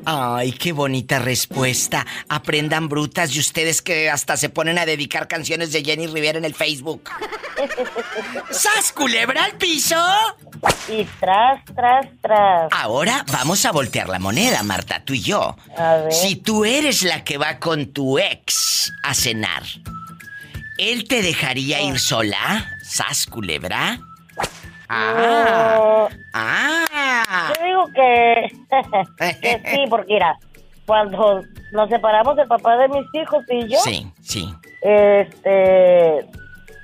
[0.05, 2.07] Ay, qué bonita respuesta.
[2.29, 6.45] Aprendan brutas y ustedes que hasta se ponen a dedicar canciones de Jenny Rivera en
[6.45, 7.09] el Facebook.
[8.51, 9.97] ¡Sas, culebra al piso!
[10.89, 12.69] Y tras, tras, tras.
[12.73, 15.57] Ahora vamos a voltear la moneda, Marta, tú y yo.
[15.77, 16.13] A ver.
[16.13, 19.63] Si tú eres la que va con tu ex a cenar,
[20.79, 22.69] ¿él te dejaría ir sola?
[22.83, 24.01] ¿Sas, culebra?
[24.95, 26.09] Ah.
[26.35, 27.53] Ah.
[27.59, 28.53] Yo digo que,
[29.41, 30.39] que sí, porque mira,
[30.87, 31.43] cuando
[31.73, 34.55] nos separamos el papá de mis hijos y yo, Sí, sí.
[34.83, 36.27] este,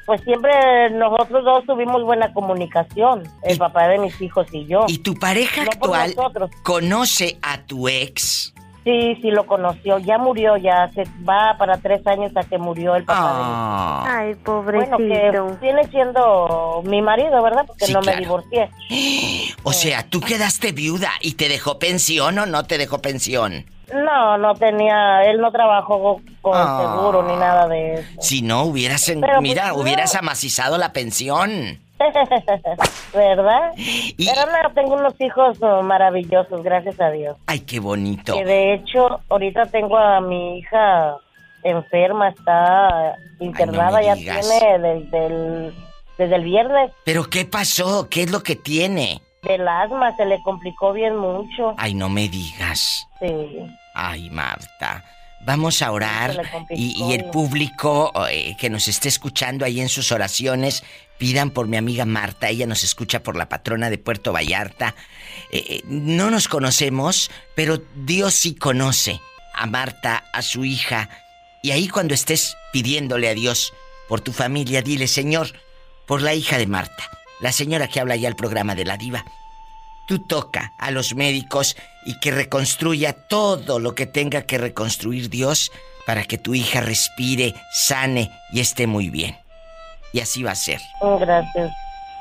[0.07, 0.51] pues siempre
[0.91, 4.85] nosotros dos tuvimos buena comunicación, el papá de mis hijos y yo.
[4.89, 6.15] ¿Y tu pareja No actual
[6.63, 8.55] conoce a tu ex?
[8.89, 9.99] Sí, sí lo conoció.
[9.99, 14.03] Ya murió, ya se va para tres años a que murió el papá Ah.
[14.17, 14.97] de mi Ay, Bueno, pobrecito.
[14.97, 17.65] que viene siendo mi marido, ¿verdad?
[17.67, 18.17] Porque Sí, no claro.
[18.17, 18.71] me divorcié.
[19.63, 23.67] O sea, tú quedaste viuda y te dejó pensión o no te dejó pensión.
[23.93, 26.79] No, no tenía, él no trabajó con Ah.
[26.81, 28.09] seguro ni nada de eso.
[28.23, 29.75] Si no, hubieras, en- pues, mira, no.
[29.77, 31.79] hubieras amacizado la pensión.
[33.15, 33.73] ¿Verdad?
[34.17, 37.37] Pero no, tengo unos hijos oh, maravillosos, gracias a Dios.
[37.47, 38.35] Ay, qué bonito.
[38.35, 41.17] Que de hecho, ahorita tengo a mi hija
[41.63, 45.75] enferma, está internada, ya tiene desde el,
[46.17, 46.93] desde el viernes.
[47.05, 48.09] ¿Pero qué pasó?
[48.09, 49.21] ¿Qué es lo que tiene?
[49.43, 51.75] Del asma se le complicó bien mucho.
[51.77, 53.07] Ay, no me digas.
[53.21, 53.61] Sí.
[53.95, 55.05] Ay, Marta.
[55.41, 60.11] Vamos a orar y, y el público eh, que nos esté escuchando ahí en sus
[60.11, 60.83] oraciones,
[61.19, 64.95] pidan por mi amiga Marta, ella nos escucha por la patrona de Puerto Vallarta.
[65.51, 69.21] Eh, eh, no nos conocemos, pero Dios sí conoce
[69.53, 71.11] a Marta, a su hija.
[71.63, 73.75] Y ahí cuando estés pidiéndole a Dios
[74.09, 75.53] por tu familia, dile, Señor,
[76.07, 79.25] por la hija de Marta, la señora que habla ya al programa de la diva.
[80.07, 81.77] Tú toca a los médicos
[82.07, 85.71] y que reconstruya todo lo que tenga que reconstruir Dios
[86.07, 89.37] para que tu hija respire, sane y esté muy bien.
[90.13, 90.81] Y así va a ser.
[91.01, 91.71] Oh, Gracias.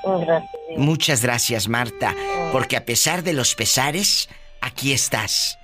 [0.03, 0.51] Oh, Gracias.
[0.77, 2.13] Muchas gracias, Marta,
[2.51, 4.29] porque a pesar de los pesares,
[4.61, 5.57] aquí estás.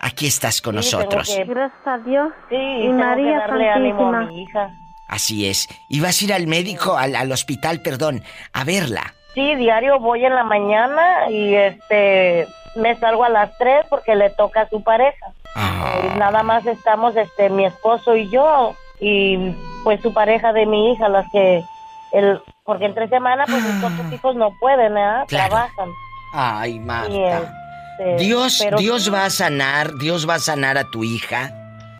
[0.00, 1.28] Aquí estás con Sí, tengo nosotros.
[1.34, 2.32] que- Gracias a Dios.
[2.48, 4.32] Sí, y tengo María que darle ánimo a Santísima.
[4.32, 4.70] mi hija.
[5.08, 5.68] Así es.
[5.88, 8.22] Y vas a ir al médico, al, al hospital, perdón,
[8.52, 9.14] a verla.
[9.34, 12.46] Sí, diario voy en la mañana y este
[12.76, 15.26] me salgo a las 3 porque le toca a su pareja.
[15.56, 19.52] Y nada más estamos este mi esposo y yo y
[19.82, 21.62] pues su pareja de mi hija las que
[22.12, 25.24] el porque entre semana pues mis otros hijos no pueden, ¿eh?
[25.28, 25.50] Claro.
[25.50, 25.88] Trabajan.
[26.32, 27.52] Ay, Marta.
[27.98, 31.52] este, Dios, pero Dios va a sanar, Dios va a sanar a tu hija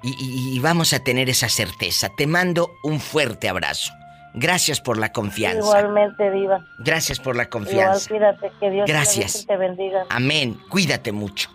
[0.02, 2.08] y, y- y vamos a tener esa certeza.
[2.16, 3.92] Te mando un fuerte abrazo.
[4.36, 5.58] Gracias por la confianza.
[5.60, 6.58] Igualmente, diva.
[6.80, 8.08] Gracias por la Igual confianza.
[8.08, 9.46] cuídate, que Dios Gracias.
[9.46, 10.04] te bendiga.
[10.10, 10.58] Amén.
[10.68, 11.50] Cuídate mucho.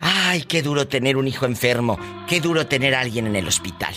[0.00, 1.98] Ay, qué duro tener un hijo enfermo.
[2.28, 3.94] Qué duro tener a alguien en el hospital.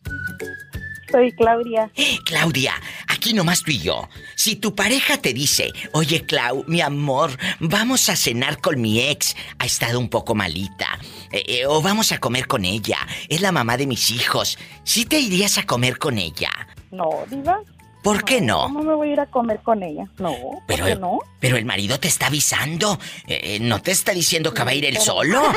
[1.11, 1.91] Soy Claudia.
[2.26, 2.74] Claudia,
[3.07, 4.10] aquí nomás tú y yo.
[4.36, 9.36] Si tu pareja te dice, oye Clau, mi amor, vamos a cenar con mi ex,
[9.60, 10.98] ha estado un poco malita,
[11.32, 12.98] eh, eh, o vamos a comer con ella,
[13.30, 16.49] es la mamá de mis hijos, ¿sí te irías a comer con ella?
[16.90, 17.60] No, diva.
[18.02, 18.64] ¿Por qué no?
[18.64, 20.06] ¿Cómo me voy a ir a comer con ella?
[20.18, 21.20] No, ¿por Pero, qué no?
[21.40, 24.74] pero el marido te está avisando, eh, eh, no te está diciendo que va a
[24.74, 25.44] ir él Pero- solo.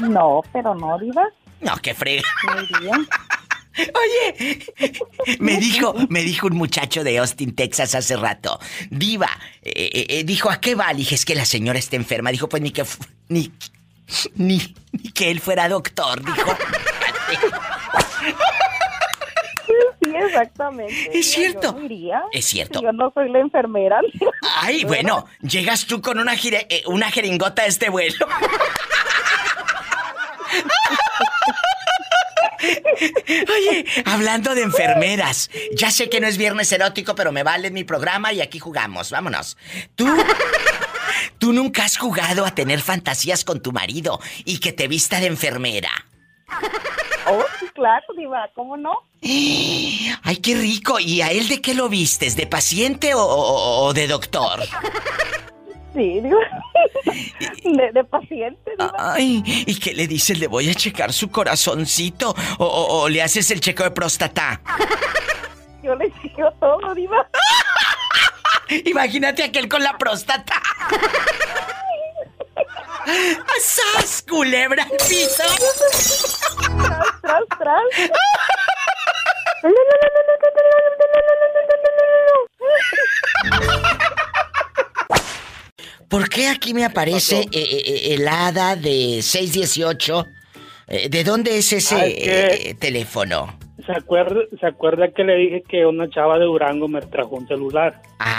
[0.00, 1.24] No, pero no, diva.
[1.60, 2.22] No, qué frega.
[3.78, 4.66] Oye,
[5.38, 8.58] me dijo, me dijo un muchacho de Austin, Texas hace rato.
[8.90, 9.30] Diva,
[9.62, 10.92] eh, eh, eh, dijo, ¿a qué va?
[10.92, 12.32] Le dije, es que la señora está enferma.
[12.32, 12.84] Dijo, pues ni que
[13.28, 13.52] ni,
[14.34, 16.56] ni, ni que él fuera doctor, dijo.
[20.02, 21.18] Sí, exactamente.
[21.18, 21.72] Es cierto.
[21.72, 22.22] Yo no iría.
[22.32, 22.80] Es cierto.
[22.82, 24.00] Yo no soy la enfermera.
[24.56, 28.26] Ay, bueno, llegas tú con una, eh, una jeringota a este vuelo.
[32.60, 37.84] Oye, hablando de enfermeras, ya sé que no es viernes erótico, pero me vale mi
[37.84, 39.10] programa y aquí jugamos.
[39.10, 39.56] Vámonos.
[39.94, 40.06] Tú.
[41.38, 45.26] Tú nunca has jugado a tener fantasías con tu marido y que te vista de
[45.26, 45.90] enfermera.
[47.26, 48.48] Oh, sí, claro, diva.
[48.54, 48.92] ¿Cómo no?
[49.22, 50.98] Ay, qué rico.
[50.98, 52.34] ¿Y a él de qué lo vistes?
[52.36, 54.60] ¿De paciente o, o- o de doctor?
[55.98, 56.22] Sí.
[57.64, 58.92] De, de paciente, diva.
[58.96, 60.38] Ay, ¿y qué le dices?
[60.38, 62.34] ¿Le voy a checar su corazoncito?
[62.58, 64.60] ¿O, o- o le haces el checo de próstata?
[65.82, 67.26] Yo le sigo todo, diva.
[68.84, 70.60] Imagínate aquel con la próstata.
[73.60, 75.42] ¡Sas, culebra al piso!
[76.78, 78.10] Tras, tras, tras.
[86.08, 90.26] ¿Por qué aquí me aparece eh, eh, eh, el hada de 618?
[90.88, 93.58] Eh, ¿De dónde es ese Ah, que- eh, teléfono?
[93.84, 97.46] ¿Se acuerda, ¿Se acuerda que le dije que una chava de Durango me trajo un
[97.48, 98.00] celular?
[98.18, 98.37] Ah,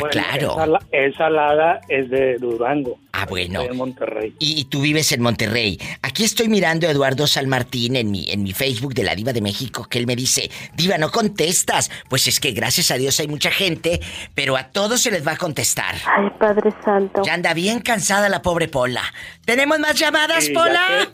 [0.00, 0.52] Bueno, claro.
[0.52, 2.98] Esa, la- esa alada es de Durango.
[3.12, 3.62] Ah, bueno.
[3.62, 4.34] De Monterrey.
[4.38, 5.78] Y, y tú vives en Monterrey.
[6.02, 9.32] Aquí estoy mirando a Eduardo San Martín en mi, en mi Facebook de la Diva
[9.32, 11.90] de México, que él me dice, Diva, no contestas.
[12.08, 14.00] Pues es que gracias a Dios hay mucha gente,
[14.34, 15.94] pero a todos se les va a contestar.
[16.06, 17.22] Ay, Padre Santo.
[17.24, 19.02] Ya anda bien cansada la pobre Pola.
[19.44, 21.08] ¿Tenemos más llamadas, Sí, Pola?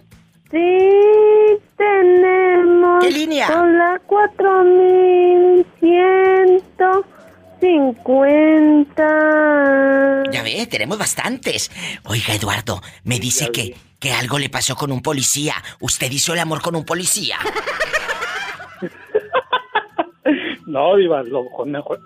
[0.50, 0.58] Sí,
[1.76, 3.04] tenemos.
[3.04, 3.46] ¿Qué línea?
[3.46, 4.00] Con la
[7.61, 10.32] 4150.
[10.32, 11.70] Ya ve, tenemos bastantes.
[12.05, 15.55] Oiga, Eduardo, me dice que, que algo le pasó con un policía.
[15.81, 17.37] ¿Usted hizo el amor con un policía?
[20.66, 21.47] No, Diva, lo-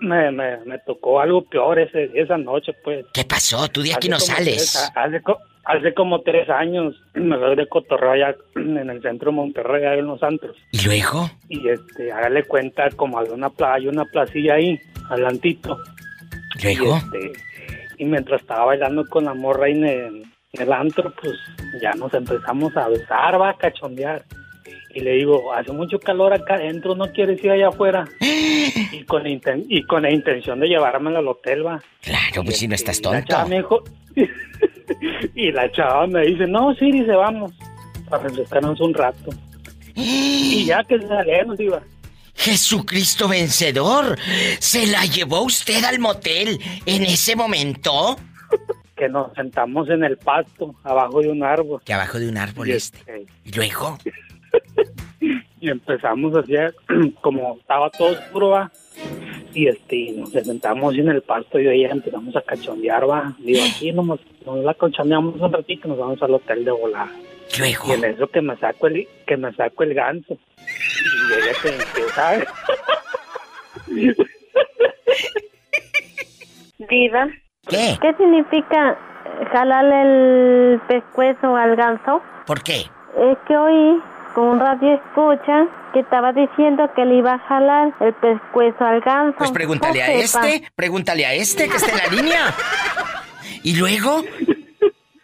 [0.01, 3.05] me, me, me, tocó algo peor ese, esa noche, pues.
[3.13, 3.67] ¿Qué pasó?
[3.67, 4.73] Tú de aquí no sales.
[4.73, 5.21] tres- hace,
[5.65, 9.99] hace como tres años me fui de cotorreo allá en el centro de Monterrey, ahí
[9.99, 10.55] en Los Santos.
[10.71, 11.29] ¿Y luego?
[11.49, 14.79] Y este, hágale cuenta, como había una, pla- hay una placilla ahí,
[15.09, 15.77] adelantito.
[16.63, 16.97] ¿Luego?
[17.13, 17.31] Y, este,
[17.97, 20.23] y mientras estaba bailando con la morra ahí en el,
[20.53, 21.33] en el antro, pues
[21.81, 24.23] ya nos empezamos a besar, va a cachondear.
[24.93, 28.05] Y le digo, hace mucho calor acá adentro, ¿no quieres ir allá afuera?
[28.21, 31.81] y, con la inten- y con la intención de llevármela al hotel, va.
[32.01, 33.83] Claro, pues si no estás chava tonto.
[35.35, 37.51] y la chava me dice, no, sí, dice, vamos,
[38.09, 39.31] para refrescarnos un rato.
[39.95, 41.81] y ya que salemos, iba.
[42.35, 44.17] Jesucristo vencedor.
[44.59, 48.17] ¿Se la llevó usted al motel en ese momento?
[48.95, 51.81] Que nos sentamos en el pasto, abajo de un árbol.
[51.83, 53.25] Que abajo de un árbol Y este.
[53.43, 53.97] ¿Y luego?
[55.59, 56.73] y empezamos a hacer
[57.21, 58.71] como estaba todo oscuro va
[59.53, 63.91] y este nos sentamos en el pasto y ella empezamos a cachondear va digo aquí
[63.91, 67.11] nos, nos la cachondeamos un ratito y nos vamos al hotel de volada
[67.59, 67.85] Luego.
[67.87, 71.69] y en eso que me saco el que me saco el ganso y ella se
[71.69, 72.45] empieza
[76.89, 77.27] Diva.
[77.67, 77.97] ¿Qué?
[78.01, 78.97] ¿Qué significa
[79.51, 80.01] jalarle
[80.73, 82.21] el pescuezo al ganso?
[82.45, 82.81] ¿Por qué?
[83.17, 84.01] Es que oí
[84.35, 88.99] con un radio escucha que estaba diciendo que le iba a jalar el pescuezo al
[89.01, 89.37] ganso.
[89.37, 92.53] Pues pregúntale a este, pregúntale a este que está en la línea.
[93.63, 94.21] ¿Y luego?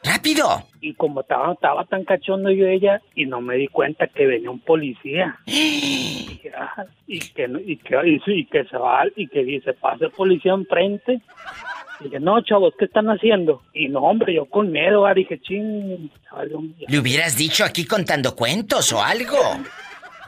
[0.04, 0.64] ¡Rápido!
[0.84, 4.50] y como estaba, estaba tan cachondo yo ella y no me di cuenta que venía
[4.50, 8.78] un policía y que, ah, y que no- y que y, sí, y que se
[8.78, 11.22] va y que dice pasa el policía enfrente
[12.04, 16.10] dije no chavos qué están haciendo y no hombre yo con miedo ah, dije ching
[16.30, 16.86] chaval, hombre".
[16.88, 19.38] Le hubieras dicho aquí contando cuentos o algo.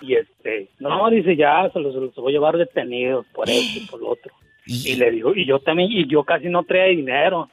[0.01, 3.99] y este no dice ya se los, voy a llevar detenidos por esto y por
[4.01, 4.31] lo otro
[4.65, 7.49] y, le digo y yo también y yo casi no traía dinero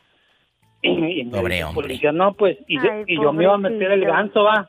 [0.83, 0.91] y,
[1.21, 1.83] y me Pobre dice hombre.
[1.83, 4.69] policía no pues y, yo- Ay, y yo me iba a meter el ganso va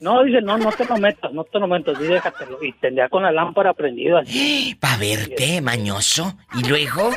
[0.00, 3.08] no dice no no te lo metas no te lo metas sí déjatelo y tendría
[3.10, 6.32] con la lámpara prendida así Pa' verte, mañoso.
[6.58, 7.10] ¿Y luego?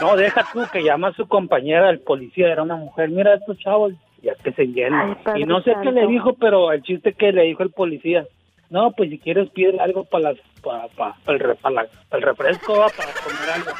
[0.00, 3.58] No deja tú que llama a su compañera el policía era una mujer mira estos
[3.58, 7.32] chavos ya que se llenan y no sé qué le dijo pero el chiste que
[7.32, 8.26] le dijo el policía
[8.70, 12.74] no pues si quieres pide algo para las para, para, para el, para el refresco
[12.74, 13.70] para comer algo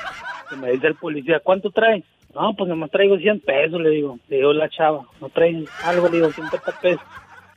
[0.53, 2.05] y me dice el policía ¿cuánto traes?
[2.35, 6.09] no pues nomás traigo 100 pesos le digo le digo la chava no traes algo
[6.09, 7.03] le digo 50 pesos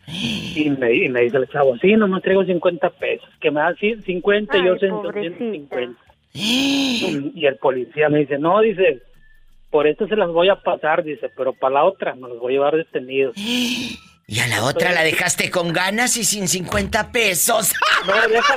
[0.07, 3.73] y me, y me dice el chavo sí nomás traigo 50 pesos que me da
[3.76, 5.38] cien- 50 y yo Ay, sé pobrecita.
[5.38, 5.99] 150
[6.34, 9.01] y el policía me dice, no, dice,
[9.69, 12.53] por esto se las voy a pasar, dice, pero para la otra me los voy
[12.53, 13.35] a llevar detenidos.
[13.38, 13.99] Y
[14.39, 17.73] a la otra la dejaste con ganas y sin 50 pesos.
[18.07, 18.55] No, deja,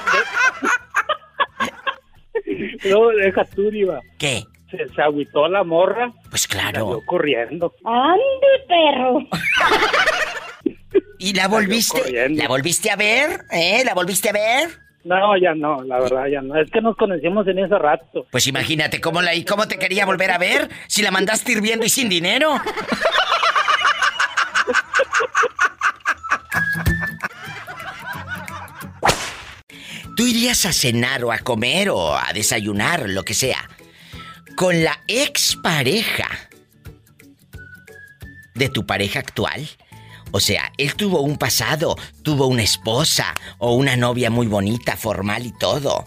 [2.82, 4.00] de- no, deja tú, Diva.
[4.18, 4.42] ¿Qué?
[4.70, 6.12] Se, se agüitó la morra.
[6.30, 6.80] Pues claro.
[6.80, 7.72] Salió corriendo.
[7.84, 9.20] ¡Ande, perro!
[11.20, 12.28] ¿Y la volviste?
[12.30, 13.40] ¿La volviste a ver?
[13.52, 13.82] ¿Eh?
[13.84, 14.68] ¿La volviste a ver?
[15.06, 16.60] No, ya no, la verdad ya no.
[16.60, 18.26] Es que nos conocimos en ese rato.
[18.32, 21.88] Pues imagínate cómo la cómo te quería volver a ver si la mandaste hirviendo y
[21.88, 22.56] sin dinero.
[30.16, 33.70] Tú irías a cenar o a comer o a desayunar, lo que sea,
[34.56, 36.28] con la expareja
[38.54, 39.68] de tu pareja actual.
[40.32, 45.46] O sea, él tuvo un pasado, tuvo una esposa o una novia muy bonita, formal
[45.46, 46.04] y todo.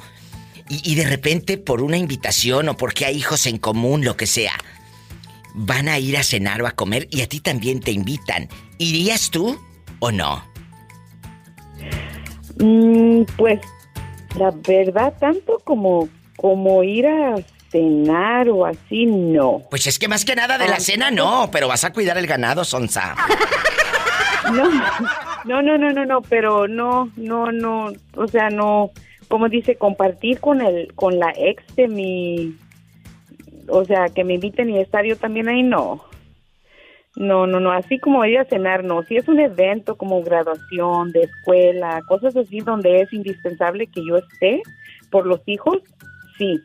[0.70, 4.28] Y, y de repente, por una invitación o porque hay hijos en común, lo que
[4.28, 4.54] sea,
[5.56, 8.50] van a ir a cenar o a comer y a ti también te invitan.
[8.78, 9.60] ¿Irías tú
[10.00, 10.44] o no?
[12.60, 13.60] Mm, pues
[14.38, 17.36] la verdad, tanto como, como ir a
[17.72, 19.62] cenar o así, no.
[19.70, 22.18] Pues es que más que nada de la Ah, cena no, pero vas a cuidar
[22.18, 23.16] el ganado, Sonsa.
[25.46, 28.92] No, no, no, no, no, pero no, no, no, o sea, no,
[29.28, 32.56] como dice, compartir con el, con la ex de mi,
[33.68, 36.04] o sea, que me inviten y estar yo también ahí, no.
[37.16, 39.04] No, no, no, así como ir a cenar, no.
[39.04, 44.18] Si es un evento como graduación de escuela, cosas así donde es indispensable que yo
[44.18, 44.62] esté
[45.10, 45.78] por los hijos,
[46.38, 46.62] sí.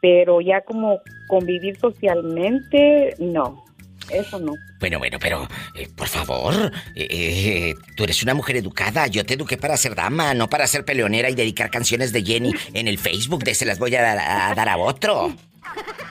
[0.00, 3.65] Pero ya como convivir socialmente, no.
[4.10, 4.52] Eso no.
[4.78, 6.54] Bueno, bueno, pero, eh, por favor,
[6.94, 9.06] eh, eh, tú eres una mujer educada.
[9.08, 12.52] Yo te eduqué para ser dama, no para ser peleonera y dedicar canciones de Jenny
[12.72, 13.42] en el Facebook.
[13.42, 15.34] De se las voy a dar a, dar a otro.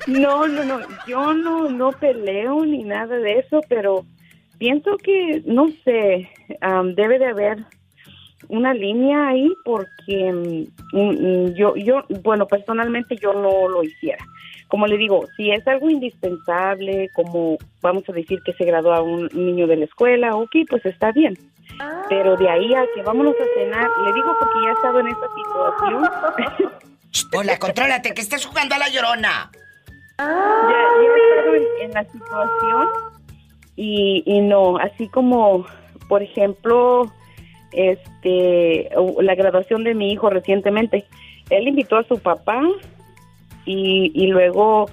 [0.08, 4.06] No, no, no, yo no, no peleo ni nada de eso, pero
[4.58, 6.30] pienso que, no sé,
[6.62, 7.66] am, debe de haber
[8.50, 14.24] una línea ahí porque mm, mm, yo, yo, bueno, personalmente yo no lo hiciera.
[14.68, 19.30] Como le digo, si es algo indispensable, como vamos a decir que se gradúa un
[19.34, 21.38] niño de la escuela, ok, pues está bien.
[22.10, 25.08] Pero de ahí a que vámonos a cenar, le digo porque ya he estado en
[25.08, 26.72] esa situación.
[27.34, 29.52] Hola, contrólate, que estás jugando a la llorona.
[30.18, 32.88] ya, ya he estado en, en la situación
[33.76, 35.66] y, y no, así como,
[36.08, 37.12] por ejemplo,
[37.74, 38.90] este,
[39.22, 41.06] la graduación de mi hijo recientemente,
[41.50, 42.62] él invitó a su papá
[43.66, 44.90] y, y luego,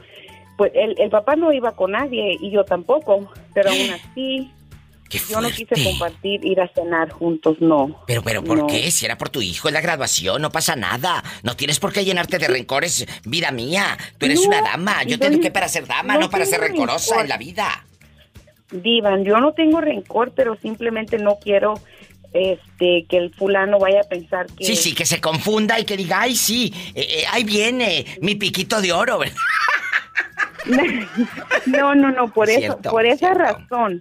[0.57, 4.51] pues el, el papá no iba con nadie y yo tampoco, pero aún así,
[5.28, 8.03] yo no quise compartir, ir a cenar juntos, no.
[8.07, 8.66] Pero, pero, ¿por No.
[8.66, 8.90] qué?
[8.90, 11.23] Si era por tu hijo, es la graduación, no pasa nada.
[11.43, 13.99] No tienes por qué llenarte de rencores, vida mía.
[14.16, 15.03] Tú eres No, una dama.
[15.05, 17.24] Yo te eduqué para ser dama, no, no para ser rencorosa rencor.
[17.24, 17.85] en la vida.
[18.70, 21.74] Divan, yo no tengo rencor, pero simplemente no quiero
[22.34, 25.96] este que el fulano vaya a pensar que Sí, sí, que se confunda y que
[25.96, 29.18] diga, ay, sí, eh, eh, ahí viene mi piquito de oro.
[29.18, 29.36] ¿verdad?
[31.66, 34.00] No, no, no, por eso, Cierto, por esa razón.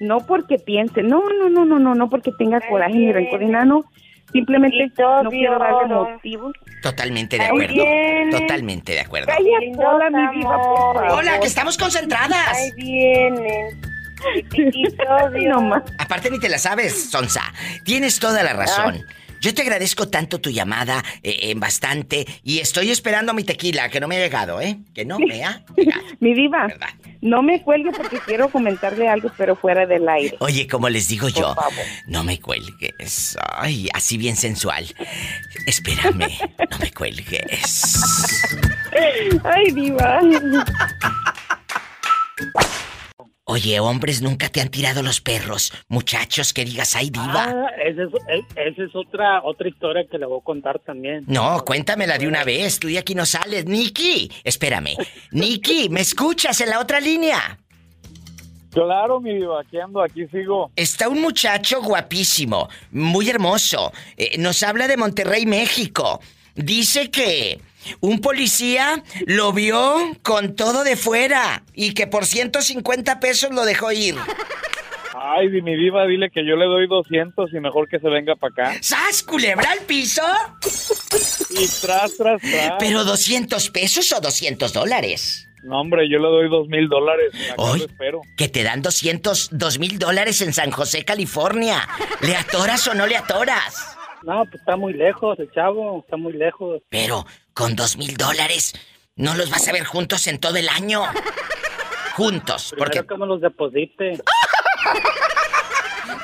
[0.00, 3.84] No porque piense, no, no, no, no, no, no porque tenga coraje ni rencor no.
[4.32, 6.52] Simplemente no quiero darle motivo.
[6.82, 7.84] Totalmente de acuerdo.
[8.30, 9.26] Totalmente de acuerdo.
[9.26, 11.18] Calla mi diva, por favor.
[11.18, 12.56] Hola, que estamos concentradas.
[12.56, 13.70] Ahí viene.
[15.48, 15.82] No más.
[15.98, 17.42] Aparte ni te la sabes, Sonsa.
[17.84, 19.04] Tienes toda la razón.
[19.40, 23.98] Yo te agradezco tanto tu llamada, eh, eh, bastante, y estoy esperando mi tequila, que
[23.98, 24.76] no me ha llegado, ¿eh?
[24.94, 26.02] Que no me ha llegado.
[26.20, 26.68] Mi diva,
[27.22, 30.36] no me cuelgue porque quiero comentarle algo, pero fuera del aire.
[30.40, 31.56] Oye, como les digo yo,
[32.06, 33.38] no me cuelgues.
[33.54, 34.94] Ay, así bien sensual.
[35.66, 36.28] Espérame,
[36.70, 37.98] no me cuelgues.
[39.42, 40.20] Ay, diva.
[43.52, 45.72] Oye, hombres, nunca te han tirado los perros.
[45.88, 47.46] Muchachos, que digas, ay, diva.
[47.48, 51.24] Ah, esa es, es- esa es otra otra historia que le voy a contar también.
[51.26, 52.78] No, cuéntamela de una vez.
[52.78, 53.66] Tú de aquí no sales.
[53.66, 54.96] Nicky, espérame.
[55.32, 57.58] Nicky, ¿me escuchas en la otra línea?
[58.72, 60.70] Claro, mi diva, aquí ando, aquí sigo.
[60.76, 63.92] Está un muchacho guapísimo, muy hermoso.
[64.16, 66.20] Eh, nos habla de Monterrey, México.
[66.54, 67.60] Dice que
[68.00, 73.92] un policía lo vio con todo de fuera y que por 150 pesos lo dejó
[73.92, 74.16] ir.
[75.22, 78.70] Ay, mi diva, dile que yo le doy 200 y mejor que se venga para
[78.70, 78.78] acá.
[78.80, 80.22] ¿Sas, culebra al piso?
[81.50, 82.72] Y tras, tras, tras.
[82.78, 85.46] ¿Pero 200 pesos o 200 dólares?
[85.62, 87.32] No, hombre, yo le doy dos mil dólares.
[87.58, 87.86] Hoy,
[88.36, 91.86] que te dan 200, 2 mil dólares en San José, California.
[92.22, 93.96] ¿Le atoras o no le atoras?
[94.22, 96.82] No, pues está muy lejos, el chavo, está muy lejos.
[96.88, 98.74] Pero con dos mil dólares
[99.16, 101.02] no los vas a ver juntos en todo el año.
[102.14, 104.18] Juntos, Primero porque que me los deposite.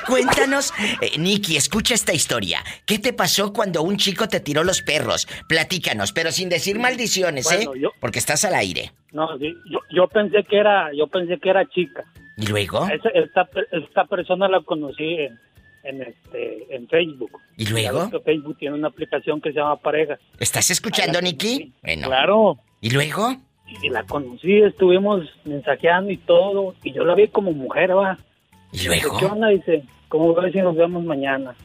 [0.05, 2.63] cuéntanos, eh, Nicky, escucha esta historia.
[2.85, 5.27] ¿Qué te pasó cuando un chico te tiró los perros?
[5.47, 7.79] Platícanos, pero sin decir maldiciones, Bueno, ¿eh?
[7.81, 8.91] yo- Porque estás al aire.
[9.11, 12.03] No, sí, yo, yo pensé que era, yo pensé que era chica.
[12.37, 12.87] ¿Y luego?
[13.13, 15.39] Esta, esta persona la conocí en,
[15.87, 17.31] en este, en Facebook.
[17.55, 18.09] ¿Y luego?
[18.11, 20.19] Ya Facebook tiene una aplicación que se llama Parejas.
[20.39, 21.73] ¿Estás escuchando, Nicky?
[21.81, 22.07] Bueno.
[22.07, 22.57] Claro.
[22.81, 23.35] ¿Y luego?
[23.81, 28.17] Y la conocí, estuvimos mensajeando y todo, y yo la vi como mujer, va.
[28.71, 29.17] ¿Y luego?
[29.17, 29.49] ¿Qué onda?
[29.49, 31.55] Dice, ¿cómo ves si nos vemos mañana?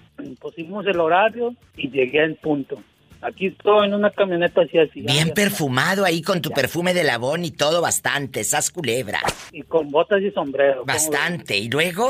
[0.40, 2.82] Pusimos el horario y llegué al punto.
[3.20, 5.00] Aquí estoy en una camioneta así así.
[5.02, 9.20] Bien perfumado ahí con tu perfume de labón y todo bastante, esas culebra.
[9.52, 10.84] Y con botas y sombrero.
[10.84, 11.56] Bastante.
[11.56, 12.08] ¿Y luego?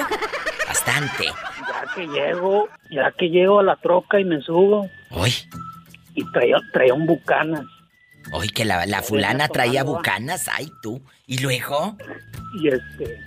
[0.67, 1.27] Bastante.
[1.83, 4.89] Ya que llego, ya que llego a la troca y me subo.
[5.11, 5.33] Hoy.
[6.15, 7.65] Y traía, traía un bucanas.
[8.33, 11.03] Hoy que la, la fulana traía bucanas, ay tú.
[11.27, 11.97] ¿Y luego?
[12.61, 13.19] Y este,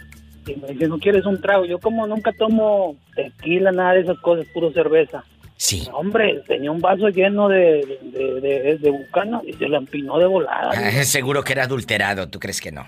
[0.47, 1.65] y me dice, ¿no quieres un trago?
[1.65, 5.23] Yo como nunca tomo tequila, nada de esas cosas, puro cerveza.
[5.57, 5.87] Sí.
[5.93, 10.27] Hombre, tenía un vaso lleno de, de, de, de bucana y se lo empinó de
[10.27, 10.71] volada.
[10.73, 12.85] Ah, seguro que era adulterado, ¿tú crees que no?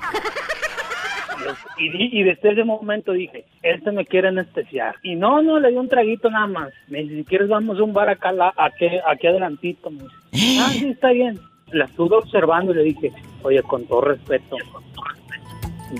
[1.78, 4.96] Y, y desde ese momento dije, este me quiere anestesiar.
[5.04, 6.74] Y no, no, le dio un traguito nada más.
[6.88, 9.90] Me dice, si quieres vamos a un bar acá, la- aquí, aquí adelantito.
[9.92, 11.40] Me dice, ah, sí, está bien.
[11.72, 13.12] La estuve observando y le dije,
[13.44, 14.56] oye, con todo respeto,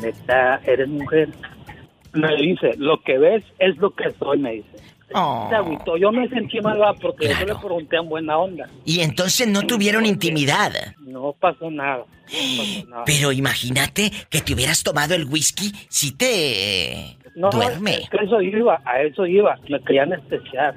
[0.02, 1.30] neta, eres mujer.
[2.14, 4.78] Me dice, lo que ves es lo que soy, me dice.
[5.14, 5.48] Oh.
[5.50, 5.98] Se agüitó.
[5.98, 6.94] Yo me sentí mal ¿va?
[6.94, 8.70] porque yo le pregunté en buena onda.
[8.86, 10.72] Y entonces no tuvieron intimidad.
[11.00, 12.00] No pasó nada.
[12.00, 12.04] No
[12.58, 13.04] pasó nada.
[13.06, 17.96] Pero imagínate que te hubieras tomado el whisky si te No, duerme.
[17.96, 19.58] es que eso iba, a eso iba.
[19.70, 20.76] Me quería anestesiar.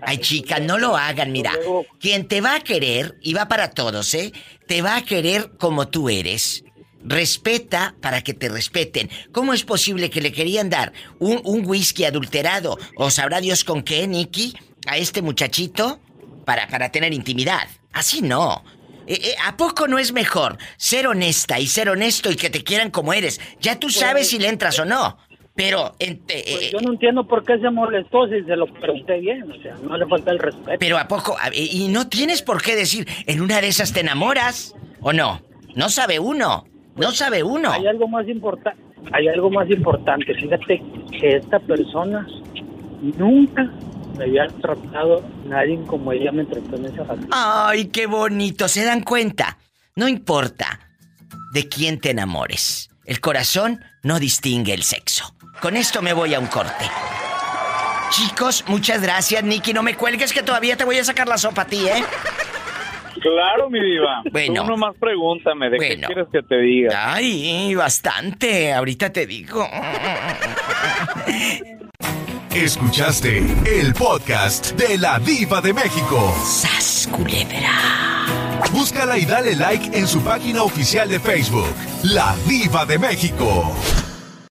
[0.00, 1.50] Ay, chica, no lo hagan, mira.
[1.98, 4.32] Quien te va a querer, y va para todos, ¿eh?
[4.68, 6.64] Te va a querer como tú eres.
[7.08, 9.10] Respeta para que te respeten.
[9.32, 13.82] ¿Cómo es posible que le querían dar un, un whisky adulterado, o sabrá Dios con
[13.82, 14.54] qué, Nicky,
[14.86, 16.00] a este muchachito
[16.44, 17.66] para, para tener intimidad?
[17.92, 18.62] Así no.
[19.06, 22.62] Eh, eh, ¿A poco no es mejor ser honesta y ser honesto y que te
[22.62, 23.40] quieran como eres?
[23.60, 25.16] Ya tú sabes si le entras o no.
[25.54, 29.18] Pero, en- eh, Pues yo no entiendo por qué se molestó si se lo pregunté
[29.18, 29.50] bien.
[29.50, 30.76] O sea, no le falta el respeto.
[30.78, 34.74] Pero a poco, y no tienes por qué decir, en una de esas te enamoras,
[35.00, 35.42] ¿o no?
[35.74, 36.67] No sabe uno,
[36.98, 37.70] no sabe uno.
[37.70, 38.80] Hay algo más importante.
[39.12, 40.34] Hay algo más importante.
[40.34, 40.82] Fíjate
[41.18, 42.26] que esta persona
[43.16, 43.70] nunca
[44.16, 47.28] me había tratado nadie como ella me trató en esa razón.
[47.30, 49.58] Ay, qué bonito, ¿se dan cuenta?
[49.94, 50.80] No importa
[51.52, 52.90] de quién te enamores.
[53.04, 55.34] El corazón no distingue el sexo.
[55.60, 56.84] Con esto me voy a un corte.
[58.10, 59.72] Chicos, muchas gracias, Nicky.
[59.72, 62.04] No me cuelgues que todavía te voy a sacar la sopa a ti, ¿eh?
[63.20, 64.22] Claro, mi diva.
[64.32, 64.62] Bueno.
[64.62, 66.06] Tú nomás pregúntame, ¿de qué Bueno.
[66.06, 67.14] quieres que te diga?
[67.14, 68.72] Ay, bastante.
[68.72, 69.66] Ahorita te digo.
[72.54, 76.34] Escuchaste el podcast de la Diva de México.
[76.44, 77.70] ¡Sas, culebra!
[78.72, 81.72] Búscala y dale like en su página oficial de Facebook,
[82.02, 83.74] La Diva de México.